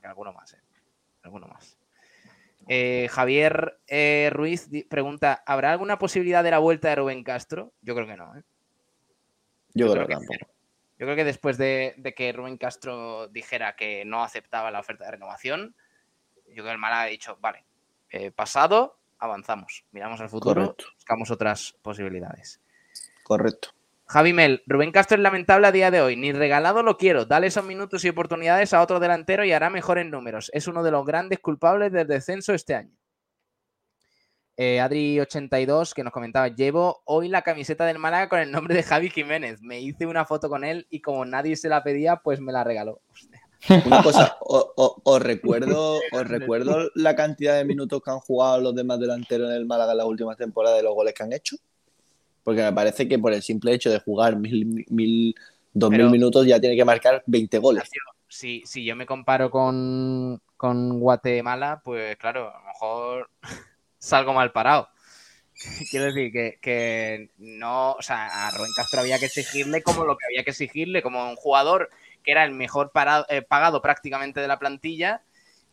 [0.00, 0.60] Que alguno más, ¿eh?
[1.22, 1.76] Alguno más.
[2.68, 7.72] Eh, Javier eh, Ruiz pregunta: ¿habrá alguna posibilidad de la vuelta de Rubén Castro?
[7.82, 8.42] Yo creo que no, ¿eh?
[9.74, 10.50] Yo, Yo creo que que tampoco.
[10.98, 15.06] Yo creo que después de, de que Rubén Castro dijera que no aceptaba la oferta
[15.06, 15.74] de renovación,
[16.48, 17.64] yo creo que el Málaga ha dicho, vale,
[18.10, 20.84] eh, pasado, avanzamos, miramos al futuro, Correcto.
[20.94, 22.60] buscamos otras posibilidades.
[23.22, 23.70] Correcto.
[24.10, 27.46] Javi Mel, Rubén Castro es lamentable a día de hoy, ni regalado lo quiero, dale
[27.46, 30.50] esos minutos y oportunidades a otro delantero y hará mejor en números.
[30.52, 32.90] Es uno de los grandes culpables del descenso este año.
[34.56, 38.82] Eh, Adri82, que nos comentaba, llevo hoy la camiseta del Málaga con el nombre de
[38.82, 39.62] Javi Jiménez.
[39.62, 42.64] Me hice una foto con él y como nadie se la pedía, pues me la
[42.64, 43.02] regaló.
[43.12, 43.40] Hostia.
[43.86, 48.98] Una cosa, os recuerdo, os recuerdo la cantidad de minutos que han jugado los demás
[48.98, 51.56] delanteros en el Málaga en las últimas temporadas y los goles que han hecho.
[52.50, 55.36] Porque me parece que por el simple hecho de jugar mil, mil,
[55.72, 57.88] dos mil minutos ya tiene que marcar 20 goles.
[58.26, 63.30] Si, si yo me comparo con, con Guatemala, pues claro, a lo mejor
[64.00, 64.88] salgo mal parado.
[65.92, 70.16] quiero decir que, que no, o sea, a Rubén Castro había que exigirle como lo
[70.16, 71.88] que había que exigirle, como un jugador
[72.24, 75.22] que era el mejor parado- eh, pagado prácticamente de la plantilla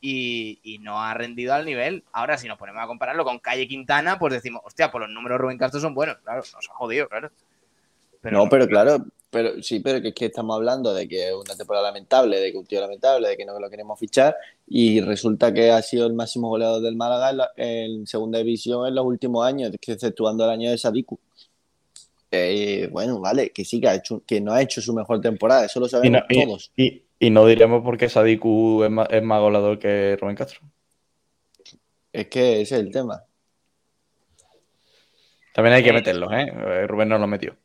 [0.02, 2.04] y, y no ha rendido al nivel.
[2.12, 5.36] Ahora, si nos ponemos a compararlo con Calle Quintana, pues decimos, hostia, pues los números
[5.38, 7.32] de Rubén Castro son buenos, claro, nos ha jodido, claro.
[8.24, 11.56] no, pero claro, pero sí, pero que es que estamos hablando de que es una
[11.56, 14.36] temporada lamentable, de que un tío lamentable, de que no lo queremos fichar,
[14.68, 18.88] y resulta que ha sido el máximo goleador del Málaga en, la- en segunda división
[18.88, 21.20] en los últimos años, que exceptuando el año de Sadiku.
[22.30, 25.66] Eh, bueno, vale, que sí, que, ha hecho, que no ha hecho su mejor temporada,
[25.66, 26.72] eso lo Y sabemos no, y- todos.
[26.76, 30.62] y- y no diremos por qué Sadiku es más, es más goleador que Rubén Castro.
[32.12, 33.24] Es que ese es el tema.
[35.54, 36.48] También hay que Eh, meterlos, ¿eh?
[36.48, 37.58] Eh, Rubén no lo metió.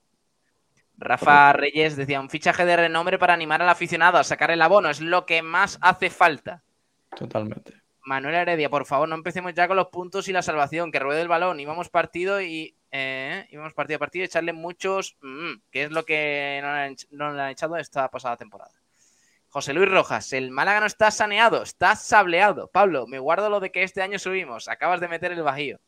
[0.97, 4.89] Rafa Reyes decía, un fichaje de renombre para animar al aficionado a sacar el abono,
[4.89, 6.63] es lo que más hace falta.
[7.17, 7.75] Totalmente.
[8.05, 11.21] Manuel Heredia, por favor, no empecemos ya con los puntos y la salvación, que ruede
[11.21, 15.85] el balón, íbamos partido y eh, íbamos partido a partido y echarle muchos, mm, que
[15.85, 18.82] es lo que no le, han, no le han echado esta pasada temporada.
[19.53, 22.69] José Luis Rojas, el Málaga no está saneado, está sableado.
[22.69, 25.79] Pablo, me guardo lo de que este año subimos, acabas de meter el bajío.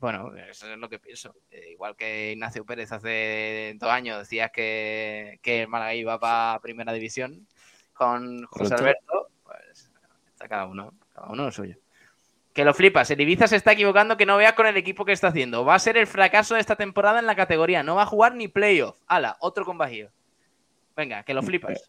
[0.00, 1.36] Bueno, eso es lo que pienso.
[1.52, 6.58] Eh, igual que Ignacio Pérez hace dos años decías que, que el Málaga iba para
[6.58, 7.46] primera división
[7.92, 8.82] con José Correcto.
[8.82, 9.92] Alberto, pues
[10.26, 11.76] está cada uno, cada uno lo suyo.
[12.52, 15.12] Que lo flipas, el Ibiza se está equivocando que no veas con el equipo que
[15.12, 15.64] está haciendo.
[15.64, 17.84] Va a ser el fracaso de esta temporada en la categoría.
[17.84, 18.96] No va a jugar ni playoff.
[19.06, 20.10] Ala, otro con bajío.
[20.96, 21.88] Venga, que lo flipas.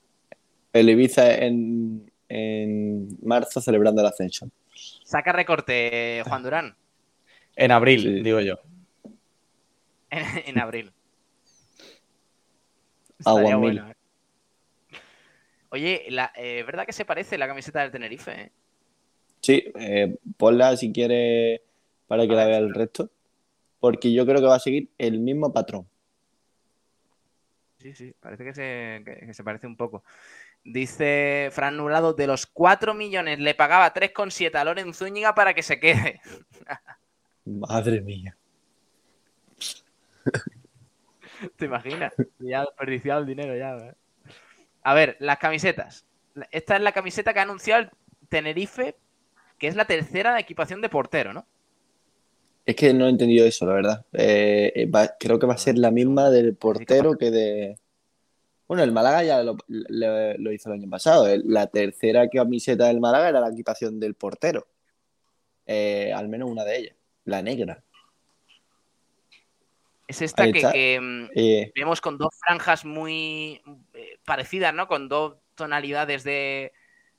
[0.75, 4.49] El Ibiza en, en marzo celebrando el ascenso.
[5.05, 6.75] Saca recorte, Juan Durán,
[7.55, 8.21] En abril, Sí.
[8.21, 8.55] digo yo.
[10.09, 10.91] en, en abril.
[13.19, 13.59] Estaría Agua mil.
[13.79, 13.95] bueno, ¿eh?
[15.69, 18.51] Oye, la- eh, verdad que se parece la camiseta del Tenerife, ¿eh?
[19.39, 21.61] Sí, eh, ponla si quieres
[22.07, 23.09] para que la vea el resto,
[23.79, 25.87] porque yo creo que va a seguir el mismo patrón.
[27.77, 30.03] Sí, sí, parece que se, que- que se parece un poco.
[30.67, 35.61] Dice Fran Nublado, de los 4 millones le pagaba 3,7 a Loren Zúñiga para que
[35.63, 36.19] se quede.
[37.45, 38.35] Madre mía.
[41.57, 42.13] ¿Te imaginas?
[42.39, 43.75] Ya ha desperdiciado el dinero ya.
[43.77, 43.93] ¿eh?
[44.83, 46.05] A ver, las camisetas.
[46.51, 47.89] Esta es la camiseta que ha anunciado el
[48.29, 48.95] Tenerife,
[49.59, 51.45] que es la tercera de equipación de portero, ¿no?
[52.65, 54.05] Es que no he entendido eso, la verdad.
[54.13, 57.77] Eh, eh, va- creo que va a ser la misma del portero que de...
[58.67, 61.27] Bueno, el Málaga ya lo, lo- lo hizo el año pasado.
[61.43, 64.67] La tercera camiseta del Málaga era la equipación del portero.
[65.67, 67.83] Eh, al menos una de ellas, la negra.
[70.07, 73.61] Es esta que, mm, Eh, vemos con dos franjas muy
[73.93, 74.87] eh, parecidas, ¿no?
[74.87, 76.73] Con dos tonalidades de,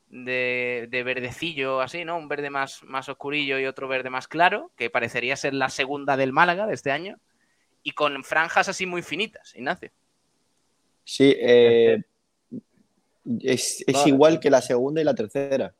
[0.09, 2.16] de, de verdecillo, así, ¿no?
[2.16, 6.16] Un verde más, más oscurillo y otro verde más claro, que parecería ser la segunda
[6.16, 7.18] del Málaga de este año,
[7.82, 9.90] y con franjas así muy finitas, Ignacio.
[11.07, 12.03] Sí, eh,
[13.41, 15.74] es, es No, igual que la segunda y la tercera.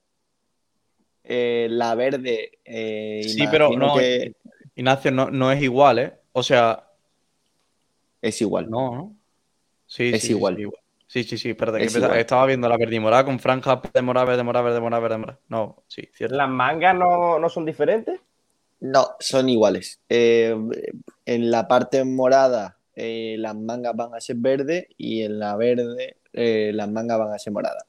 [1.29, 4.33] Eh, la verde, eh, Sí, pero no, que
[4.77, 6.13] Ignacio, no, no es igual, ¿eh?
[6.33, 6.85] O sea,
[8.23, 8.71] es igual.
[8.71, 9.17] no, ¿no?
[9.87, 10.57] Sí, Es sí, igual.
[10.57, 10.65] sí,
[11.09, 12.19] Sí, sí, sí, espérate, Es igual.
[12.19, 15.19] estaba viendo la verde y morada con franja verde morada, verde morada, verde morada, verde
[15.19, 15.41] morada.
[15.49, 16.37] No, sí, cierto.
[16.37, 18.21] ¿Las mangas no, no son diferentes?
[18.81, 20.01] No, son iguales.
[20.09, 20.55] Eh,
[21.25, 26.17] en la parte morada eh, las mangas van a ser verdes y en la verde
[26.33, 27.85] eh, las mangas van a ser moradas.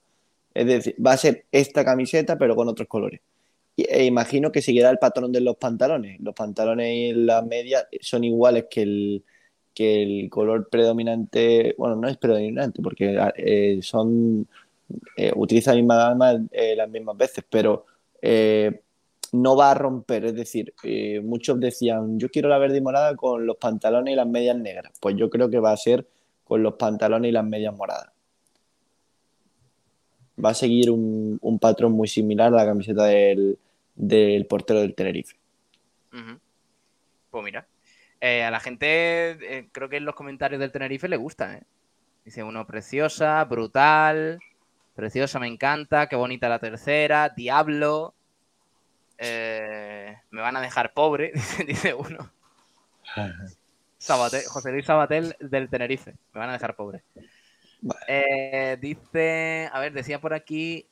[0.53, 3.21] Es decir, va a ser esta camiseta pero con otros colores.
[3.77, 6.19] E imagino que seguirá el patrón de los pantalones.
[6.19, 9.23] Los pantalones y las medias son iguales que el,
[9.73, 11.75] que el color predominante.
[11.77, 14.47] Bueno, no es predominante porque eh, son
[15.15, 16.33] eh, utiliza la misma gama
[16.75, 17.85] las mismas veces, pero
[19.41, 20.25] no va a romper.
[20.25, 24.15] Es decir, eh, muchos decían, yo quiero la verde y morada con los pantalones y
[24.15, 24.93] las medias negras.
[24.99, 26.07] Pues yo creo que va a ser
[26.43, 28.11] con los pantalones y las medias moradas.
[30.43, 33.57] Va a seguir un, patrón muy similar a la camiseta del,
[34.47, 35.35] portero del Tenerife.
[37.31, 37.67] Pues mira,
[38.21, 38.87] eh, a la gente
[39.31, 41.59] eh, creo que en los comentarios del Tenerife le gusta.
[42.23, 44.39] Dice uno, preciosa, brutal,
[44.95, 48.13] preciosa, me encanta, qué bonita la tercera, diablo,
[49.17, 51.31] eh, me van a dejar pobre,
[51.67, 52.31] dice, uno.
[53.99, 57.03] Sabatel- José Luis Sabatel del Tenerife, me van a dejar pobre.
[57.81, 58.01] Vale.
[58.07, 60.85] Eh, dice, a ver, decía por aquí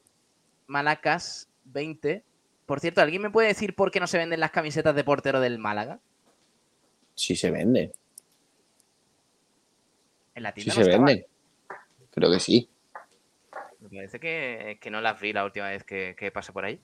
[0.68, 2.24] Malacas 20.
[2.66, 5.40] Por cierto, ¿alguien me puede decir por qué no se venden las camisetas de portero
[5.40, 6.00] del Málaga?
[7.14, 7.94] Sí se vende,
[10.36, 11.06] En la sí tienda se no estaban.
[11.06, 11.28] vende.
[12.12, 12.70] Creo que sí.
[13.80, 16.80] Me parece que, que no las vi la última vez que, que pasé por ahí.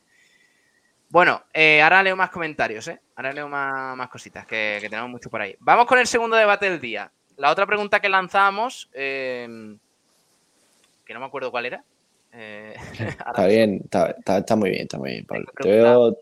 [1.11, 3.01] Bueno, eh, ahora leo más comentarios, ¿eh?
[3.15, 5.55] Ahora leo más, más cositas, que, que tenemos mucho por ahí.
[5.59, 7.11] Vamos con el segundo debate del día.
[7.37, 9.45] La otra pregunta que lanzábamos, eh,
[11.05, 11.83] que no me acuerdo cuál era.
[12.31, 12.75] eh,
[13.27, 15.45] Está bien, está, está- está muy bien, está muy bien, Pablo.
[15.57, 15.89] Te pregunta.
[15.91, 16.17] veo,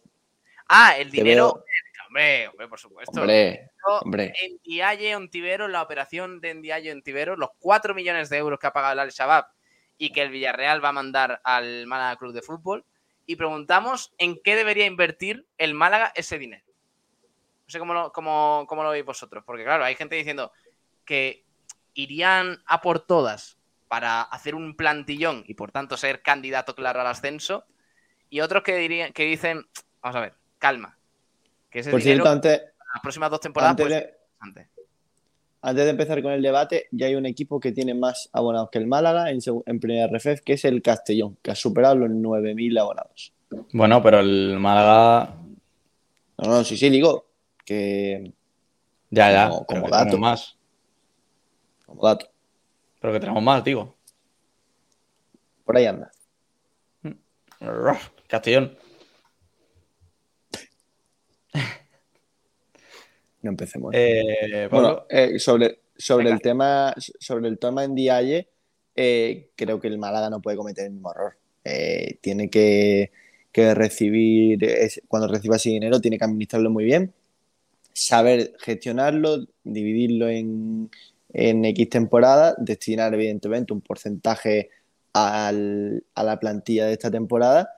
[0.68, 1.64] Ah, el dinero.
[2.08, 3.20] Hombre, hombre, por supuesto.
[3.22, 3.70] hombre,
[4.02, 4.34] hombre.
[4.42, 8.74] En Ndiaye Ontivero, la operación de Ndiaye Ontivero, los 4 millones de euros que ha
[8.74, 9.46] pagado el Al-Shabaab
[10.00, 12.84] y que el Villarreal va a mandar al Málaga Club de Fútbol.
[13.30, 16.66] Y preguntamos en qué debería invertir el Málaga ese dinero.
[16.66, 20.52] No sé cómo lo, cómo, cómo lo veis vosotros, porque claro, hay gente diciendo
[21.06, 21.46] que
[21.94, 27.06] irían a por todas para hacer un plantillón y por tanto ser candidato claro al
[27.06, 27.68] ascenso,
[28.32, 29.64] y otros que, dirían, que dicen,
[30.02, 30.98] vamos a ver, calma,
[31.70, 34.70] que ese Por dinero cierto, antes, las próximas dos temporadas antes de, interesante.
[35.62, 38.78] Antes de empezar con el debate, ya hay un equipo que tiene más abonados que
[38.80, 42.80] el Málaga en, en primera RFF, que es el Castellón, que ha superado los 9.000
[42.80, 43.34] abonados.
[43.74, 45.36] Bueno, pero el Málaga.
[46.38, 47.26] No, no, sí, sí, digo
[47.66, 48.32] que
[49.10, 49.50] Ya, ya.
[49.68, 50.18] Como- dato.
[50.18, 50.56] más.
[51.86, 52.30] como dato,
[53.02, 53.96] Pero que tenemos más, digo.
[55.66, 56.12] por ahí anda.
[58.28, 58.78] Castellón.
[63.42, 63.92] No empecemos.
[63.96, 66.36] Eh, Bueno, eh, sobre, sobre Venga.
[66.36, 68.48] el tema, sobre el tema en Dialle,
[68.96, 71.38] eh, creo que el Málaga no puede cometer el mismo error.
[71.64, 73.12] Eh, tiene que,
[73.52, 74.60] que recibir,
[75.08, 77.14] cuando reciba ese dinero, tiene que administrarlo muy bien,
[77.94, 80.90] saber gestionarlo, dividirlo en,
[81.34, 84.70] en X temporadas, destinar evidentemente un porcentaje
[85.14, 87.78] al- a la plantilla de esta temporada,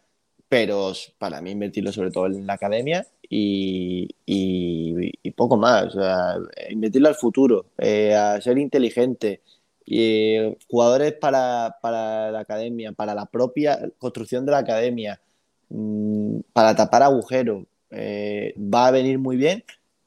[0.50, 5.86] pero para mí invertirlo sobre todo en la academia y, y- y poco más.
[5.96, 6.36] O sea,
[6.70, 9.42] invertirlo al futuro, eh, a ser inteligente.
[9.86, 15.22] Y, eh, jugadores para, para la academia, para la propia construcción de la academia,
[15.70, 17.66] mm, para tapar agujeros.
[17.94, 19.64] eh, va a venir muy bien,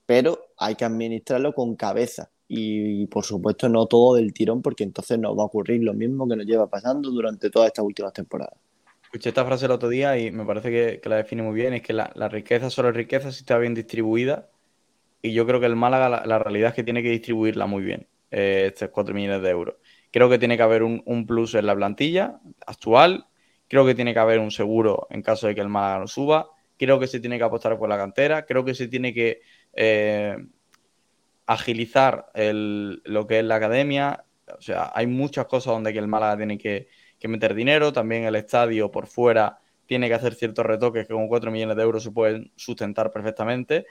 [0.06, 2.30] pero hay que administrarlo con cabeza.
[2.48, 6.26] Y, por supuesto no todo del tirón, porque entonces nos va a ocurrir lo mismo
[6.28, 8.58] que nos lleva pasando durante todas estas últimas temporadas.
[9.14, 11.72] Escuché esta frase el otro día y me parece que, la define muy bien.
[11.72, 14.48] Es que la, riqueza solo es riqueza si está bien distribuida.
[15.22, 18.08] Y yo creo que el Málaga, la, realidad es que tiene que distribuirla muy bien,
[18.32, 19.76] eh, estos 4 millones de euros.
[20.10, 23.28] Creo que tiene que haber un, plus en la plantilla actual.
[23.68, 26.48] Creo que tiene que haber un seguro en caso de que el Málaga no suba.
[26.76, 28.44] Creo que se tiene que apostar por la cantera.
[28.44, 29.42] Creo que se tiene que
[29.74, 30.44] eh,
[31.46, 34.24] agilizar lo que es la academia.
[34.58, 36.88] O sea, hay muchas cosas donde que el Málaga tiene que,
[37.24, 37.90] que meter dinero.
[37.90, 41.82] También el estadio por fuera tiene que hacer ciertos retoques que con 4 millones de
[41.82, 43.86] euros se pueden sustentar perfectamente.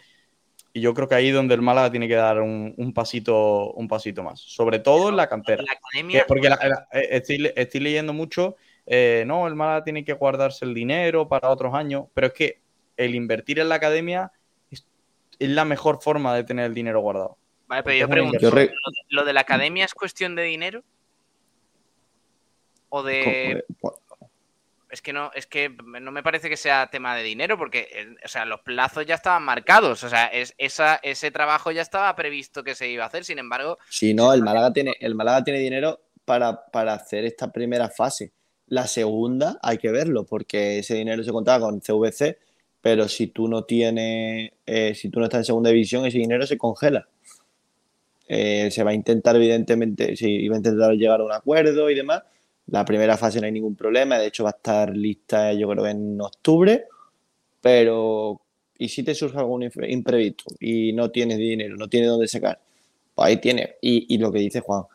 [0.72, 3.72] Y yo creo que ahí es donde el Málaga tiene que dar un, un pasito,
[3.74, 4.40] un pasito más.
[4.40, 5.64] Sobre todo en la cantera.
[5.64, 8.56] La academia, Que- porque la- la- eh, estoy, le- estoy leyendo mucho,
[8.86, 12.62] eh, no, el Málaga tiene que guardarse el dinero para otros años, pero es que
[12.98, 14.32] el invertir en la academia
[14.70, 14.86] es,
[15.40, 17.38] es la mejor forma de tener el dinero guardado.
[17.68, 20.44] Vale, pero yo pregunto, Yo re- ¿lo de- ¿lo de la academia es cuestión de
[20.44, 20.84] dinero?
[22.96, 23.64] ¿O de...?
[23.82, 23.98] Como-
[24.92, 28.16] Es que no, es que no me parece que sea tema de dinero, porque eh,
[28.24, 30.04] o sea, los plazos ya estaban marcados.
[30.04, 33.26] O sea, es, esa, ese trabajo ya estaba previsto que se iba a hacer.
[33.26, 37.52] Sin embargo, Si no, el Málaga tiene, el Málaga tiene dinero para, para hacer esta
[37.52, 38.32] primera fase.
[38.68, 42.38] La segunda hay que verlo, porque ese dinero se contaba con CVC,
[42.80, 46.46] pero si tú no tienes, eh, si tú no estás en segunda división, ese dinero
[46.46, 47.08] se congela.
[48.28, 51.96] Eh, se va a intentar, evidentemente, se iba a intentar llegar a un acuerdo y
[51.96, 52.22] demás.
[52.74, 55.86] La primera fase no hay ningún problema, de hecho va a estar lista, yo creo,
[55.86, 56.86] en octubre,
[57.62, 58.42] pero
[58.80, 62.60] ¿y si te surge algún impre- imprevisto y no tienes dinero, no tienes dónde sacar?
[63.14, 63.76] Pues ahí tienes.
[63.80, 64.86] Y, y lo que dice Juan,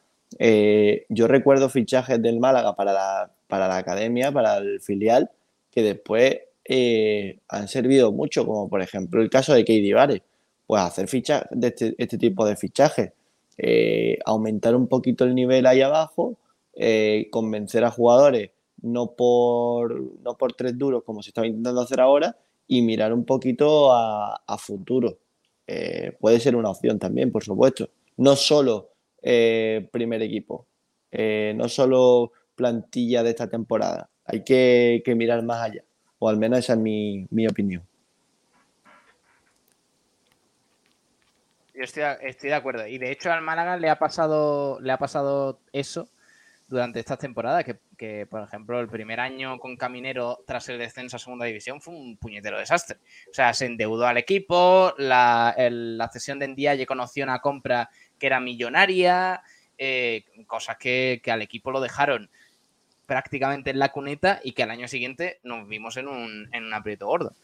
[0.40, 5.30] eh, yo recuerdo fichajes del Málaga para la, para la academia, para el filial,
[5.70, 10.22] que después eh, han servido mucho, como por ejemplo el caso de Keidi Vares.
[10.66, 13.12] Pues hacer ficha de este, este tipo de fichajes,
[13.56, 16.36] eh, aumentar un poquito el nivel ahí abajo,
[16.80, 18.50] eh, convencer a jugadores
[18.80, 22.36] no por, no por tres duros como se estaba intentando hacer ahora
[22.68, 25.18] y mirar un poquito a, futuro.
[25.66, 27.90] Eh, puede ser una opción también, por supuesto.
[28.16, 28.90] No solo
[29.20, 30.66] eh, primer equipo,
[31.10, 34.08] no solo plantilla de esta temporada.
[34.24, 35.82] Hay que, que mirar más allá,
[36.20, 37.82] o al menos esa es mi, mi opinión.
[41.78, 42.86] yo estoy, estoy de acuerdo.
[42.86, 46.08] Y de hecho al Málaga le ha pasado, le ha pasado eso
[46.68, 51.16] durante estas temporadas, que, que, por ejemplo el primer año con Caminero tras el descenso
[51.16, 52.98] a segunda división fue un puñetero desastre.
[53.30, 57.88] O sea, se endeudó al equipo, la, la cesión de Ndiaye conoció una compra
[58.18, 59.42] que era millonaria,
[59.78, 62.30] eh, cosas que, que al equipo lo dejaron
[63.06, 66.74] prácticamente en la cuneta y que al año siguiente nos vimos en un, en un
[66.74, 67.34] aprieto gordo.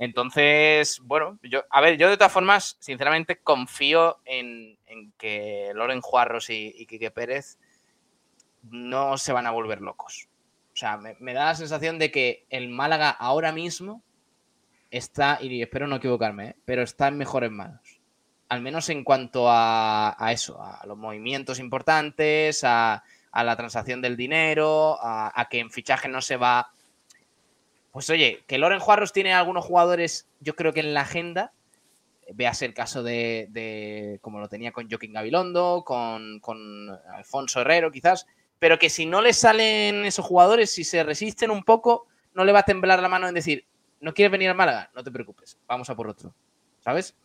[0.00, 6.00] Entonces, bueno, yo, a ver, yo de todas formas, sinceramente, confío en, en que Loren
[6.00, 7.58] Juarros y, y Quique Pérez
[8.70, 10.28] no se van a volver locos.
[10.72, 14.02] O sea, me, da la sensación de que el Málaga ahora mismo
[14.90, 16.56] está, y espero no equivocarme, ¿eh?
[16.64, 18.00] pero está en mejores manos.
[18.48, 24.16] Al menos en cuanto a, a eso, a los movimientos importantes, a, la transacción del
[24.16, 26.70] dinero, a, que en fichaje no se va.
[27.92, 31.52] Pues oye, que Loren Juarros tiene algunos jugadores, yo creo que en la agenda,
[32.32, 37.92] véase el caso de, de como lo tenía con Joaquín Gabilondo, con, con Alfonso Herrero
[37.92, 38.26] quizás,
[38.58, 42.52] pero que si no le salen esos jugadores, si se resisten un poco, no le
[42.52, 43.66] va a temblar la mano en decir,
[44.00, 46.34] no quieres venir al Málaga, no te preocupes, vamos a por otro.
[46.80, 47.16] ¿Sabes?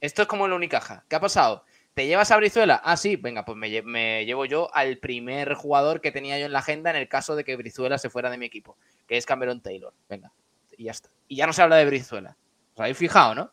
[0.00, 1.04] Esto es como en la Unicaja.
[1.08, 1.64] ¿Qué ha pasado?
[1.94, 2.80] ¿Te llevas a Brizuela?
[2.84, 6.52] Ah, sí, venga, pues me, me llevo yo al primer jugador que tenía yo en
[6.52, 8.76] la agenda en el caso de que Brizuela se fuera de mi equipo,
[9.06, 9.94] que es Cameron Taylor.
[10.08, 10.30] Venga,
[10.76, 11.08] y ya está.
[11.26, 12.36] Y ya no se habla de Brizuela.
[12.74, 13.50] ¿Os habéis fijado, no?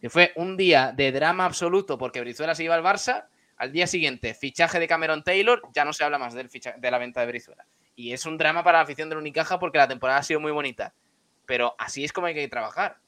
[0.00, 3.26] Que fue un día de drama absoluto porque Brizuela se iba al Barça.
[3.58, 6.90] Al día siguiente, fichaje de Cameron Taylor, ya no se habla más del ficha- de
[6.90, 7.66] la venta de Brizuela.
[7.96, 10.52] Y es un drama para la afición del Unicaja porque la temporada ha sido muy
[10.52, 10.94] bonita.
[11.44, 12.98] Pero así es como hay que trabajar.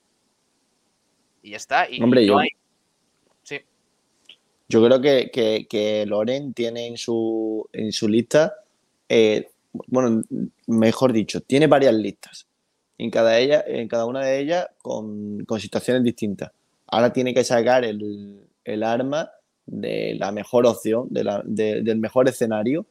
[1.42, 1.88] Y ya está.
[1.88, 2.48] Y Hombre, no yo- hay-
[3.42, 3.60] Sí.
[4.68, 8.54] Yo creo que, que, que Loren tiene en su, en su lista,
[9.08, 10.22] eh, bueno,
[10.66, 12.46] mejor dicho, tiene varias listas.
[12.98, 16.50] En cada, ella, en cada una de ellas con, con situaciones distintas.
[16.86, 19.30] Ahora tiene que sacar el, el arma
[19.70, 22.86] de la mejor opción, de del mejor escenario.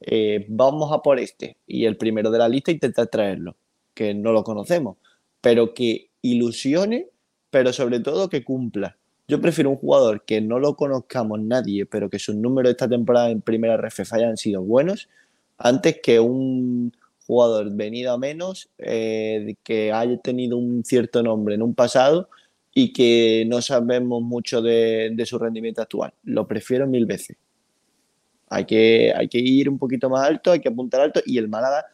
[0.00, 1.56] Eh, vamos a por este.
[1.66, 3.56] Y el primero de la lista intentar traerlo,
[3.94, 4.96] que no lo conocemos,
[5.40, 7.08] pero que ilusione,
[7.50, 8.96] pero sobre todo que cumpla.
[9.28, 13.30] Yo prefiero un jugador que no lo conozcamos nadie, pero que sus números esta temporada
[13.30, 15.08] en primera RFF hayan sido buenos,
[15.56, 16.92] antes que un
[17.26, 22.28] jugador venido a menos, eh, que haya tenido un cierto nombre en un pasado
[22.72, 26.12] y que no sabemos mucho de, de su rendimiento actual.
[26.24, 27.36] Lo prefiero mil veces.
[28.48, 31.48] Hay que, hay que ir un poquito más alto, hay que apuntar alto y el
[31.48, 31.86] Málaga,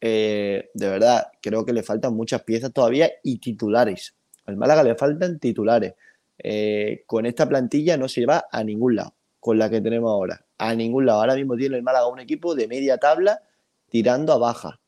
[0.00, 4.14] eh, de verdad, creo que le faltan muchas piezas todavía y titulares.
[4.46, 5.94] Al Málaga le faltan titulares.
[6.38, 10.44] Eh, con esta plantilla no se va a ningún lado, con la que tenemos ahora.
[10.58, 11.20] A ningún lado.
[11.20, 13.40] Ahora mismo tiene el Málaga un equipo de media tabla
[13.88, 14.80] tirando a baja.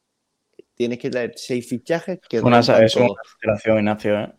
[0.75, 4.33] Tienes que traer seis fichajes que Una, es una exageración, Ignacio, ¿eh?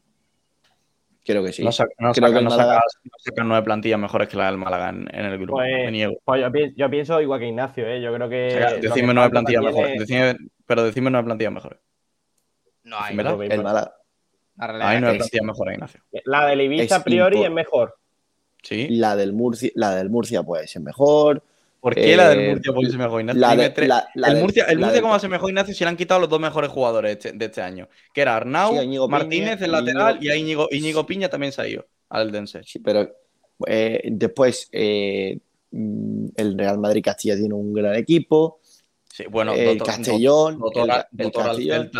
[1.27, 1.61] Creo que sí.
[1.63, 4.29] No, saca- no Creo que sacan, el no Málaga- sacan- no sacan nueve plantillas mejores
[4.29, 5.59] que la del Málaga en, en el grupo.
[5.59, 6.17] me Pues, niego.
[6.23, 8.01] pues yo, pi- yo pienso igual que Ignacio, ¿eh?
[8.01, 8.57] Yo creo que.
[8.59, 10.09] Lo que decidme nueve plantillas mejores.
[10.09, 10.35] es-
[10.65, 11.79] pero decidme nueve plantillas mejores.
[12.83, 13.15] No hay.
[13.15, 13.41] ¿Verdad?
[13.43, 13.93] El Málaga.
[14.57, 16.01] Hay nueve que plantillas mejores, Ignacio.
[16.23, 17.95] La del Ibiza a priori impor- es mejor.
[18.63, 18.87] Sí.
[18.89, 21.43] La del Murcia, la del Murcia puede ser mejor.
[21.79, 23.39] ¿Por qué la del Eh, Murcia puede ser mejor, Ignacio?
[23.41, 25.29] la Dime de- tres- la- la el Murcia, el Murcia del- ¿cómo va a ser
[25.29, 25.73] mejor, Ignacio?
[25.75, 27.87] Si le han quitado los dos mejores jugadores este- de este año.
[28.13, 31.61] Que era Arnau, Sí, Martínez, Piña el lateral, y a Íñigo, Íñigo Piña también se
[31.61, 32.61] ha ido al Dense.
[32.63, 33.07] Sí, pero
[33.67, 35.37] eh, después eh,
[35.71, 38.59] mm, el Real Madrid Castilla tiene un gran equipo.
[39.11, 40.83] Sí, bueno, el Castellón, Doctor,
[41.17, 41.91] el- Castellón.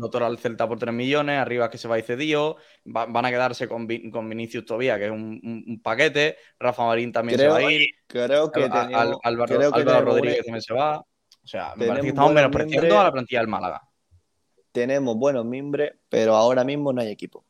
[0.00, 2.56] Doctor al Celta por 3 millones, arriba que se va y cedido,
[2.86, 6.36] va- van a quedarse con, Vi- con Vinicius todavía, que es un, un- un paquete,
[6.58, 9.72] Rafa Marín también Creo- se va a ir, Creo que Al- al- tenemos, Álvaro, creo
[9.72, 10.98] que Álvaro Rodríguez también se va.
[10.98, 13.82] O sea, me parece que estamos menospreciando a la plantilla del Málaga.
[14.72, 17.44] tenemos buenos mimbres, pero ahora mismo no hay equipo.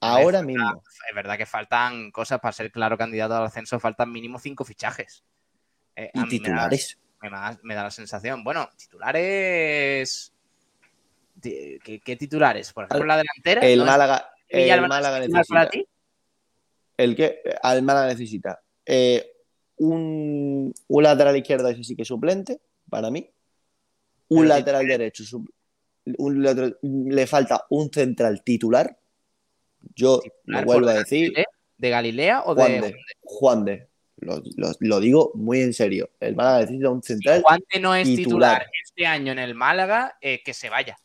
[0.00, 0.64] Ahora Es mismo.
[0.64, 4.64] verdad- Es verdad que faltan cosas para ser claro candidato al ascenso, faltan mínimo cinco
[4.64, 5.24] fichajes.
[5.96, 6.98] Eh, a Y mí me da- titulares.
[7.20, 8.44] Me da, me da la sensación.
[8.44, 10.32] Bueno, titulares.
[11.40, 12.72] ¿Qué, qué titulares?
[12.72, 13.60] Por ejemplo, la delantera.
[13.66, 15.70] El ¿no es Málaga, el Málaga titular para necesita.
[15.70, 15.86] ti?
[16.96, 19.30] El que al Málaga necesita eh,
[19.76, 22.60] un, un lateral izquierdo, ese sí que suplente,
[22.90, 23.30] para mí.
[24.30, 25.24] Un Pero lateral derecho,
[26.18, 28.98] un lateral- le falta un central titular.
[29.94, 31.32] Yo Titular lo vuelvo a decir.
[31.76, 32.80] ¿De Galilea o Juan de.?
[32.80, 32.96] de.
[33.22, 33.88] Juan de.
[34.16, 36.10] Lo, lo- lo digo muy en serio.
[36.18, 37.42] El Málaga necesita un central.
[37.42, 38.58] Juan de no es titular.
[38.58, 38.66] titular.
[38.84, 40.98] este año en el Málaga, eh, que se vaya.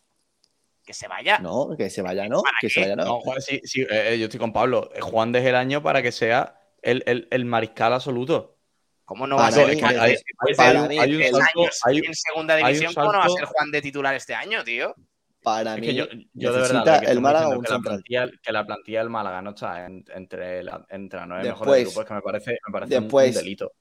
[0.86, 1.40] Que se vaya.
[1.40, 2.42] No, que se vaya, no.
[2.42, 3.06] ¿Para Que se vaya, no.
[3.06, 4.90] No, Juan, sí, sí, eh, eh, yo estoy con Pablo.
[4.94, 8.58] Eh, Juan desde el año para que sea el, el- el mariscal absoluto.
[9.06, 10.16] ¿Cómo no va a ser mí, es- hay-
[10.56, 12.94] para hay un salto- hay- en segunda división?
[12.94, 14.94] ¿Cómo no va a ser Juan de titular este año, tío?
[15.42, 18.30] Para Es mí, que yo, yo de verdad que el Málaga un que la, plantilla,
[18.42, 21.84] que la plantilla del Málaga no está en- entre, la, entre las nueve Después- mejores
[21.86, 23.72] grupos, que me parece, me parece un, delito.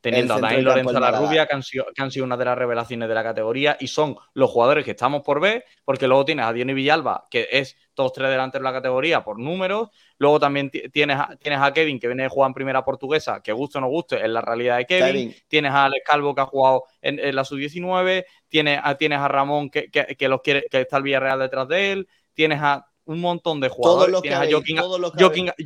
[0.00, 1.10] Teniendo a Dani Lorenzo La.
[1.26, 3.86] Rubia, que han, sido, que han sido una de las revelaciones de la categoría, y
[3.88, 7.76] son los jugadores que estamos por ver, porque luego tienes a Diony Villalba, que es
[7.92, 9.90] todos tres delanteros de la categoría por números.
[10.16, 13.42] Luego también ti- tienes a, tienes a Kevin, que viene de jugar en primera portuguesa,
[13.42, 15.06] que guste o no guste, es la realidad de Kevin.
[15.30, 18.24] Kevin, Tienes a Alex Calvo, que ha jugado en, en la sub-19.
[18.48, 21.68] Tienes a, tienes a Ramón, que, que- que los quiere, que está el Villarreal detrás
[21.68, 22.08] de él.
[22.32, 24.06] Tienes a un montón de jugadores.
[24.06, 24.30] todos los que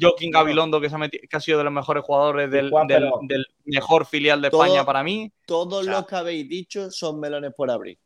[0.00, 0.30] Joaquín-.
[0.30, 3.46] Gabilondo, que, se ha meti- que ha sido de los mejores jugadores del, Juan del-
[3.66, 5.30] mejor filial de Todo- España para mí.
[5.46, 7.98] Todos O sea- los que habéis dicho son melones por abrir.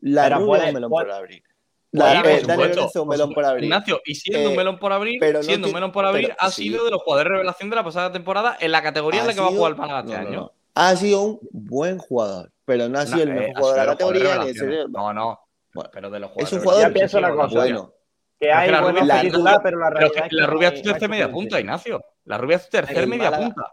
[0.00, 1.42] La rubia es un melón por abrir.
[1.42, 3.64] Sí, La, eh, supuesto, es un melón por abrir.
[3.64, 6.26] Ignacio, y siendo Eh, un melón por abrir, pero no siendo un melón por abrir,
[6.28, 6.64] pero ha sí.
[6.64, 9.34] sido de los jugadores de revelación de la pasada temporada en la categoría en la
[9.34, 10.40] que va a jugar el Málaga este no, no, año.
[10.40, 10.52] no.
[10.74, 13.86] Ha sido un buen jugador, pero no ha sido el mejor eh, ha jugador de
[14.24, 14.84] la categoría.
[14.88, 15.40] No, no.
[15.72, 17.54] Bueno, pero de los es jugadores un Yo jugador pienso una cosa.
[17.54, 17.92] bueno.
[18.38, 20.82] Que hay la buenos rubia- titular, pero la Pero realidad que es la rubia es
[20.82, 22.04] tu tercer media punta, Ignacio.
[22.24, 23.72] La rubia es tu tercer El media Málaga- punta.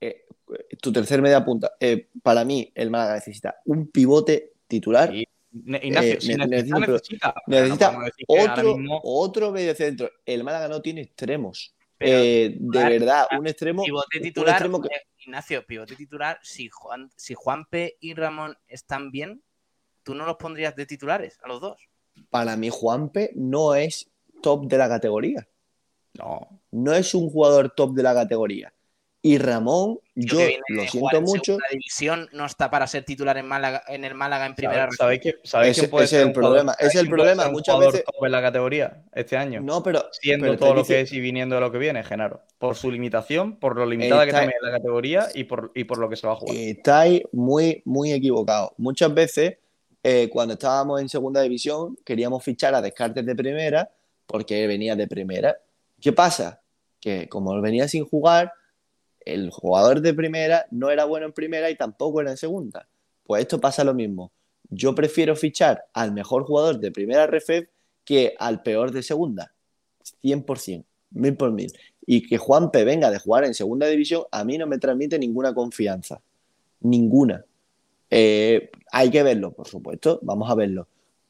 [0.00, 0.26] Eh,
[0.80, 1.72] tu tercer media punta.
[1.80, 5.12] Eh, para mí, el Málaga necesita un pivote titular.
[5.14, 10.10] Ignacio, Eh, si ne- necesita, no otro, mismo- otro medio centro.
[10.26, 11.74] El Málaga no tiene extremos.
[11.98, 13.82] Pero, Eh, de verdad, un extremo.
[13.82, 18.54] Pivote un titular, extremo que- eh, Ignacio, pivote titular, si, Juan, si Juanpe y Ramón
[18.68, 19.42] están bien,
[20.02, 21.88] ¿tú no los pondrías de titulares a los dos?
[22.30, 24.08] Para mí, Juanpe no es
[24.42, 25.46] top de la categoría.
[26.14, 26.60] No.
[26.70, 28.72] No es un jugador top de la categoría.
[29.22, 31.42] Y Ramón, yo que viene lo siento mucho.
[31.54, 34.96] segunda división no está para ser titular en, Málaga, en el Málaga en primera ¿Sabéis-
[34.98, 37.08] ¿Sabéis, que, sabéis Ese- quién puede ese ser es el jugador- problema, es ¿sabéis el
[37.08, 39.60] problema, muchas jugador veces- top en la categoría este año?
[39.62, 40.04] No, pero.
[40.12, 42.42] siendo pero todo lo dice- que es y viniendo de lo que viene, Genaro.
[42.58, 45.82] Por su limitación, por lo limitada que Está- también es la categoría y por, y
[45.84, 46.54] por lo que se va a jugar.
[46.56, 48.70] Estáis muy, muy equivocados.
[48.76, 49.58] Muchas veces,
[50.08, 53.90] eh, cuando estábamos en segunda división, queríamos fichar a Descartes de primera
[54.24, 55.56] porque venía de primera.
[56.00, 56.62] ¿Qué pasa?
[57.00, 58.52] Que como él venía sin jugar,
[59.18, 62.88] el jugador de primera no era bueno en primera y tampoco era en segunda.
[63.24, 64.30] Pues esto pasa lo mismo.
[64.70, 67.68] Yo prefiero fichar al mejor jugador de primera RFEF
[68.04, 69.54] que al peor de segunda.
[70.22, 71.72] 100%, mil por mil.
[72.06, 75.52] Y que Juanpe venga de jugar en segunda división, a mí no me transmite ninguna
[75.52, 76.20] confianza.
[76.78, 77.44] Ninguna.
[78.10, 80.88] Eh, hay que verlo, por supuesto, vamos a verlo.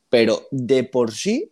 [0.09, 1.51] Pero de por sí,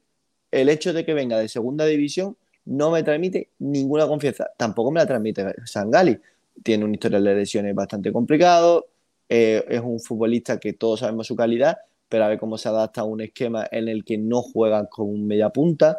[0.51, 2.37] el hecho de que venga de segunda división
[2.67, 4.51] no me transmite ninguna confianza.
[4.57, 6.19] Tampoco me la transmite Sangali.
[6.63, 8.87] Tiene un historial de lesiones bastante complicado.
[9.29, 11.79] eh, es un futbolista que todos sabemos su calidad,
[12.09, 15.09] pero a ver cómo se adapta a un esquema en el que no juegan con
[15.09, 15.99] un media punta.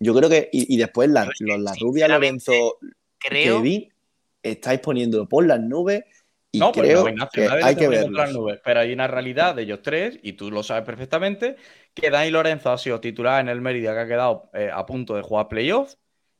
[0.00, 1.28] Yo creo que, y, y después la,
[1.80, 2.78] rubia Lorenzo
[3.18, 3.88] Creo Kevin,
[4.42, 6.04] estáis poniéndolo por las nubes
[6.52, 8.28] y no, pues creo no, que nadie le hay que verlo.
[8.62, 11.56] pero hay una realidad de ellos tres, y tú lo sabes perfectamente,
[11.94, 15.14] que Dani Lorenzo ha sido titular en el Mérida, que ha quedado eh, a punto
[15.16, 15.94] de jugar playoff,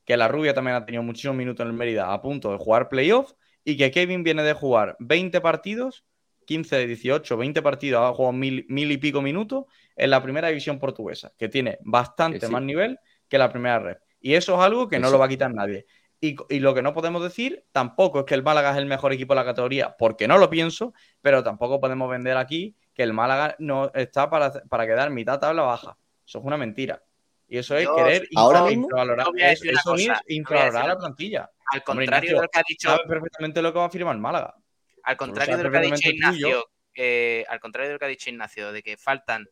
[0.05, 2.89] que la rubia también ha tenido muchísimos minutos en el Mérida a punto de jugar
[2.89, 3.33] playoff,
[3.63, 6.05] y que Kevin viene de jugar 20 partidos,
[6.45, 9.65] 15 de 18, 20 partidos, ha jugado mil, mil y pico minutos
[9.95, 12.51] en la primera división portuguesa, que tiene bastante Que sí.
[12.51, 13.97] más nivel que la primera red.
[14.19, 15.11] Y eso es algo que Que no sí.
[15.11, 15.85] lo va a quitar nadie.
[16.25, 19.11] Y, y lo que no podemos decir tampoco es que el Málaga es el mejor
[19.11, 23.11] equipo de la categoría, porque no lo pienso, pero tampoco podemos vender aquí que el
[23.11, 25.97] Málaga no está para, para quedar mitad tabla baja.
[26.25, 27.03] Eso es una mentira.
[27.49, 28.87] Y eso es Yo- querer ahora mismo-
[29.35, 31.41] eso, es cosa, infravalorar la plantilla.
[31.41, 33.89] al Hombre, contrario Ignacio, de lo que ha dicho, Sabes perfectamente lo que va a
[33.89, 34.55] firmar el Málaga.
[35.03, 36.09] al contrario de lo que ha dicho.
[36.09, 39.45] Ignacio, eh, al contrario de lo que ha dicho Ignacio, de que faltan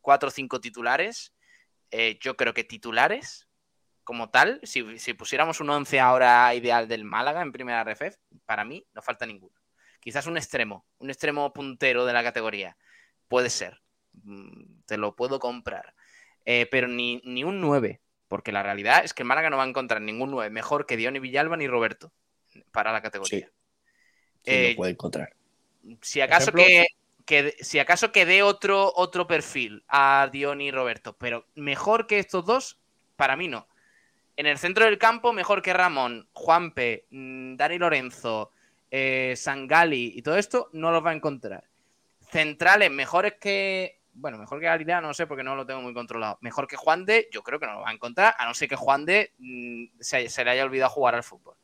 [0.00, 1.32] cuatro o cinco titulares,
[1.92, 3.45] eh, yo creo que titulares,
[4.06, 8.16] como tal, si, si pusiéramos un 11 ahora ideal del Málaga en primera RFF,
[8.46, 9.58] para mí no falta ninguno.
[9.98, 12.76] Quizás un extremo, un extremo puntero de la categoría.
[13.26, 13.82] Puede ser.
[14.22, 15.92] Mm, Te lo puedo comprar.
[16.44, 19.64] Eh, pero ni, ni un 9, porque la realidad es que el Málaga no va
[19.64, 22.12] a encontrar ningún 9 mejor que Diony Villalba ni Roberto
[22.70, 23.48] para la categoría.
[23.48, 23.52] Sí,
[24.44, 25.34] Eh, lo puede encontrar.
[26.00, 26.86] si acaso ejemplo- que,
[27.26, 32.20] que- si acaso que dé otro, otro perfil a Diony y Roberto, pero mejor que
[32.20, 32.78] estos dos,
[33.16, 33.66] para mí no.
[34.36, 38.50] En el centro del campo, mejor que Ramón, Juanpe, mm, Dani Lorenzo,
[38.90, 41.64] eh, Sangali y todo esto, no los va a encontrar.
[42.30, 44.00] Centrales mejores que.
[44.18, 46.38] Bueno, mejor que Galilea, no sé porque no lo tengo muy controlado.
[46.40, 48.68] Mejor que Juan de, yo creo que no lo va a encontrar, a no ser
[48.68, 51.54] que Juan de mm, se, se le haya olvidado jugar al fútbol.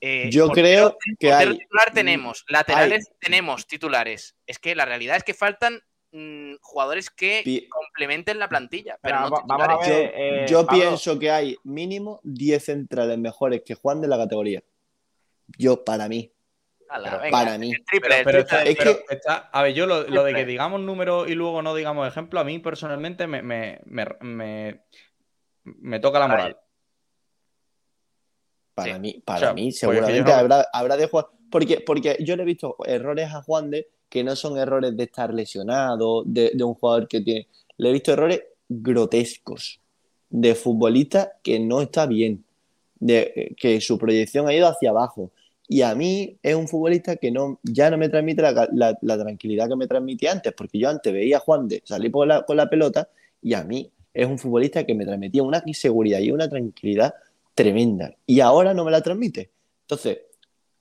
[0.00, 4.36] Eh, Yo creo que hay- titular tenemos, laterales tenemos titulares.
[4.46, 5.82] Es que la realidad es que faltan
[6.16, 9.88] mm, jugadores que Pi- complementen la plantilla, pero Pero no va- vamos a ver.
[9.88, 14.62] Yo, eh, yo pienso que hay mínimo 10 centrales mejores que Juan de la categoría.
[15.58, 16.32] Yo, para mí.
[16.88, 17.70] Ala, pero venga, para mí.
[17.84, 18.40] triple, Pero, el pero triple.
[18.40, 21.34] está- Es pero que- está- a ver, yo lo, lo de que digamos números y
[21.34, 24.80] luego no digamos ejemplo, a mí personalmente me, me, me, me-
[25.64, 26.56] me toca la moral.
[28.74, 29.00] Para Sí.
[29.00, 31.26] mí, para O sea, mí, seguramente no- habrá, habrá de jugar.
[31.50, 35.04] Porque, porque yo le he visto errores a Juan de que no son errores de
[35.04, 37.48] estar lesionado, de, un jugador que tiene.
[37.76, 39.80] Le he visto errores grotescos
[40.30, 42.44] de futbolista que no está bien,
[42.98, 45.30] de que su proyección ha ido hacia abajo.
[45.68, 49.76] Y a mí es un futbolista que no, ya no me transmite la, tranquilidad que
[49.76, 52.70] me transmitía antes, porque yo antes veía a Juan de salir por la- con la
[52.70, 53.08] pelota
[53.42, 57.14] y a mí es un futbolista que me transmitía una seguridad y una tranquilidad
[57.54, 58.14] tremenda.
[58.26, 59.50] Y ahora no me la transmite.
[59.82, 60.18] Entonces,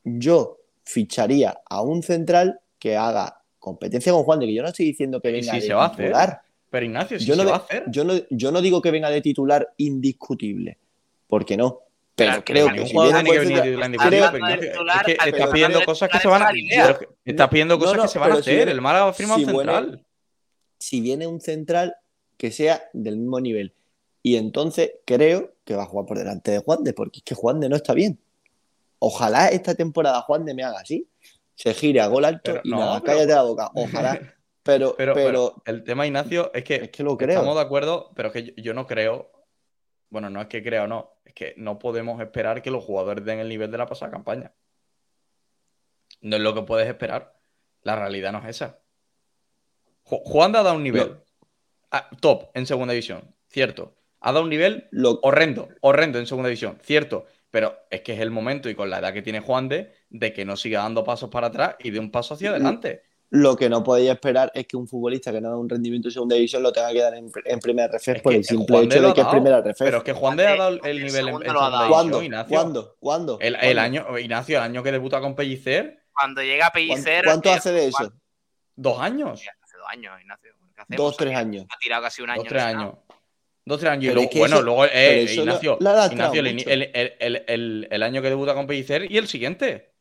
[0.03, 4.85] yo ficharía a un central que haga competencia con Juan de, que yo no estoy
[4.87, 6.05] diciendo que venga sí de se va a hacer.
[6.05, 6.41] titular.
[6.69, 7.83] Pero Ignacio, si yo, no se de- va a hacer.
[7.87, 10.77] yo, no, yo no digo que venga de titular indiscutible,
[11.27, 11.79] porque no.
[12.15, 14.37] Pero Claro, creo que si jugador viene un tiene que venir titular Está indiscutible, pero
[14.37, 16.51] Ignacio, titular es que al estás pidiendo cosas que se van a...
[16.53, 18.69] que Estás pidiendo No, cosas no, que se van a hacer.
[18.69, 20.05] El Málaga va a firmar si un viene- central.
[20.79, 21.95] si viene un central
[22.37, 23.73] que sea del mismo nivel.
[24.23, 27.35] Y entonces creo que va a jugar por delante de Juan de, porque es que
[27.35, 28.17] Juan de no está bien.
[28.99, 31.07] Ojalá esta temporada Juan de me haga así,
[31.55, 33.71] se gire a gol alto Pero y no, nada, pero- cállate la boca.
[33.75, 34.19] Ojalá.
[34.63, 37.29] Pero, Pero, pero, el tema, Ignacio, es que, es que lo creo.
[37.37, 39.31] estamos de acuerdo, pero es que yo, yo no creo.
[40.09, 43.23] Bueno, no es que crea o no, es que no podemos esperar que los jugadores
[43.25, 44.53] den el nivel de la pasada campaña.
[46.21, 47.35] No es lo que puedes esperar.
[47.83, 48.79] La realidad no es esa.
[50.03, 51.17] Ju- Juan de ha dado un nivel
[51.91, 53.95] ah, top en segunda división, cierto.
[54.21, 57.25] Ha dado un nivel Lo, horrendo, horrendo en segunda división, cierto.
[57.51, 60.33] Pero es que es el momento y con la edad que tiene Juan de, de
[60.33, 63.03] que no siga dando pasos para atrás y de un paso hacia adelante.
[63.31, 66.11] lo que no podéis esperar es que un futbolista que no da un rendimiento en
[66.13, 68.75] segunda división lo tenga que dar en, en primera reflex Es por que el simple
[68.77, 69.63] Juan de hecho lo de que es primera.
[69.77, 71.89] Pero es que Juan de ha dado el nivel en, segunda dado.
[71.89, 72.21] ¿Cuándo?
[72.47, 72.95] ¿Cuándo?
[72.99, 73.37] ¿Cuándo?
[73.41, 77.25] El, año, Ignacio, el año que debuta con Pellicer, Cuando llega a ¿Cuánto, Pellicer.
[77.25, 78.13] cuánto eh, hace de eso?
[78.75, 79.41] Dos años.
[79.41, 80.51] Hace dos años, Ignacio.
[80.89, 81.65] Dos, tres años.
[81.69, 82.41] Ha tirado casi un año.
[82.41, 82.93] Dos, tres años.
[83.65, 84.11] Dos, tres años.
[84.11, 89.17] Y luego, bueno, eso- luego, eh, Ignacio, el- el año que debuta con Pellicer y
[89.17, 89.94] el siguiente.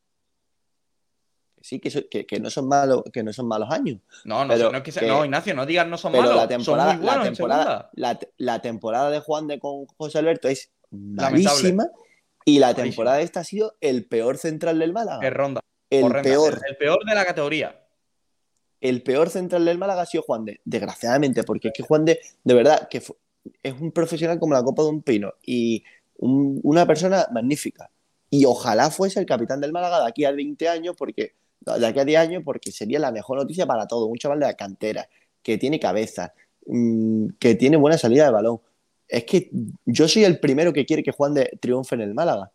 [1.67, 3.99] Sí, que, eso- que, que no son malos, que no son malos años.
[4.27, 6.37] No, no, Pero no, es que sea- no, Ignacio, no digas no son Pero malos.
[6.37, 10.19] la temporada, son muy buenos la, temporada, la, la temporada de Juan de con José
[10.19, 11.43] Alberto es Lamentable.
[11.45, 11.89] malísima.
[12.45, 12.85] Y la Malísima.
[12.85, 15.27] temporada esta ha sido el peor central del Málaga.
[15.27, 15.63] Es ronda.
[15.89, 16.23] El horrenda.
[16.31, 16.61] peor.
[16.69, 17.81] El peor de la categoría.
[18.83, 22.21] el peor central del Málaga ha sido Juan de, desgraciadamente, porque es que Juan de,
[22.45, 23.03] de verdad, que
[23.63, 25.83] es un profesional como la copa de un pino y
[26.19, 27.89] un- una persona magnífica.
[28.29, 31.35] Y ojalá fuese el capitán del Málaga de aquí a 20 años, porque
[31.65, 34.07] de aquí a 10 años, porque sería la mejor noticia para todo.
[34.07, 35.09] Un chaval de la cantera,
[35.43, 36.35] que tiene cabeza,
[36.67, 38.61] mm, que tiene buena salida de balón.
[39.09, 39.51] Es que
[39.85, 42.51] yo soy el primero que quiere que Juan de triunfe en el Málaga.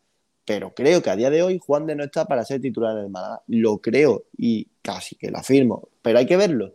[0.45, 3.03] Pero creo que a día de hoy Juan de no está para ser titular en
[3.03, 3.41] el Málaga.
[3.47, 5.89] Lo creo y casi que lo afirmo.
[6.01, 6.73] Pero hay que verlo.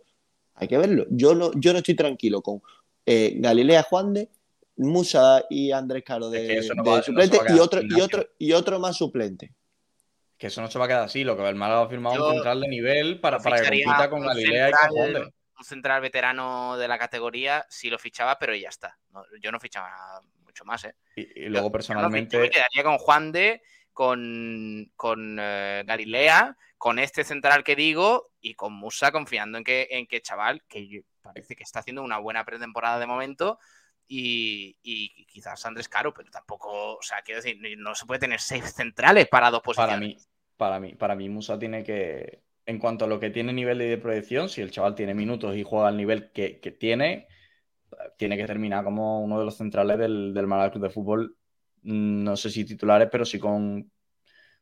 [0.54, 1.06] Hay que verlo.
[1.10, 2.62] Yo no, yo no estoy tranquilo con
[3.04, 4.28] eh, Galilea Juan de,
[4.76, 7.58] Musa y Andrés Caro de, Es que eso no de va- no se suplente y,
[7.58, 9.52] otro, y, otro, y otro más suplente.
[10.44, 11.24] Que eso no se va a quedar así.
[11.24, 14.10] Lo que el Málaga ha firmado Yo un central de nivel para, para que compita
[14.10, 15.32] con Galilea y con.
[15.58, 18.98] Un central veterano de la categoría, sí lo fichaba, pero ya está.
[19.08, 20.96] No, yo no fichaba mucho más, ¿eh?
[21.16, 22.38] Y, y Yo- luego yo personalmente.
[22.38, 23.62] me quedaría con Juan de,
[23.94, 29.88] con, con eh, Galilea, con este central que digo y con Musa confiando en que,
[29.92, 33.58] en que chaval, que yo- parece que está haciendo una buena pretemporada de momento.
[34.06, 38.38] Y, y quizás Andrés Caro, pero tampoco, o sea, quiero decir, no se puede tener
[38.42, 39.94] seis centrales para dos posiciones.
[39.94, 40.18] Para mí,
[40.56, 42.42] para mí, para mí, Musa tiene que.
[42.66, 45.62] En cuanto a lo que tiene nivel de proyección, si el chaval tiene minutos y
[45.64, 47.28] juega al nivel que, que tiene,
[48.18, 51.36] tiene que terminar como uno de los centrales del, del Málaga Club de Fútbol.
[51.82, 53.90] No sé si titulares, pero sí con,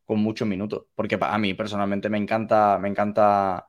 [0.04, 0.86] con muchos minutos.
[0.94, 3.66] Porque a mí personalmente me encanta, me encanta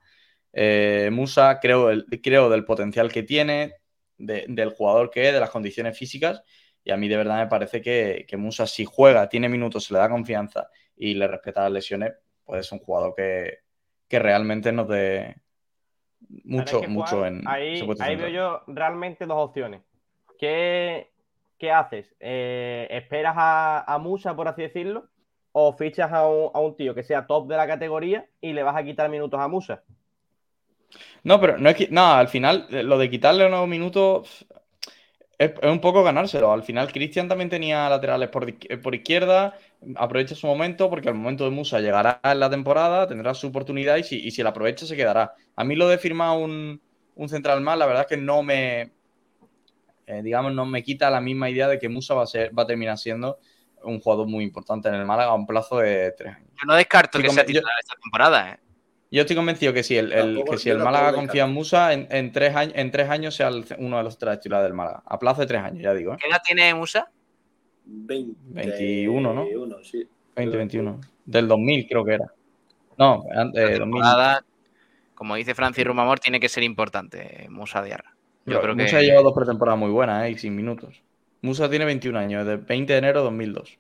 [0.54, 3.74] eh, Musa, creo, el- creo del potencial que tiene,
[4.18, 6.44] de- del jugador que es, de las condiciones físicas.
[6.84, 9.94] Y a mí de verdad me parece que, que Musa, si juega, tiene minutos, se
[9.94, 12.14] le da confianza y le respeta las lesiones,
[12.46, 13.60] pues es un jugador que,
[14.08, 15.36] que realmente nos dé
[16.46, 19.82] mucho, que, mucho en Ahí, ahí veo yo realmente dos opciones.
[20.40, 21.12] ¿Qué,
[21.58, 22.16] qué haces?
[22.20, 25.10] Eh, ¿Esperas a, a Musa, por así decirlo?
[25.52, 28.64] ¿O fichas a un, a un tío que sea top de la categoría y le
[28.64, 29.84] vas a quitar minutos a Musa?
[31.24, 31.88] No, pero no es que.
[31.90, 34.46] No, al final, eh, lo de quitarle unos minutos
[35.38, 36.52] es, es un poco ganárselo.
[36.52, 39.58] Al final, Cristian también tenía laterales por, izqui- por izquierda.
[39.96, 43.98] Aprovecha su momento, porque al momento de Musa llegará en la temporada, tendrá su oportunidad
[43.98, 45.34] y si, y si la aprovecha, se quedará.
[45.56, 46.82] A mí lo de firmar un,
[47.16, 48.92] un central más, la verdad es que no me.
[50.08, 52.64] eh, digamos, no me quita la misma idea de que Musa va a, ser, va
[52.64, 53.38] a terminar siendo
[53.84, 56.50] un jugador muy importante en el Málaga a un plazo de tres años.
[56.60, 58.60] Yo no descarto Sí, que sea yo- titular esta temporada, ¿eh?
[59.12, 60.10] Yo estoy convencido que si el,
[60.50, 63.50] que si el Málaga confía en Musa, en, en tres años, en tres años sea
[63.50, 65.04] el- uno de los tres titulares del Málaga.
[65.06, 66.14] A plazo de tres años, ya digo.
[66.14, 66.18] ¿eh?
[66.20, 67.12] ¿Qué edad tiene Musa?
[67.86, 69.42] 21, ¿no?
[69.42, 70.08] 21, sí.
[70.36, 71.02] 2021.
[71.26, 72.34] Del 2000 creo que era.
[72.98, 74.02] No, antes, eh, 2000.
[74.02, 74.46] temporada,
[75.16, 78.16] como dice Francis Rumamor, tiene que ser importante, Musa Diarra.
[78.46, 80.32] Yo Pero creo Musa que lleva dos pretemporadas muy buenas, ¿eh?
[80.32, 81.02] Y sin minutos.
[81.42, 83.78] Musa tiene 21 años, de 20 de enero de 2002.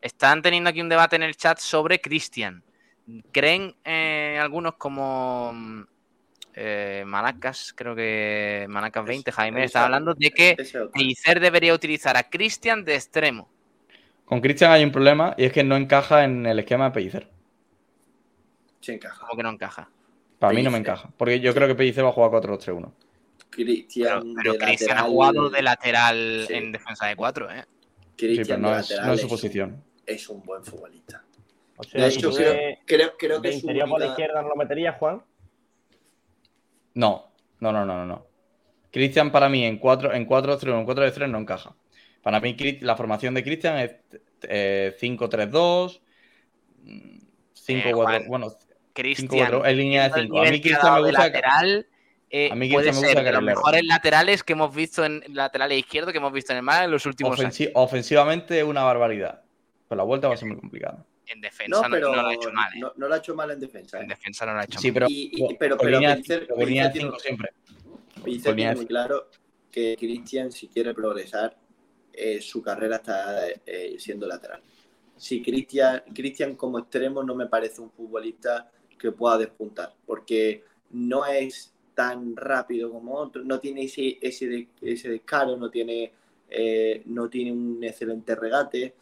[0.00, 2.62] están teniendo aquí un debate en el chat sobre Cristian.
[3.32, 5.52] ¿Creen eh, algunos como
[6.56, 10.56] eh, Manacas, creo que Manacas 20, Jaime, está hablando de que.
[10.92, 13.48] Pellicer debería utilizar a Cristian de extremo.
[14.24, 17.28] Con Cristian hay un problema y es que no encaja en el esquema de Pellicer.
[18.80, 19.20] Sí encaja.
[19.26, 19.88] Como que no encaja.
[20.38, 21.10] Para mí no me encaja.
[21.16, 22.90] Porque yo creo que Pellicer va a jugar 4-2-3-1.
[22.90, 22.92] Pero,
[23.50, 26.54] Cristian pero Cristian ha jugado de lateral Sí.
[26.54, 27.64] en defensa de cuatro, ¿eh?
[28.16, 29.84] Sí, Cristian pero no de es, lateral no es su un- posición.
[30.04, 31.22] es un buen futbolista.
[31.78, 32.54] O sea, De ¿tú hecho, creo,
[32.86, 35.22] creo, creo que de su interior por la izquierda no lo metería, Juan.
[36.96, 38.06] No, no, no, no, no.
[38.06, 38.26] no.
[38.90, 41.74] Cristian para mí en 4 en 4-3-1, en 4-3 no encaja.
[42.22, 43.94] Para mí la formación de Cristian es
[44.42, 46.00] eh, 5-3-2,
[46.82, 47.18] mm,
[47.54, 48.48] 5-4, Juan, bueno,
[48.92, 49.28] Cristian.
[49.28, 50.38] 5-4, en línea de viendo el 5.
[50.38, 51.86] A mí Cristian me gusta lateral,
[52.30, 55.22] eh, a mí puede me ser gusta de los mejores laterales que hemos visto en
[55.28, 57.54] laterales izquierdos que hemos visto en el Málaga en los últimos años.
[57.54, 59.42] ofensi- ofensivamente es una barbaridad.
[59.88, 61.04] Pero la vuelta va a ser muy complicada.
[61.28, 62.72] En defensa No, no, pero no lo ha hecho mal.
[62.74, 62.78] ¿eh?
[62.80, 63.98] no, no lo ha hecho mal en defensa.
[63.98, 64.08] En ¿eh?
[64.08, 64.94] defensa no lo ha hecho Sí, mal.
[64.94, 67.48] pero, Y- y- pero- pero Pellicer- Pellicer 5 siempre.
[68.22, 68.88] Pellicer tiene muy cinco.
[68.88, 69.30] claro
[69.70, 71.56] que Cristian, si quiere progresar,
[72.12, 74.62] eh, su carrera está eh, siendo lateral.
[75.16, 81.26] Si Cristian, Cristian como extremo no me parece un futbolista que pueda despuntar, porque no
[81.26, 86.12] es tan rápido como otro, no tiene ese, ese, de- ese descaro, no tiene,
[86.48, 88.94] eh, no tiene un excelente regate.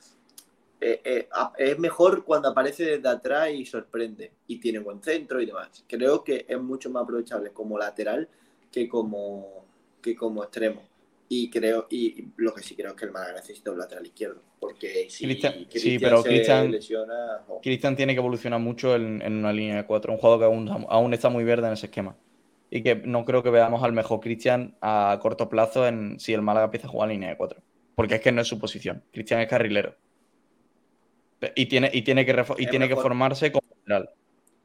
[0.87, 5.47] Eh, eh, es mejor cuando aparece desde atrás y sorprende y tiene buen centro y
[5.47, 5.83] demás.
[5.89, 8.29] Creo que es mucho más aprovechable como lateral
[8.71, 9.65] que como,
[10.03, 10.83] que como extremo.
[11.27, 14.43] Y creo, y lo que sí creo es que el Málaga necesita un lateral izquierdo.
[14.61, 19.23] Porque si Cristian- sí, pero se Cristian- lesiona, oh, Cristian tiene que evolucionar mucho en,
[19.23, 20.13] en una línea de 4.
[20.13, 22.15] Un jugador que aún, aún está muy verde en ese esquema.
[22.71, 26.43] Y que no creo que veamos al mejor Cristian a corto plazo en si el
[26.43, 27.63] Málaga empieza a jugar en línea de 4.
[27.95, 29.03] Porque es que no es su posición.
[29.13, 29.97] Cristian es carrilero.
[31.55, 34.11] Y tiene, y tiene, que, y tiene que formarse como lateral.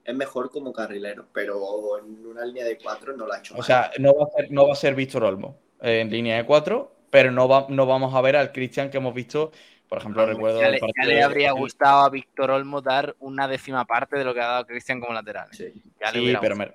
[0.04, 3.58] es mejor como carrilero, pero en una línea de cuatro no la ha hecho O
[3.58, 3.66] mal.
[3.68, 6.46] sea, no va a ser, no va a ser Víctor Olmo eh, en línea de
[6.46, 9.52] 4, pero no, va, no vamos a ver al Cristian que hemos visto,
[9.88, 13.48] por ejemplo, Vamos, recuerdo Ya le, ya de- habría gustado a Víctor Olmo dar una
[13.48, 15.50] décima parte de lo que ha dado Cristian como lateral.
[15.52, 15.74] Sí.
[16.00, 16.74] Ya Sí, pero me,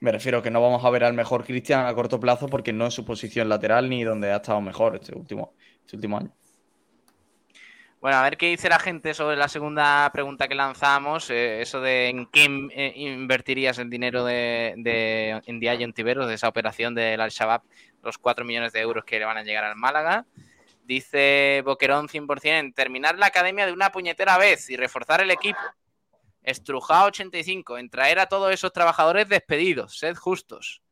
[0.00, 2.86] me refiero que no vamos a ver al mejor Cristian a corto plazo porque no
[2.86, 5.54] es su posición lateral ni donde ha estado mejor este último,
[5.84, 6.32] este último año.
[8.00, 11.30] Bueno, a ver qué dice la gente sobre la segunda pregunta que lanzamos.
[11.30, 16.46] eh, eso de en qué eh, invertirías el dinero de, de Diaye Ontiveros, de esa
[16.46, 17.62] operación del Al-Shabaab,
[18.04, 20.26] los 4 millones de euros que le van a llegar al Málaga.
[20.84, 25.58] Dice Boquerón 100% en terminar la academia de una puñetera vez y reforzar el equipo.
[26.44, 30.82] Estrujado 85, en traer a todos esos trabajadores despedidos, sed justos.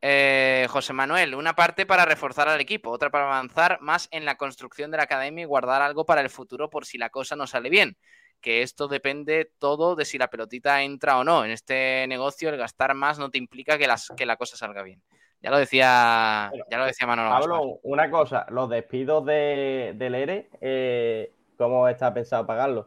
[0.00, 4.36] Eh, José Manuel, una parte para reforzar al equipo, otra para avanzar más en la
[4.36, 7.46] construcción de la academia y guardar algo para el futuro por si la cosa no
[7.46, 7.96] sale bien.
[8.40, 11.44] Que esto depende todo de si la pelotita entra o no.
[11.44, 14.84] En este negocio el gastar más no te implica que, las, que la cosa salga
[14.84, 15.02] bien.
[15.42, 17.50] Ya lo decía, ya lo decía Manolo Gaspar.
[17.50, 22.86] Pablo, una cosa, los despidos de, del ERE, eh, ¿cómo está pensado pagarlos?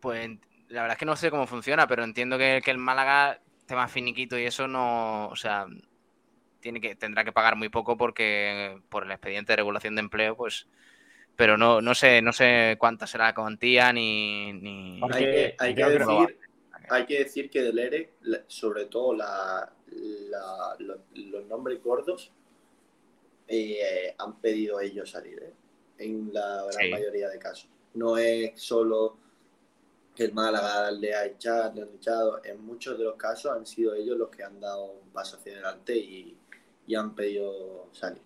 [0.00, 0.30] Pues
[0.68, 3.88] la verdad es que no sé cómo funciona, pero entiendo que, que el Málaga, tema
[3.88, 5.66] finiquito y eso no, o sea,
[6.60, 10.36] tiene que, tendrá que pagar muy poco porque por el expediente de regulación de empleo,
[10.36, 10.68] pues,
[11.36, 15.84] pero no, no sé, no sé cuánta será la cuantía ni, hay que, hay que
[15.84, 16.38] decir,
[16.88, 18.12] hay que decir que del ERE,
[18.46, 22.32] sobre todo la, la- lo- los nombres gordos,
[23.48, 25.52] eh, han pedido ellos salir, ¿eh?
[25.98, 26.90] en la gran Sí.
[26.90, 27.68] mayoría de casos.
[27.94, 29.18] No es solo
[30.14, 33.66] que el Málaga le ha echado, le han echado, en muchos de los casos han
[33.66, 36.36] sido ellos los que han dado un paso hacia adelante y,
[36.86, 38.22] y han pedido salir.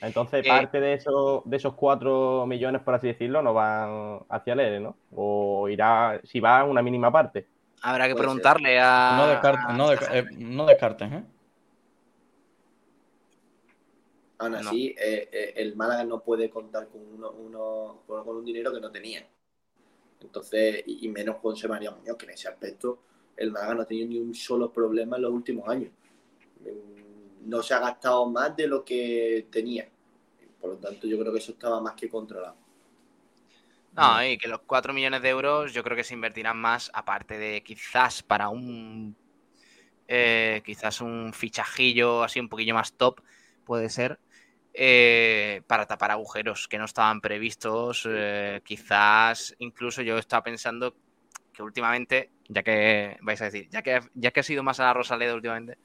[0.00, 4.52] Entonces, Eh, parte de esos, de esos 4 millones, por así decirlo, no van hacia
[4.52, 4.96] el ERE, ¿no?
[5.14, 7.46] O irá, si va, una mínima parte.
[7.82, 8.24] habrá que puede ser.
[8.24, 9.16] preguntarle a...
[9.16, 11.24] No, descarte- a no, esta desca- eh, no descartes, ¿eh?
[14.38, 14.58] Aún No.
[14.58, 18.72] así, eh, eh, el Málaga no puede contar con, uno, uno- con, con un dinero
[18.72, 19.26] que no tenía.
[20.20, 23.00] Entonces, y, menos José María Muñoz, que en ese aspecto
[23.36, 25.90] el Málaga no ha tenido ni un solo problema en los últimos años.
[26.60, 29.88] Mm, No se ha gastado más de lo que tenía.
[30.60, 32.56] Por lo tanto, yo creo que eso estaba más que controlado.
[33.92, 37.38] No, y que los 4 millones de euros yo creo que se invertirán más, aparte
[37.38, 39.16] de quizás para un
[40.08, 43.20] eh, quizás un fichajillo así un poquillo más top,
[43.64, 44.20] puede ser,
[44.78, 48.06] eh, para tapar agujeros que no estaban previstos.
[48.08, 50.94] eh, quizás incluso yo estaba pensando
[51.52, 54.84] que últimamente, ya que vais a decir, ya que, ya que ha sido más a
[54.84, 55.78] la Rosaleda últimamente,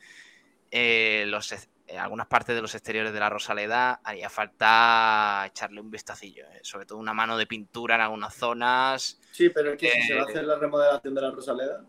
[0.69, 5.89] eh, los, eh, algunas partes de los exteriores de la Rosaleda haría falta echarle un
[5.89, 9.21] vistacillo, sobre todo una mano de pintura en algunas zonas.
[9.31, 11.85] Sí, pero es que si se va a hacer la remodelación de la Rosaleda,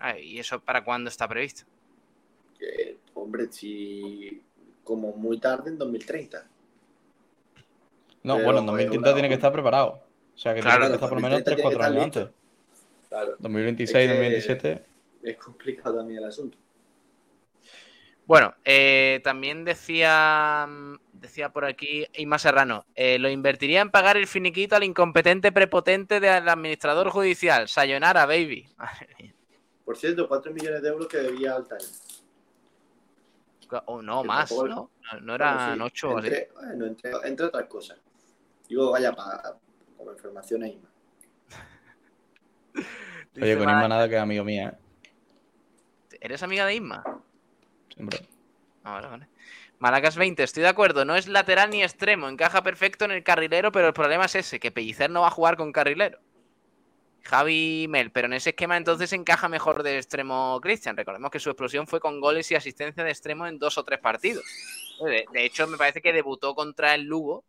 [0.00, 1.64] Ah, ¿Y eso para cuándo está previsto?
[3.14, 4.40] Hombre, si
[4.88, 6.46] como muy tarde en 2030.
[8.22, 9.88] No, Pero bueno, en es 2030 una- tiene que estar preparado.
[10.34, 12.04] O sea, que Claro, tiene que estar por lo menos 2030 3-4 tiene que años
[12.16, 12.34] antes.
[13.10, 14.84] Claro, 2026, Es que- 2027.
[15.24, 16.56] es complicado también el asunto.
[18.26, 20.66] Bueno, eh, también decía,
[21.12, 26.18] decía por aquí Isma Serrano, eh, lo invertiría en pagar el finiquito al incompetente prepotente
[26.20, 27.68] del administrador judicial.
[27.68, 28.66] Sayonara, baby.
[28.78, 29.34] Madre mía.
[29.84, 31.80] Por cierto, 4 millones de euros que debía Altair.
[33.86, 34.66] O no, Que más, ¿no?
[34.66, 37.98] No, no eran Bueno, sí, ocho entre, bueno, entre, entre otras cosas.
[38.68, 39.54] Digo, vaya, para,
[39.96, 40.80] como información ahí.
[42.74, 42.84] Oye,
[43.34, 44.72] Dice con Isma nada que es amigo mío, ¿eh?
[46.20, 47.04] ¿Eres amiga de Isma?
[47.94, 48.26] Siempre.
[48.84, 49.28] Ah, vale, vale.
[49.78, 53.70] Malacas 20, estoy de acuerdo, no es lateral ni extremo, encaja perfecto en el carrilero,
[53.70, 56.18] pero el problema es ese, que Pellicer no va a jugar con carrilero.
[57.28, 60.96] Javi Mel, pero en ese esquema entonces encaja mejor de extremo Cristian.
[60.96, 63.98] Recordemos que su explosión fue con goles y asistencia de extremo en dos o tres
[64.00, 64.42] partidos.
[65.04, 67.44] De, de hecho, me parece que debutó contra el Lugo.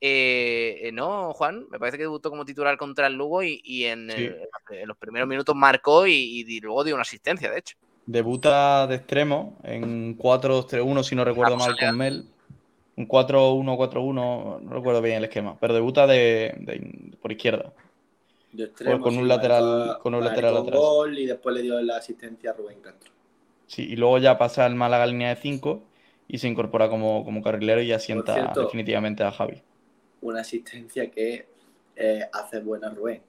[0.00, 1.66] Eh, ¿No, Juan?
[1.70, 4.24] Me parece que debutó como titular contra el Lugo y, y en, Sí.
[4.24, 4.38] el-
[4.70, 7.76] en los primeros minutos marcó y, y luego dio una asistencia, de hecho.
[8.06, 12.24] Debuta de extremo en 4-3-1, si no recuerdo mal, con Mel.
[12.96, 17.72] Un 4-1-4-1, no recuerdo bien el esquema, pero debuta de, de- por izquierda.
[18.52, 20.78] De extremo, con un lateral- con un lateral atrás.
[20.78, 23.10] gol y después le dio la asistencia a Rubén Castro.
[23.66, 25.82] Sí, y luego ya pasa al Málaga a línea de 5
[26.28, 28.62] y se incorpora como, como carrilero y asienta cierto.
[28.64, 29.62] definitivamente a Javi.
[30.20, 31.48] Una asistencia que
[31.96, 33.22] eh, hace buena Rubén.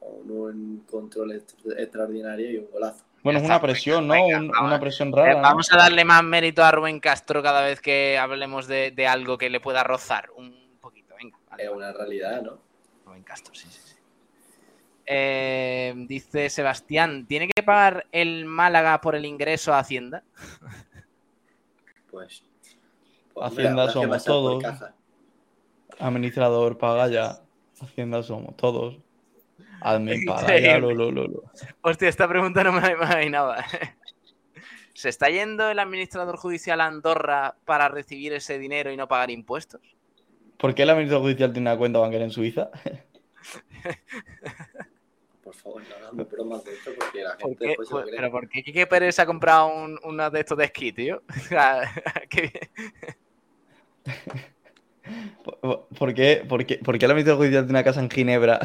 [0.00, 3.04] Con un control extra- extraordinario y un golazo.
[3.22, 4.14] Bueno, es una presión, ¿no?
[4.14, 4.66] venga, Un- vamos.
[4.68, 5.34] una presión Eh, rara.
[5.34, 5.42] ¿no?
[5.42, 9.36] vamos a darle más mérito a Rubén Castro cada vez que hablemos de, de algo
[9.36, 11.14] que le pueda rozar un poquito.
[11.20, 12.58] Venga, vale, Es una realidad, ¿no?
[13.04, 13.87] Rubén Castro, sí, sí.
[15.10, 20.22] Eh, dice Sebastián, ¿tiene que pagar el Málaga por el ingreso a Hacienda?
[22.10, 22.44] Pues.
[23.32, 24.62] pues, Hacienda somos todos.
[25.98, 27.40] Administrador, paga ya.
[27.80, 28.98] Hacienda somos todos.
[29.80, 30.78] Admin, paga ya.
[30.78, 31.42] Lo, lo, lo.
[31.80, 33.64] Hostia, esta pregunta no me la imaginaba.
[34.92, 39.30] ¿Se está yendo el administrador judicial a Andorra para recibir ese dinero y no pagar
[39.30, 39.80] impuestos?
[40.58, 42.68] ¿Por qué el administrador judicial tiene una cuenta bancaria en Suiza?
[45.48, 47.66] Por favor, no hagamos bromas de esto porque la ¿Por gente qué?
[47.68, 48.16] después se lo cree.
[48.16, 51.22] ¿Pero por qué Quique Pérez ha comprado un, uno de estos de esquí, tío?
[51.28, 51.90] O sea,
[52.28, 52.68] que-
[55.42, 58.60] ¿Por, por qué, por, qué, por qué el administrador judicial tiene una casa en Ginebra?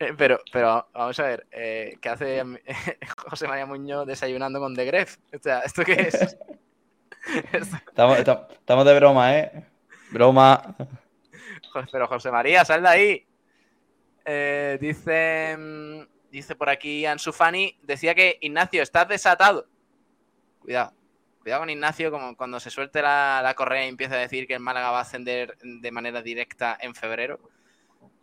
[0.00, 2.42] eh, pero, pero vamos a ver, eh, ¿qué hace
[3.28, 5.16] José María Muñoz desayunando con The Gref?
[5.32, 6.36] O sea, ¿esto qué es?
[7.86, 9.64] Estamos, esta- estamos de broma, ¿eh?
[10.10, 10.74] Broma.
[11.92, 13.26] Pero José María, sal de ahí.
[14.24, 15.56] Eh, dice,
[16.30, 19.66] dice por aquí Ansu Fani, decía que Ignacio, estás desatado.
[20.60, 20.92] Cuidado.
[21.42, 24.54] Cuidado con Ignacio, como cuando se suelte la, la correa y empieza a decir que
[24.54, 27.40] el Málaga va a ascender de manera directa en febrero.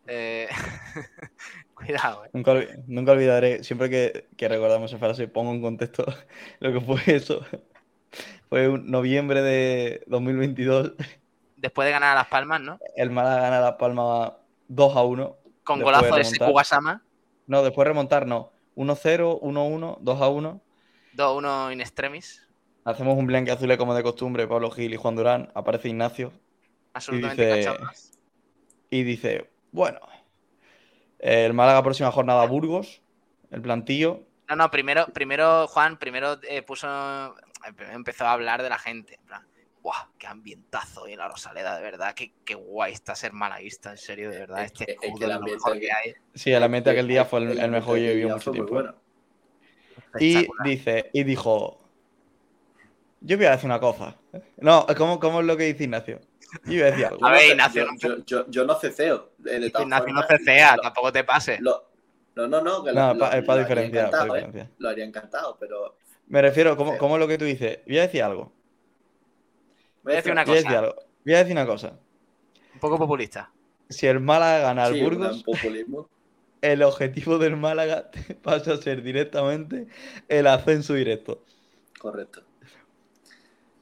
[0.07, 0.47] Eh,
[1.73, 2.29] cuidado, eh.
[2.33, 2.53] Nunca,
[2.87, 6.05] nunca olvidaré, siempre que, que recordamos esa frase, pongo en contexto
[6.59, 7.45] lo que fue eso.
[8.49, 10.93] Fue un noviembre de 2022.
[11.57, 12.79] Después de ganar a Las Palmas, ¿no?
[12.95, 14.37] El Málaga gana la Palma
[14.69, 15.37] 2 a 1.
[15.67, 16.23] Con Después golazo de.
[16.23, 17.03] Sekugasama.
[17.45, 18.51] No, después remontar, no.
[18.77, 20.61] 1-0, 1-1, 2 a 1.
[21.15, 22.47] 2-1 in extremis.
[22.85, 25.51] Hacemos un blanque azul como de costumbre, Pablo Gil y Juan Durán.
[25.55, 26.31] Aparece Ignacio
[26.93, 28.11] Absolutamente dice- cachorros.
[28.89, 29.99] y dice: Bueno,
[31.19, 33.01] el Málaga próxima jornada Burgos,
[33.51, 34.21] el plantillo.
[34.47, 36.87] No, no, primero, primero Juan, primero eh, puso,
[37.91, 39.15] empezó a hablar de la gente.
[39.15, 39.47] En plan,
[40.17, 41.75] ¡Qué ambientazo en la Rosaleda!
[41.77, 44.59] De verdad, qué, qué guay está ser malaguista, en serio, de verdad.
[44.63, 46.13] Es Este que- es que el es lo ambiente mejor que hay.
[46.33, 48.35] Sí, el ambiente aquel día fue el, el el mejor que yo he vivido día
[48.35, 48.73] mucho tiempo.
[48.73, 48.95] bueno.
[50.19, 51.79] Y dice, y dijo,
[53.21, 54.15] yo voy a decir una cosa.
[54.57, 56.19] No, ¿cómo, cómo es lo que dice Ignacio?
[56.65, 57.25] Yo voy a decir algo.
[57.25, 59.31] A ver, Ignacio, yo, yo, yo, yo no ceceo.
[59.45, 61.59] eh, Ignacio no cecea, lo- tampoco te pases.
[61.59, 61.87] lo-
[62.35, 64.25] no, no, no, que No, lo, pa- es lo- para lo haría diferenciar, para encantado,
[64.35, 64.39] ¿eh?
[64.39, 64.67] diferenciar.
[64.77, 65.97] Lo haría encantado, pero
[66.27, 67.79] Me refiero, ¿cómo, cómo es lo que tú dices?
[67.87, 68.51] Voy a decir algo.
[70.07, 70.95] Voy a decir una Voy a decir cosa, algo.
[71.25, 71.99] Voy a decir una cosa.
[72.73, 73.51] un poco populista.
[73.89, 75.43] Si el Málaga gana al Sí, Burgos,
[76.61, 78.09] el objetivo del Málaga
[78.41, 79.87] pasa a ser directamente
[80.27, 81.43] el ascenso directo.
[81.99, 82.43] Correcto.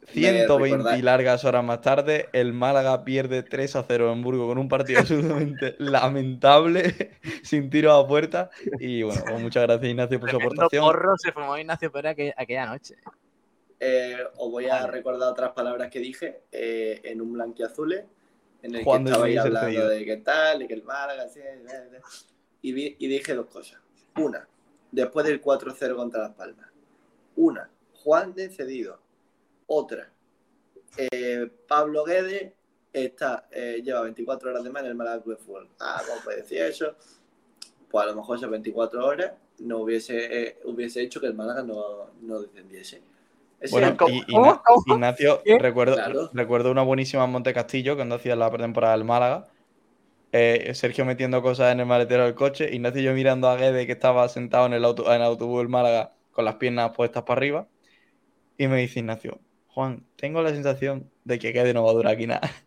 [0.07, 4.47] 120 recordar- y largas horas más tarde, el Málaga pierde 3 a 0 en Burgos
[4.47, 8.49] con un partido absolutamente lamentable, sin tiro a puerta.
[8.80, 10.85] Y bueno, pues muchas gracias Ignacio por su aportación.
[10.85, 12.95] porro se formó Ignacio Pérez aquella noche.
[13.80, 18.06] Eh, os voy a recordar otras palabras que dije eh, en un blanquiazule,
[18.61, 21.27] en el que estabais hablando de qué tal, de que el Málaga,
[22.61, 23.80] y, vi- y dije dos cosas.
[24.18, 24.47] Una,
[24.91, 26.69] después del 4-0 contra Las Palmas.
[27.35, 27.69] Una,
[28.03, 28.99] Juan de cedido.
[29.68, 30.10] Otra,
[30.97, 32.53] eh, Pablo Guedes
[32.93, 35.69] está, eh, lleva 24 horas de más en el Málaga Club de Fútbol.
[35.80, 36.95] Ah, ¿cómo puede decir eso?
[37.89, 41.61] Pues a lo mejor esas 24 horas no hubiese, eh, hubiese hecho que el Málaga
[41.64, 43.02] no, no descendiese.
[43.72, 46.30] Bueno, y- Igna- Ignacio, recuerdo, Claro.
[46.34, 49.46] recuerdo una buenísima en Monte Castillo cuando hacía la pretemporada del Málaga.
[50.32, 53.86] Eh, Sergio metiendo cosas en el maletero del coche, Ignacio y yo mirando a Guede
[53.86, 57.24] que estaba sentado en el, auto, en el autobús del Málaga con las piernas puestas
[57.24, 57.68] para arriba.
[58.58, 62.14] Y me dice Ignacio, Juan, tengo la sensación de que Guede no va a durar
[62.14, 62.42] aquí nada.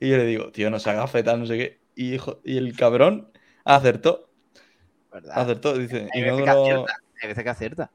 [0.00, 1.80] Y yo le digo, tío, no se haga feta, no sé qué.
[1.94, 3.30] Y, hijo- y el cabrón
[3.64, 4.28] acertó,
[5.12, 5.32] ¿Verdad?
[5.38, 6.92] acertó, dice, y no que duró- acierta.
[7.22, 7.90] Hay veces que acierta.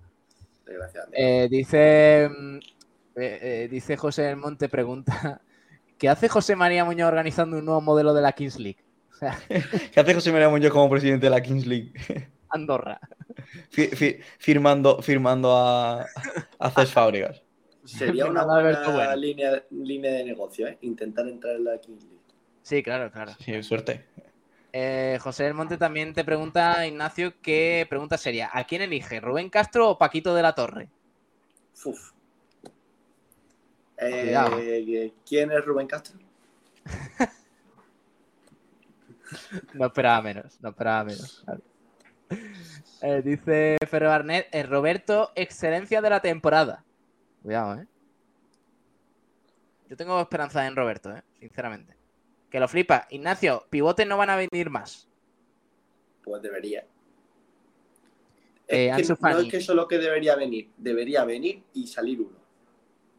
[0.66, 1.44] Desgraciadamente.
[1.46, 5.42] Eh, dice, mm, eh, eh, dice José del Monte, pregunta,
[5.98, 8.84] ¿qué hace José María Muñoz organizando un nuevo modelo de la Kings League?
[9.94, 11.94] ¿Qué hace José María Muñoz como presidente de la Kings League?
[12.50, 13.00] Andorra.
[13.70, 16.06] Fi- fi- firmando, firmando a,
[16.60, 17.42] a Cés Fábregas.
[17.84, 19.16] Sería una buena Bueno.
[19.16, 20.78] línea, línea de negocio, ¿eh?
[20.82, 22.20] Intentar entrar en la Kings League.
[22.64, 23.34] Sí, claro, claro.
[23.40, 24.06] Sí, suerte.
[24.78, 28.50] Eh, José del Monte también te pregunta, Ignacio, ¿qué pregunta sería?
[28.52, 29.22] ¿A quién elige?
[29.22, 30.90] ¿Rubén Castro o Paquito de la Torre?
[31.86, 32.12] Uf.
[33.96, 35.14] Eh.
[35.26, 36.20] ¿Quién es Rubén Castro?
[39.74, 41.44] No esperaba menos, no esperaba menos.
[43.02, 46.84] Eh, dice Ferro Barnet, eh, Roberto, excelencia de la temporada.
[47.42, 47.88] Cuidado, ¿eh?
[49.90, 51.24] Yo tengo esperanza en Roberto, ¿eh?
[51.40, 51.96] Sinceramente.
[52.56, 53.06] Que lo flipa.
[53.10, 55.10] Ignacio, pivotes no van a venir más.
[56.24, 56.88] Pues debería.
[58.66, 60.72] Eh, Es que Ansu no es que eso es lo que debería venir.
[60.78, 62.38] Debería venir y salir uno.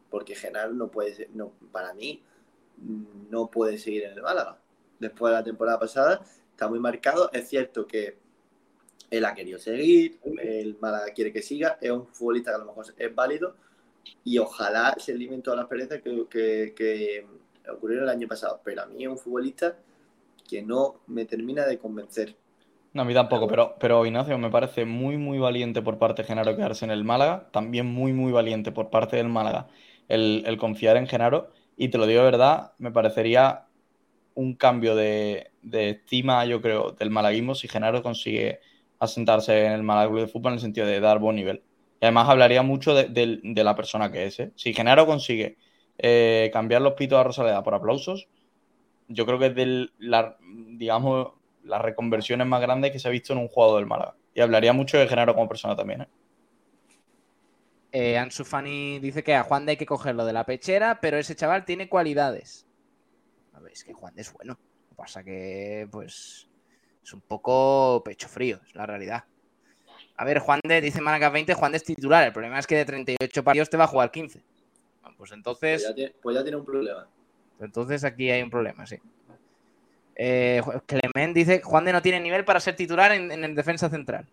[0.09, 2.23] Porque Genaro no puede ser, no, para mí,
[3.29, 4.57] no puede seguir en el Málaga.
[4.97, 7.29] Después de la temporada pasada, está muy marcado.
[7.31, 8.17] Es cierto que
[9.11, 12.65] él ha querido seguir, el Málaga quiere que siga, es un futbolista que a lo
[12.65, 13.55] mejor es válido
[14.23, 17.27] y ojalá se eliminen todas las que, que, que
[17.69, 18.61] ocurrieron el año pasado.
[18.63, 19.77] Pero a mí es un futbolista
[20.49, 22.35] que no me termina de convencer.
[22.93, 26.27] No, a mí tampoco, pero, pero Ignacio me parece muy, muy valiente por parte de
[26.27, 27.49] Genaro quedarse en el Málaga.
[27.51, 29.67] También muy, muy valiente por parte del Málaga
[30.07, 31.51] el, confiar en Genaro.
[31.75, 33.67] Y te lo digo de verdad, me parecería
[34.35, 38.61] un cambio de, de estima, yo creo, del malaguismo si Genaro consigue
[38.99, 41.63] asentarse en el Málaga Club de Fútbol en el sentido de dar buen nivel.
[42.01, 44.39] Y además hablaría mucho de, de- de la persona que es.
[44.39, 44.53] ¿eh?
[44.55, 45.57] Si Genaro consigue
[45.97, 48.27] eh, cambiar los pitos a Rosaleda por aplausos,
[49.07, 49.89] yo creo que es de
[50.77, 51.33] digamos,
[51.63, 54.15] las reconversiones más grandes que se ha visto en un jugador del Málaga.
[54.33, 56.01] Y hablaría mucho de Genaro como persona también.
[56.01, 56.07] ¿eh?
[57.91, 61.65] Eh, dice que a Juan de hay que cogerlo de la pechera, pero ese chaval
[61.65, 62.67] tiene cualidades.
[63.53, 64.53] A ver, es que Juan de es bueno.
[64.53, 66.47] Lo que pasa que, pues,
[67.03, 69.23] es un poco pecho frío, es la realidad.
[70.17, 72.25] A ver, Juan de, dice Málaga 20, Juan de es titular.
[72.25, 74.43] El problema es que de 38 partidos te va a jugar 15.
[75.17, 77.07] Pues Pues entonces, ya, tiene, pues ya tiene un problema.
[77.59, 78.97] entonces aquí hay un problema, sí.
[80.15, 83.89] Eh, Clement dice, Juan de no tiene nivel para ser titular en, en el defensa
[83.89, 84.27] central.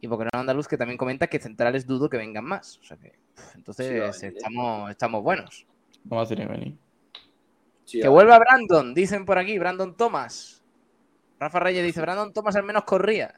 [0.00, 2.78] Y porque no andaluz que también comenta que centrales dudo que vengan más.
[2.78, 3.14] O sea que,
[3.54, 4.32] entonces Sí, ¿eh?
[4.36, 5.66] estamos, estamos buenos.
[6.04, 6.76] No va a decir venir.
[7.84, 10.62] Sí, Que a- vuelva Brandon, dicen por aquí, Brandon Thomas.
[11.40, 13.34] Rafa Reyes dice, Brandon Thomas al menos corría.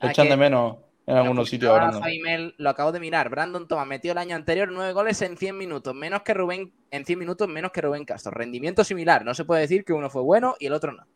[0.00, 1.78] Ah, echan que- de menos en algunos sitios.
[2.00, 3.28] Jaimel, lo acabo de mirar.
[3.28, 7.04] Brandon Thomas metió el año anterior nueve goles en 100 minutos, menos que Rubén, en
[7.04, 8.32] 100 minutos menos que Rubén Castro.
[8.32, 9.24] Rendimiento similar.
[9.24, 11.06] No se puede decir que uno fue bueno y el otro no.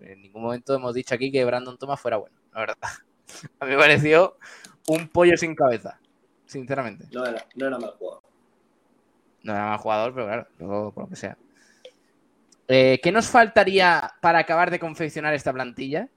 [0.00, 2.76] En ningún momento hemos dicho aquí que Brandon Thomas fuera bueno, la verdad.
[3.60, 4.36] A mí me pareció
[4.88, 5.98] un pollo sin cabeza,
[6.44, 7.06] sinceramente.
[7.12, 8.22] No era, no era mal jugador.
[9.42, 11.38] No era mal jugador, pero claro, luego por lo que sea.
[12.68, 16.08] Eh, ¿Qué nos faltaría para acabar de confeccionar esta plantilla?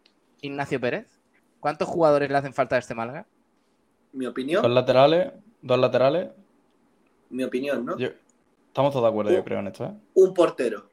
[0.41, 1.18] Ignacio Pérez.
[1.59, 3.25] ¿Cuántos jugadores le hacen falta a este Málaga?
[4.13, 6.29] Mi opinión, Dos laterales, dos laterales.
[7.29, 7.97] mi opinión, ¿no?
[7.97, 8.09] Yo-
[8.67, 9.85] Estamos todos de acuerdo, yo creo, en esto.
[9.85, 9.93] ¿eh?
[10.13, 10.89] Un portero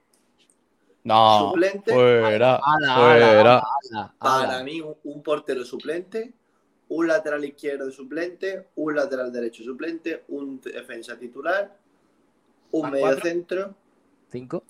[1.04, 1.92] No, suplente.
[1.92, 3.62] fuera, Ala, fuera.
[3.92, 4.64] ala, Para ala.
[4.64, 6.32] mí, un, un portero suplente,
[6.88, 11.76] un lateral izquierdo suplente, un lateral derecho suplente, un defensa titular,
[12.72, 13.22] un ¿Van medio cuatro?
[13.24, 13.74] centro.
[14.30, 14.64] Cinco.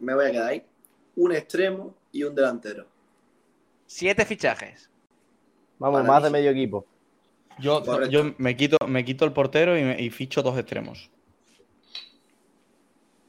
[0.00, 0.64] Me voy a quedar ahí.
[1.16, 2.86] Un extremo y un delantero.
[3.96, 4.90] Siete fichajes.
[5.78, 6.84] Vamos, Para más mí de medio equipo.
[7.60, 8.10] Yo, Correcto.
[8.10, 11.12] yo me, quito, me quito el portero y, me- y ficho dos extremos.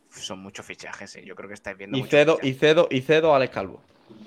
[0.10, 1.24] Son muchos fichajes, ¿eh?
[1.24, 2.56] yo creo que estáis viendo Y cedo, fichajes.
[2.56, 3.80] y cedo, y cedo a Alex Calvo.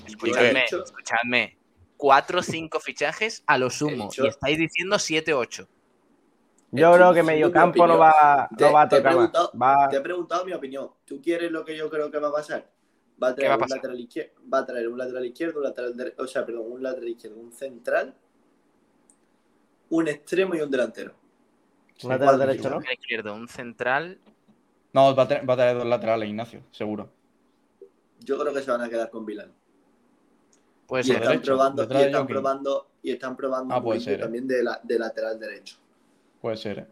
[0.07, 1.57] Escuchadme, escuchadme.
[1.97, 4.09] Cuatro o cinco fichajes a lo sumo.
[4.17, 5.67] Y estáis diciendo siete ocho.
[6.71, 8.95] Yo Estoy creo que diciendo medio mi campo no va, no Te- va a te
[8.95, 10.91] he tocar preguntado- Va- Te he preguntado mi opinión.
[11.05, 12.71] ¿Tú quieres lo que yo creo que va a pasar?
[13.23, 15.59] Va a ¿Qué va traer a un lateral izquierdo, va a traer un lateral izquierdo,
[15.59, 18.15] un lateral derecho, o sea, perdón, un lateral izquierdo, un central,
[19.91, 21.15] un extremo y un delantero.
[22.05, 22.77] Un lateral derecho, ¿no?
[22.77, 24.19] Un izquierdo, un central.
[24.93, 27.11] No, va a, tener, va a tener dos laterales, Ignacio, seguro.
[28.21, 29.53] Yo creo que se van a quedar con Vilán.
[30.87, 31.17] Puede y ser.
[31.17, 34.19] están derecho, probando, y están probando, y están probando Ah, un puede ¿eh?
[34.19, 35.77] también de, la, de lateral derecho.
[36.41, 36.79] Puede ser.
[36.79, 36.87] ¿eh?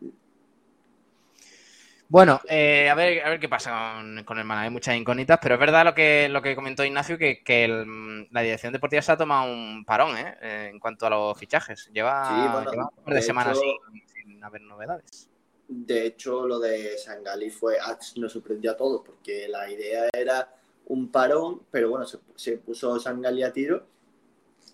[2.09, 4.65] Bueno, eh, a, ver, a ver qué pasa con, con el Málaga.
[4.66, 8.28] Hay muchas incógnitas, pero es verdad lo que, lo que comentó Ignacio, que, que el-
[8.31, 10.37] la dirección deportiva se ha tomado un parón ¿eh?
[10.41, 11.91] Eh, en cuanto a los fichajes.
[11.93, 15.28] Lleva, Sí, bueno, lleva un par de de semanas hecho- sin, sin haber novedades.
[15.69, 20.49] De hecho, lo de Sangali fue, ah, nos sorprendió a todos, porque la idea era
[20.87, 23.85] un parón, pero bueno, se, se puso Sangali a tiro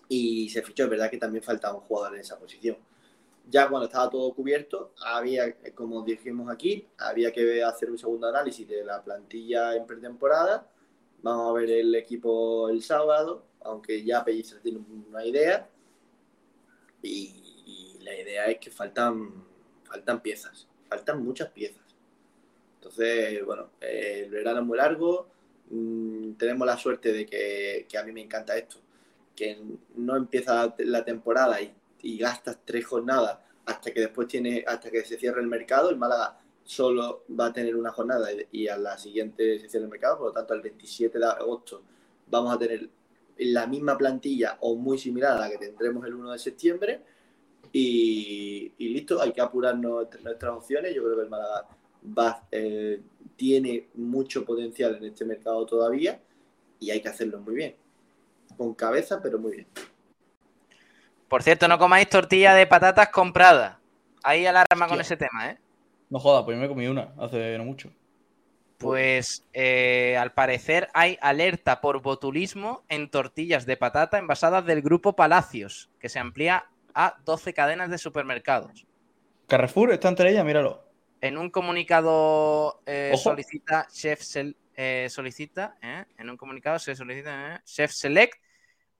[0.07, 0.83] y se fichó.
[0.83, 2.77] Es verdad que también faltaba un jugador en esa posición.
[3.49, 8.67] Ya cuando estaba todo cubierto, había, como dijimos aquí, había que hacer un segundo análisis
[8.67, 10.69] de la plantilla en pretemporada.
[11.21, 14.79] Vamos a ver el equipo el sábado, aunque ya Pellicer tiene
[15.09, 15.69] una idea.
[17.01, 17.39] Y,
[18.01, 19.45] la idea es que faltan,
[19.85, 21.83] faltan piezas, faltan muchas piezas.
[22.75, 25.27] Entonces, bueno, eh, el verano es muy largo.
[25.69, 28.77] mm, tenemos la suerte de que a mí me encanta esto,
[29.35, 29.57] que
[29.95, 31.73] no empieza la temporada y,
[32.03, 35.89] y gastas tres jornadas hasta que después tiene, hasta que se cierre el mercado.
[35.89, 39.91] El Málaga solo va a tener una jornada y, a la siguiente se cierra el
[39.91, 41.81] mercado, por lo tanto, el 27 de agosto
[42.29, 42.89] vamos a tener
[43.37, 47.01] la misma plantilla o muy similar a la que tendremos el 1 de septiembre.
[47.71, 50.93] Y, listo, hay que apurar nuestra- nuestras opciones.
[50.93, 51.67] Yo creo que el Málaga
[52.17, 53.01] va, eh,
[53.35, 56.21] tiene mucho potencial en este mercado todavía
[56.79, 57.75] y hay que hacerlo muy bien.
[58.57, 59.67] Con cabeza, pero muy bien.
[61.33, 63.77] Por cierto, no comáis tortilla de patatas compradas.
[64.21, 65.57] Hay alarma con ese tema, ¿eh?
[66.11, 67.91] No jodas, pues yo me comí una hace no mucho.
[68.77, 75.15] Pues eh, al parecer hay alerta por botulismo en tortillas de patata envasadas del grupo
[75.15, 78.85] Palacios, que se amplía a 12 cadenas de supermercados.
[79.47, 80.83] Carrefour está entre ellas, míralo.
[81.19, 87.55] En un comunicado eh, solicita Chef Sel- eh, solicita, eh, en un comunicado se solicita
[87.55, 88.35] eh, Chef Select,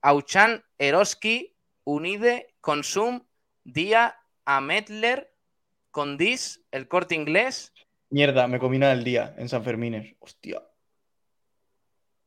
[0.01, 1.52] Auchan, Eroski,
[1.85, 3.21] Unide, Consum,
[3.63, 4.15] Día,
[4.45, 5.33] Ametler,
[5.91, 7.73] Condis, El Corte Inglés,
[8.09, 10.15] Mierda, me comí del día en San Fermín.
[10.19, 10.61] Hostia.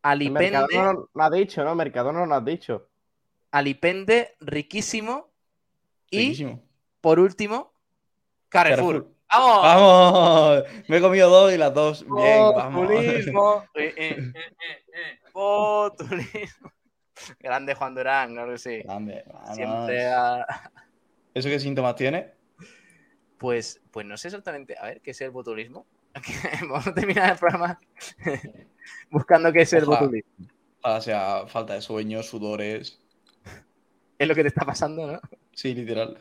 [0.03, 1.75] El Mercadona Alipende, no lo has dicho, ¿no?
[1.77, 2.89] Mercadona no lo has dicho.
[3.53, 5.29] Alipende, riquísimo.
[6.11, 6.61] Y Riquísimo.
[7.01, 7.73] por último,
[8.49, 8.95] Carrefour.
[8.95, 9.17] Carrefour.
[9.33, 9.63] ¡Vamos!
[9.63, 10.65] ¡Vamos!
[10.89, 12.05] Me he comido dos y las dos.
[12.05, 12.89] Bien, vamos.
[12.89, 13.65] Botulismo.
[13.77, 15.19] Eh, eh, eh, eh, eh.
[15.33, 16.73] Botulismo.
[17.41, 18.79] Grande Juan Durán, claro que sí.
[18.83, 19.25] Grande.
[19.55, 20.47] Siempre a-
[21.35, 22.33] ¿Eso qué síntomas tiene?
[23.39, 24.77] Pues, pues no sé exactamente.
[24.79, 25.87] A ver, ¿qué es el botulismo?
[26.63, 27.79] Vamos a terminar el programa
[29.11, 30.01] buscando qué es el Ojalá.
[30.01, 30.47] botulismo.
[30.83, 33.01] O sea, falta de sueño, sudores.
[34.19, 35.21] Es lo que te está pasando, ¿no?
[35.53, 36.19] Sí, literal.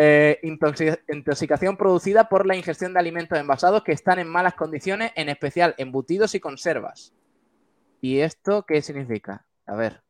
[0.00, 5.12] Eh, intoxi- intoxicación producida por la ingestión de alimentos envasados que están en malas condiciones,
[5.14, 7.12] en especial embutidos y conservas.
[8.00, 9.44] ¿Y esto qué significa?
[9.66, 10.02] A ver.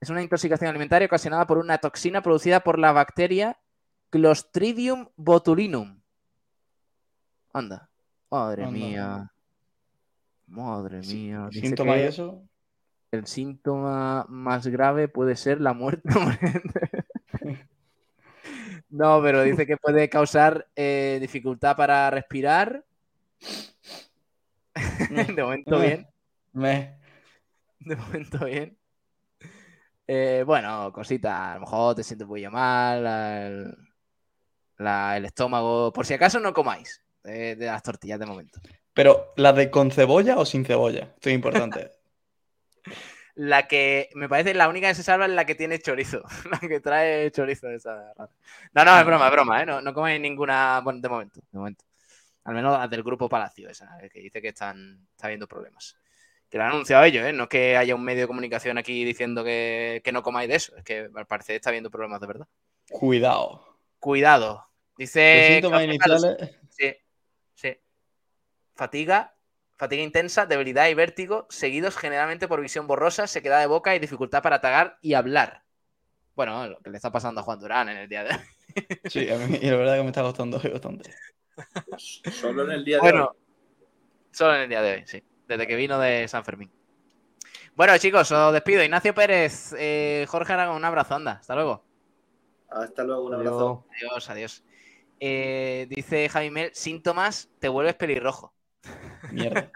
[0.00, 3.58] Es una intoxicación alimentaria ocasionada por una toxina producida por la bacteria
[4.10, 6.00] Clostridium botulinum.
[7.52, 7.88] Anda.
[8.30, 8.72] Madre Anda.
[8.72, 9.32] mía.
[10.46, 11.48] Madre mía.
[11.50, 12.42] Dice ¿Síntomas y eso?
[13.12, 16.08] el síntoma más grave puede ser la muerte.
[18.90, 22.84] No, pero dice que puede causar eh, dificultad para respirar.
[25.36, 26.08] De momento bien.
[26.52, 26.99] Me.
[27.80, 28.76] De momento bien.
[30.06, 31.52] Eh, bueno, cosita.
[31.52, 33.02] A lo mejor te sientes un poquillo mal.
[33.04, 33.74] la- el,
[34.78, 35.92] la- el estómago.
[35.92, 38.60] Por si acaso no comáis eh, de las tortillas de momento.
[38.92, 41.12] Pero, ¿la de con cebolla o sin cebolla?
[41.14, 41.90] Esto es importante.
[43.36, 46.22] La que me parece la única que se salva es la que tiene chorizo.
[46.50, 48.12] La que trae chorizo esa.
[48.74, 49.66] No, no, es broma, es broma, ¿eh?
[49.66, 50.80] No, no comáis ninguna.
[50.82, 51.84] Bueno, de momento, de momento.
[52.44, 55.96] Al menos las del grupo Palacio, esa, que dice que están está habiendo problemas.
[56.50, 57.32] Que lo han anunciado ellos, ¿eh?
[57.32, 60.56] No es que haya un medio de comunicación aquí diciendo que, que no comáis de
[60.56, 60.76] eso.
[60.76, 62.48] Es que al parecer está habiendo problemas de verdad.
[62.90, 63.78] Cuidado.
[64.00, 64.66] Cuidado.
[64.98, 65.38] Dice.
[65.38, 66.58] Los síntomas iniciales.
[66.70, 66.96] Sí,
[67.54, 67.78] sí.
[68.74, 69.36] Fatiga,
[69.76, 74.42] fatiga intensa, debilidad y vértigo, seguidos generalmente por visión borrosa, sequedad de boca y dificultad
[74.42, 75.62] para tragar y hablar.
[76.34, 78.40] Bueno, lo que le está pasando a Juan Durán en el día de hoy.
[79.04, 81.12] Sí, a mí la verdad que me está costando bastante.
[81.96, 83.36] Solo en el día de Bueno, hoy.
[84.32, 85.22] solo en el día de hoy, sí.
[85.50, 86.70] Desde que vino de San Fermín.
[87.74, 88.84] Bueno, chicos, os despido.
[88.84, 91.32] Ignacio Pérez, eh, Jorge Aragón, un abrazo, anda.
[91.40, 91.82] Hasta luego.
[92.68, 93.84] Hasta luego, un abrazo.
[93.96, 94.64] Adiós, adiós.
[95.18, 98.54] Eh, dice Javi Mel, síntomas, te vuelves pelirrojo.
[99.32, 99.72] Mierda.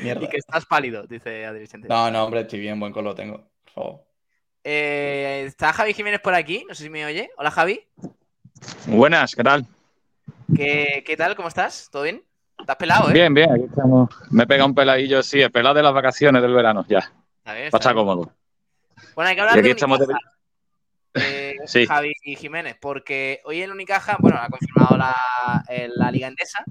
[0.00, 0.24] Mierda.
[0.24, 1.68] Y que estás pálido, dice Adri.
[1.86, 3.46] No, no, hombre, estoy bien, buen color tengo.
[3.64, 4.04] Por favor.
[4.64, 7.30] Eh, está Javi Jiménez por aquí, no sé si me oye.
[7.36, 7.86] Hola Javi,
[8.86, 9.66] Buenas, ¿qué tal?
[10.56, 11.36] ¿qué, qué tal?
[11.36, 11.90] ¿Cómo estás?
[11.92, 12.24] ¿Todo bien?
[12.58, 13.12] ¿Estás pelado, eh?
[13.12, 14.10] Bien, bien, aquí estamos.
[14.30, 17.00] Me he pegado un peladillo, sí, el pelado de las vacaciones del verano, ya.
[17.00, 17.10] Bien,
[17.44, 18.32] Para está cómodo.
[19.14, 20.32] Bueno, hay que hablar de estamos de- Unicaja,
[21.14, 21.86] eh, Sí.
[21.86, 25.14] Javi y Jiménez, porque hoy en Unicaja, bueno, ha confirmado la,
[25.68, 26.64] eh, la Liga Endesa,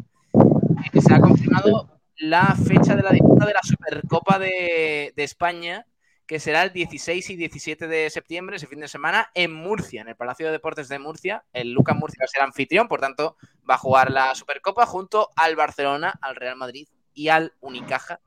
[0.94, 5.86] eh, se ha confirmado la fecha de la disputa de la Supercopa de, de España,
[6.28, 10.08] que será el 16 y 17 de septiembre, ese fin de semana, en Murcia, en
[10.08, 11.44] el Palacio de Deportes de Murcia.
[11.54, 13.38] El Lucas Murcia va a ser anfitrión, por tanto,
[13.70, 18.20] va a jugar la Supercopa junto al Barcelona, al Real Madrid y al Unicaja,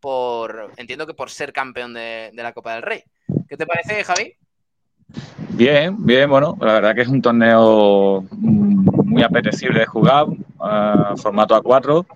[0.00, 3.02] por entiendo que por ser campeón de, la Copa del Rey.
[3.48, 4.34] ¿Qué te parece, Javi?
[5.50, 10.26] Bien, bien, bueno, la verdad que es un torneo mm, muy apetecible de jugar,
[11.16, 12.06] formato A4,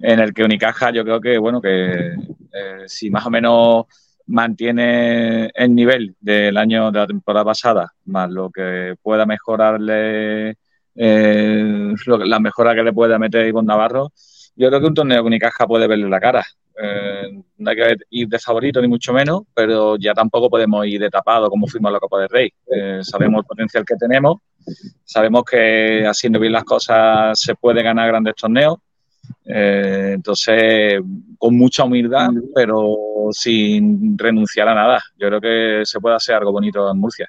[0.00, 2.14] en el que Unicaja yo creo que, bueno, que
[2.52, 3.86] eh, si más o menos
[4.26, 10.56] mantiene el nivel del año de la temporada pasada, más lo que pueda mejorarle,
[10.94, 14.12] eh, lo la mejora que le pueda meter Ivonne Navarro,
[14.56, 16.44] yo creo que un torneo que Unicaja puede verle la cara.
[16.78, 21.00] Eh, no hay que ir de favorito ni mucho menos, pero ya tampoco podemos ir
[21.00, 22.52] de tapado como fuimos a la Copa del Rey.
[22.66, 24.38] Eh, sabemos el potencial que tenemos,
[25.04, 28.78] sabemos que haciendo bien las cosas se puede ganar grandes torneos.
[29.44, 31.00] Eh, entonces,
[31.38, 32.96] con mucha humildad, pero
[33.32, 35.02] sin renunciar a nada.
[35.16, 37.28] Yo creo que se puede hacer algo bonito en Murcia.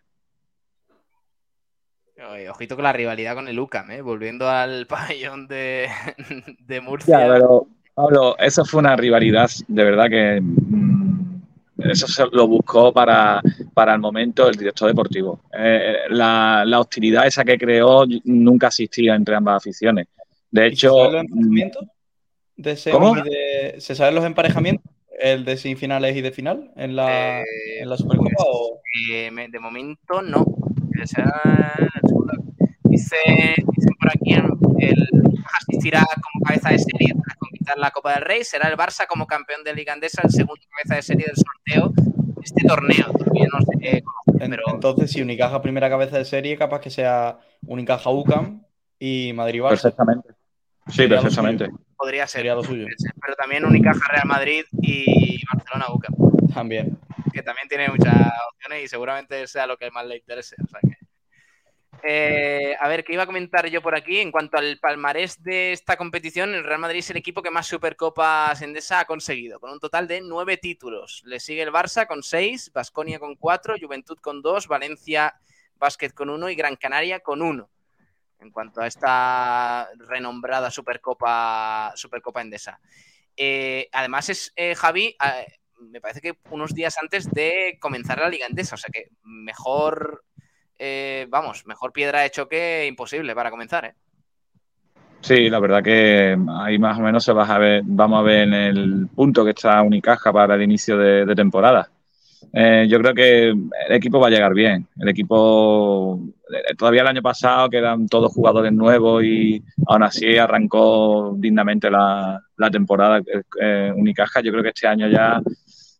[2.31, 4.01] Oye, ojito con la rivalidad con el UCAM, ¿eh?
[4.01, 5.87] volviendo al pabellón de,
[6.59, 7.19] de Murcia.
[7.19, 11.41] Ya, pero Pablo, eso fue una rivalidad de verdad que mm,
[11.79, 13.41] eso se lo buscó para,
[13.73, 15.41] para el momento el director deportivo.
[15.53, 20.07] Eh, la, la hostilidad esa que creó nunca existía entre ambas aficiones.
[20.61, 21.87] De hecho, ¿Se saben los emparejamientos?
[22.55, 22.75] De
[23.23, 24.91] de- ¿Se saben los emparejamientos?
[25.19, 27.41] ¿El de semifinales y de final en la,
[27.79, 28.43] en la Supercopa?
[28.45, 28.81] o-
[29.11, 30.41] Eh, me- de momento no.
[30.41, 31.31] O sea,
[32.83, 33.15] dice,
[33.75, 35.07] dicen por aquí, el
[35.59, 38.43] asistirá como cabeza de serie tras conquistar la Copa del Rey.
[38.43, 41.93] Será el Barça como campeón de Liga Andesa, el segundo cabeza de serie del sorteo
[41.95, 43.11] de este torneo.
[43.17, 44.03] Todavía no sé
[44.39, 48.63] En- pero Entonces, si Unicaja primera cabeza de serie, capaz que sea Unicaja UCAM
[48.99, 49.69] y Madrid Barça.
[49.81, 50.29] perfectamente.
[50.89, 51.03] Sí,
[51.67, 51.77] suyo.
[51.97, 52.39] podría ser.
[52.39, 52.85] Sería lo suyo.
[53.21, 56.15] Pero también Unicaja Real Madrid y Barcelona UCAM.
[56.53, 56.97] También.
[57.33, 58.15] que también tiene muchas
[58.51, 60.55] opciones y seguramente sea lo que más le interese.
[60.63, 60.97] o sea que-
[62.03, 64.19] Eh, a ver, ¿qué iba a comentar yo por aquí?
[64.19, 67.67] En cuanto al palmarés de esta competición, el Real Madrid es el equipo que más
[67.67, 71.21] Supercopas Endesa ha conseguido, con un total de nueve títulos.
[71.25, 75.35] Le sigue el Barça con seis, Basconia con cuatro, Juventud con dos, Valencia
[75.75, 77.69] Basket con uno y Gran Canaria con uno.
[78.39, 82.79] En cuanto a esta renombrada Supercopa, Supercopa Endesa.
[83.35, 85.45] Eh, además, es eh, Javi, eh,
[85.79, 88.75] me parece que unos días antes de comenzar la Liga Endesa.
[88.75, 90.23] O sea que mejor,
[90.77, 93.95] eh, vamos, mejor piedra de choque imposible para comenzar.
[95.21, 98.47] Sí, la verdad que ahí más o menos se va a ver, vamos a ver
[98.47, 101.89] en el punto que está Unicaja para el inicio de temporada.
[102.53, 104.87] Eh, yo creo que el equipo va a llegar bien.
[104.97, 106.19] El equipo,
[106.49, 111.89] eh, todavía el año pasado, que eran todos jugadores nuevos y aún así arrancó dignamente
[111.89, 113.21] la, la temporada
[113.59, 114.41] eh, Unicaja.
[114.41, 115.41] Yo creo que este año ya,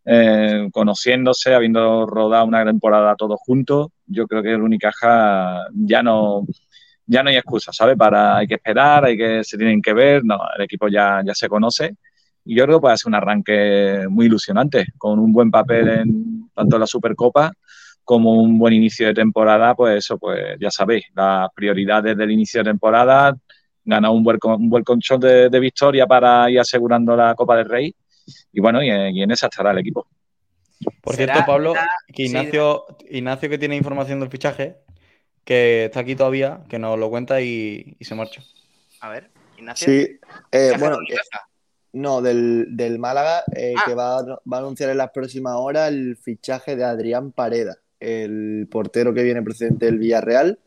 [0.06, 6.46] eh, conociéndose, habiendo rodado una temporada todos juntos, yo creo que el Unicaja ya no,
[7.06, 7.98] ya no hay excusa, ¿sabes?
[7.98, 11.34] Para, hay que esperar, hay que, se tienen que ver, no, el equipo ya, ya
[11.34, 11.96] se conoce.
[12.48, 16.50] Y yo creo que puede ser un arranque muy ilusionante, con un buen papel en
[16.54, 17.52] tanto en la Supercopa
[18.04, 22.64] como un buen inicio de temporada, pues eso, pues ya sabéis, las prioridades del inicio
[22.64, 23.36] de temporada,
[23.84, 27.68] ganar un buen, un buen control de, de victoria para ir asegurando la Copa del
[27.68, 27.94] Rey.
[28.54, 30.08] Y bueno, y, en- y en esa estará el equipo.
[31.02, 31.74] Por Será cierto, Pablo,
[32.08, 34.78] que sí, Ignacio, Ignacio que tiene información del fichaje,
[35.44, 38.42] que está aquí todavía, que nos lo cuenta y, y se marcha.
[39.02, 39.88] A ver, Ignacio.
[39.88, 40.18] Sí,
[40.52, 40.98] eh, ¿Fichaje bueno?
[41.98, 43.84] No, del, del Málaga, eh, Ah.
[43.86, 47.78] que va, a- va a anunciar en las próximas horas el fichaje de Adrián Pareda,
[48.00, 50.60] el portero que viene procedente del Villarreal.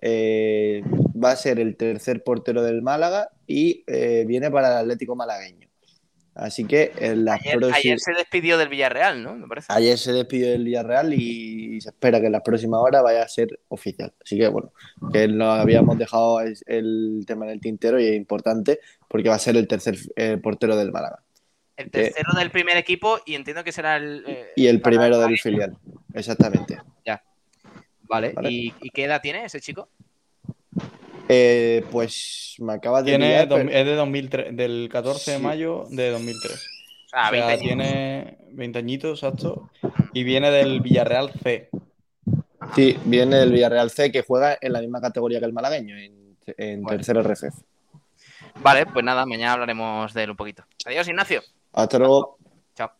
[0.00, 0.82] Eh,
[1.22, 5.67] va a ser el tercer portero del Málaga y eh, viene para el Atlético Malagueño.
[6.38, 7.78] Así que en las Ayer, próximas...
[7.78, 9.34] ayer se despidió del Villarreal, ¿no?
[9.34, 9.66] Me parece.
[9.70, 13.28] Ayer se despidió del Villarreal y se espera que en las próximas horas vaya a
[13.28, 14.12] ser oficial.
[14.24, 14.72] Así que bueno,
[15.12, 18.78] que nos habíamos dejado el tema en el tintero y es importante
[19.08, 21.24] porque va a ser el tercer eh, portero del Málaga
[21.76, 24.22] El tercero del primer equipo y entiendo que será el.
[24.26, 25.76] eh, y el primero del filial.
[26.14, 26.78] Exactamente.
[27.04, 27.20] Ya.
[28.02, 28.32] Vale.
[28.32, 28.48] Vale.
[28.50, 29.88] ¿Y, y qué edad tiene ese chico?
[31.28, 35.38] Eh, pues me acaba de Tiene, pillar, dos- pero- es de 2003, del 14 de
[35.38, 36.52] mayo de 2003.
[36.52, 37.60] O sea, O sea, 20 años.
[37.62, 39.70] tiene 20 añitos, exacto.
[40.12, 41.68] Y viene del Villarreal C.
[42.74, 46.36] Sí, viene del Villarreal C, que juega en la misma categoría que el malagueño, en,
[46.56, 46.96] en Bueno.
[46.98, 47.54] tercero RFF.
[48.60, 50.64] Vale, pues nada, mañana hablaremos de él un poquito.
[50.86, 51.42] Adiós, Ignacio.
[51.72, 52.38] Hasta luego.
[52.74, 52.90] Chao.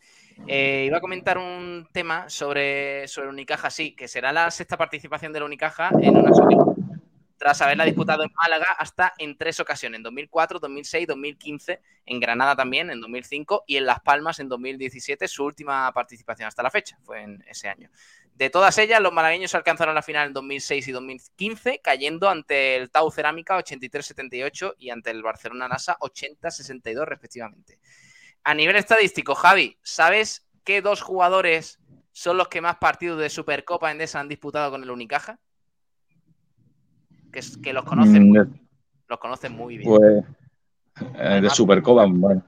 [0.47, 5.33] Eh, iba a comentar un tema sobre, sobre Unicaja, sí, que será la sexta participación
[5.33, 6.78] de la Unicaja en una Supercopa,
[7.39, 12.53] tras haberla disputado en Málaga hasta en tres ocasiones, en 2004, 2006, 2015, en Granada
[12.53, 16.99] también, en 2005 y en Las Palmas en 2017, su última participación hasta la fecha,
[17.01, 17.89] fue en ese año.
[18.35, 22.91] De todas ellas, los malagueños alcanzaron la final en 2006 y 2015, cayendo ante el
[22.91, 27.79] Tau Cerámica 83-78 y ante el Barcelona NASA 80-62 respectivamente.
[28.43, 31.79] A nivel estadístico, Javi, ¿sabes qué dos jugadores
[32.11, 35.39] son los que más partidos de Supercopa Endesa han disputado con el Unicaja?
[37.31, 38.47] Que, es- que los conocen, Mm, muy-
[39.07, 39.89] los conocen muy bien.
[39.89, 40.23] Pues
[41.15, 42.43] eh, de Supercopa, bueno.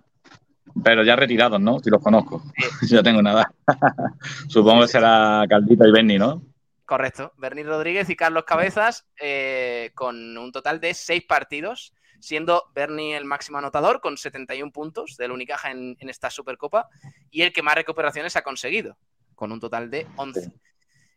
[0.83, 1.79] Pero ya retirados, ¿no?
[1.79, 2.43] Si los conozco.
[2.89, 3.51] ya tengo nada.
[4.47, 6.41] Supongo que será Caldito y Benny, ¿no?
[6.85, 7.33] Correcto.
[7.37, 13.25] Berni Rodríguez y Carlos Cabezas eh, con un total de seis partidos, siendo Berni el
[13.25, 16.89] máximo anotador con 71 puntos del Unicaja en, en esta Supercopa
[17.29, 18.97] y el que más recuperaciones ha conseguido,
[19.35, 20.51] con un total de 11.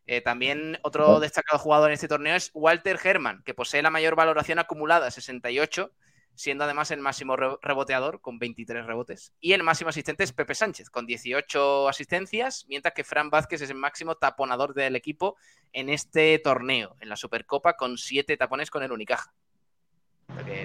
[0.07, 4.17] Eh, también otro destacado jugador en este torneo es Walter Herman, que posee la mayor
[4.17, 5.93] valoración acumulada, 68,
[6.35, 9.33] siendo además el máximo re- reboteador con 23 rebotes.
[9.41, 13.71] Y el máximo asistente es Pepe Sánchez, con 18 asistencias, mientras que Fran Vázquez es
[13.71, 15.37] el máximo taponador del equipo
[15.73, 19.33] en este torneo, en la Supercopa, con 7 tapones con el Unicaja.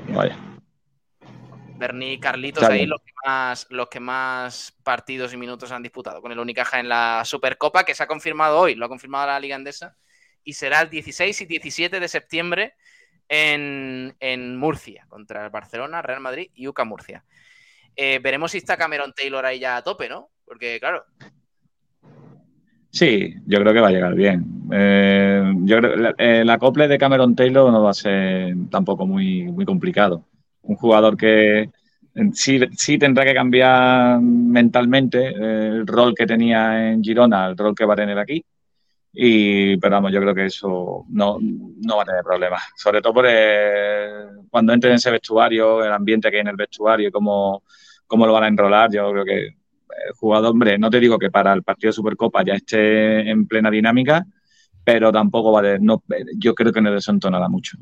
[0.10, 0.38] Vaya.
[1.80, 2.74] Berni y Carlitos Claro.
[2.76, 6.80] ahí los que, más, los que más partidos y minutos han disputado con el Unicaja
[6.80, 9.96] en la Supercopa, que se ha confirmado hoy, lo ha confirmado la Liga Andesa,
[10.44, 12.74] y será el 16 y 17 de septiembre
[13.28, 17.24] en, en Murcia, contra el Barcelona, Real Madrid y UCA Murcia.
[17.96, 20.30] Eh, veremos si está Cameron Taylor ahí ya a tope, ¿no?
[20.46, 21.06] Porque, claro,
[22.92, 24.44] Sí, yo creo que va a llegar bien.
[24.74, 29.44] Eh, yo creo la- el acople de Cameron Taylor no va a ser tampoco muy,
[29.44, 30.26] muy complicado.
[30.64, 31.70] Un jugador que
[32.34, 37.76] sí, sí tendrá que cambiar mentalmente eh, el rol que tenía en Girona, el rol
[37.76, 38.44] que va a tener aquí.
[39.12, 42.62] Y, pero vamos, yo creo que eso no, no va a tener problemas.
[42.76, 43.26] Sobre todo por
[44.50, 47.64] cuando entre en ese vestuario, el ambiente que hay en el vestuario cómo,
[48.06, 51.32] cómo lo van a enrolar, yo creo que el jugador, hombre, no te digo que
[51.32, 54.26] para el partido de Supercopa ya esté en plena dinámica,
[54.84, 56.04] pero tampoco va a, no,
[56.38, 57.78] yo creo que no desentonará mucho.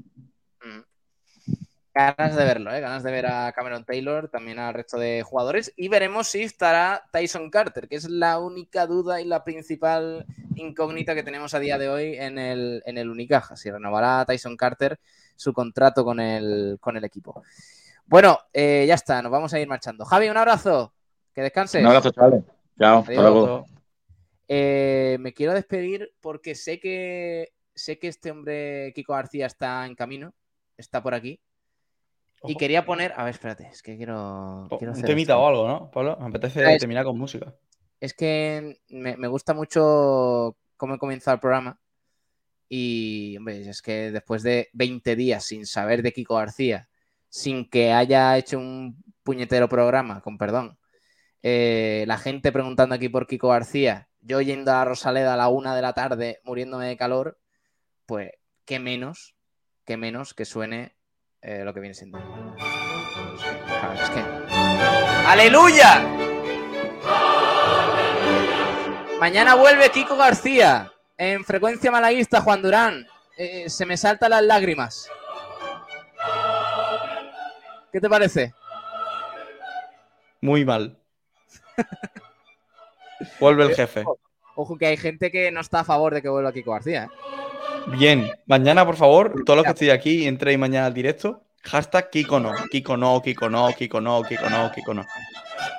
[1.98, 2.80] Ganas de verlo, ¿eh?
[2.80, 7.08] ganas de ver a Cameron Taylor, también al resto de jugadores, y veremos si estará
[7.12, 10.26] Tyson Carter, que es la única duda y la principal
[10.56, 14.56] incógnita que tenemos a día de hoy en el, en el Unicaja, si renovará Tyson
[14.56, 15.00] Carter
[15.36, 17.44] su contrato con el, con el equipo.
[18.06, 20.06] Bueno, eh, ya está, nos vamos a ir marchando.
[20.06, 20.94] Javi, un abrazo,
[21.34, 21.82] que descanses.
[21.82, 22.44] Un abrazo, chavales.
[22.80, 23.66] Chao, hasta luego.
[24.48, 29.96] Eh, me quiero despedir porque sé que sé que este hombre, Kiko García, está en
[29.96, 30.34] camino,
[30.78, 31.40] está por aquí.
[32.44, 33.14] Y quería poner.
[33.18, 34.68] A ver, espérate, es que quiero.
[34.78, 35.42] quiero Un temita esto.
[35.44, 36.18] o algo, ¿no, Pablo?
[36.20, 37.54] Me apetece Ah, es- terminar con música.
[38.00, 41.80] Es que me, me gusta mucho cómo he comenzado el programa.
[42.70, 46.90] Y, hombre, es que después de 20 días sin saber de Kiko García,
[47.30, 50.78] sin que haya hecho un puñetero programa, con perdón,
[51.44, 55.76] eh, la gente preguntando aquí por Kiko García, yo yendo a Rosaleda a la una
[55.76, 57.40] de la tarde, muriéndome de calor,
[58.06, 58.32] pues
[58.66, 59.36] qué menos,
[59.86, 60.97] qué menos que suene
[61.48, 62.20] eh, lo que viene siendo.
[63.80, 64.22] Claro, es que...
[65.28, 66.06] ¡Aleluya!
[69.22, 73.08] Mañana vuelve Kiko García en frecuencia malaguista, Juan Durán.
[73.38, 75.10] Eh, se me saltan las lágrimas.
[77.94, 78.54] ¿Qué te parece?
[80.42, 80.98] Muy mal.
[83.40, 84.04] Vuelve el jefe.
[84.56, 87.06] Ojo que hay gente que no está a favor de que vuelva Kiko García.
[87.06, 87.10] ¿eh?
[87.86, 91.44] Bien, mañana, por favor, todos los que estoy aquí, entréis mañana al directo.
[91.64, 95.06] Hashtag Kiko no, Kiko no, Kiko no, Kiko no, Kiko no, Kiko no.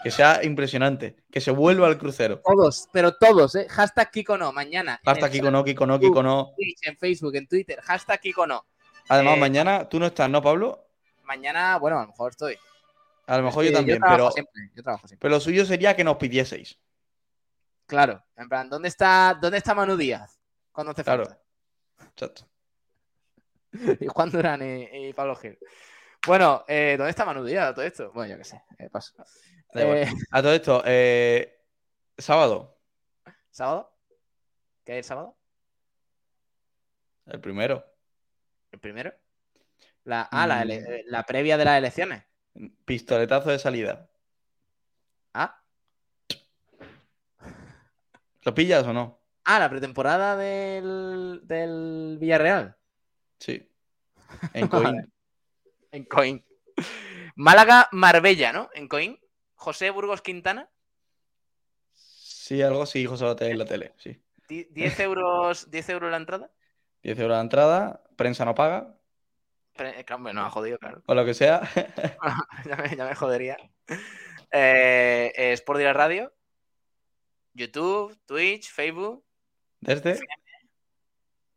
[0.02, 1.16] Que sea impresionante.
[1.30, 2.40] Que se vuelva al crucero.
[2.44, 3.66] Todos, pero todos, ¿eh?
[3.70, 5.00] Hashtag Kiko no, mañana.
[5.04, 6.50] Hashtag Kiko no, Kiko no, en Kiko no.
[6.98, 7.80] Facebook, en Twitter.
[7.82, 8.64] Hashtag Kiko no.
[9.08, 10.84] Además, Eh, mañana tú no estás, ¿no, Pablo?
[11.24, 12.56] Mañana, bueno, a lo mejor estoy.
[13.26, 15.22] A lo mejor yo también, pero, siempre, yo trabajo siempre.
[15.22, 16.78] pero lo suyo sería que nos pidieseis.
[17.86, 20.38] Claro, en plan, ¿dónde está, ¿dónde está Manu Díaz?
[20.72, 21.24] Cuando hace Claro.
[21.24, 21.40] falta.
[22.18, 22.48] Exacto.
[24.00, 25.56] y Juan Durán y, y Pablo Gil.
[26.26, 27.74] Bueno, eh, ¿dónde está Manu Díaz?
[27.74, 28.10] Todo esto.
[28.12, 28.60] Bueno, yo qué sé.
[28.78, 29.12] eh, paso.
[29.72, 29.98] Da igual.
[29.98, 31.62] Eh, A todo esto, eh,
[32.16, 32.76] sábado,
[33.50, 33.92] ¿Sábado?
[34.84, 35.36] ¿Qué hay el sábado?
[37.26, 37.84] el primero.
[38.72, 39.12] ¿El primero?
[40.04, 40.70] La, ah, la, Mm.
[41.06, 42.24] la previa de las elecciones.
[42.84, 44.08] Pistoletazo de salida.
[45.34, 45.60] Ah,
[48.42, 49.17] ¿Lo pillas o no?
[49.50, 52.76] Ah, la pretemporada del, del Villarreal.
[53.40, 53.66] Sí.
[54.52, 55.10] En Coín.
[55.90, 56.44] En Coín.
[57.34, 58.68] Málaga, Marbella, ¿no?
[58.74, 59.18] En Coín.
[59.54, 60.68] José Burgos Quintana.
[61.94, 64.22] Sí, algo sí, José lo en la tele, sí.
[64.50, 66.50] Di- 10 euros, 10 euros la entrada.
[67.02, 68.94] 10 euros la entrada, prensa no paga,
[69.74, 71.02] Pre- claro, me- no ha jodido, claro.
[71.06, 71.62] o lo que sea.
[72.66, 73.56] ya, me, ya me jodería.
[74.50, 76.34] Eh, eh, Sport Direct Radio.
[77.54, 79.24] YouTube, Twitch, Facebook.
[79.80, 80.18] Desde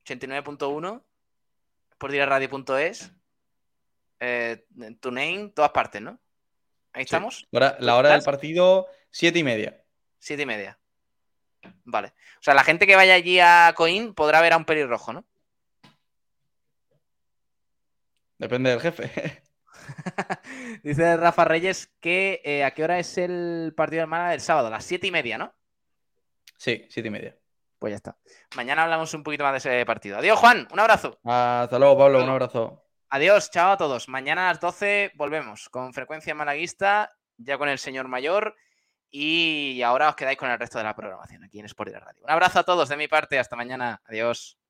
[0.06, 1.04] 89.1.
[1.94, 3.12] Sportdirectradio.es.
[4.20, 4.66] Eh,
[5.00, 6.20] TuneIn, todas partes, ¿no?
[6.94, 7.48] Ahí estamos.
[7.52, 9.84] La hora del partido, siete y media.
[10.20, 10.80] Siete y media.
[11.84, 12.10] Vale.
[12.40, 15.26] O sea, la gente que vaya allí a Coin podrá ver a un pelirrojo, ¿no?
[18.38, 19.44] Depende del jefe.
[20.84, 24.68] Dice Rafa Reyes que eh, a qué hora es el partido del Málaga del sábado,
[24.68, 25.54] a las siete y media, ¿no?
[26.58, 27.38] Sí, siete y media.
[27.82, 28.16] Pues ya está.
[28.56, 30.20] Mañana hablamos un poquito más de ese partido.
[30.20, 30.68] Adiós, Juan.
[30.72, 31.18] Un abrazo.
[31.24, 32.24] Hasta luego, Pablo.
[32.24, 32.86] Un abrazo.
[33.10, 34.08] Adiós, chao a todos.
[34.08, 38.56] Mañana a las 12 volvemos con frecuencia malaguista, ya con el señor mayor.
[39.10, 42.02] Y ahora os quedáis con el resto de la programación aquí en Sport y la
[42.02, 42.22] Radio.
[42.24, 43.40] Un abrazo a todos de mi parte.
[43.40, 44.00] Hasta mañana.
[44.06, 44.61] Adiós.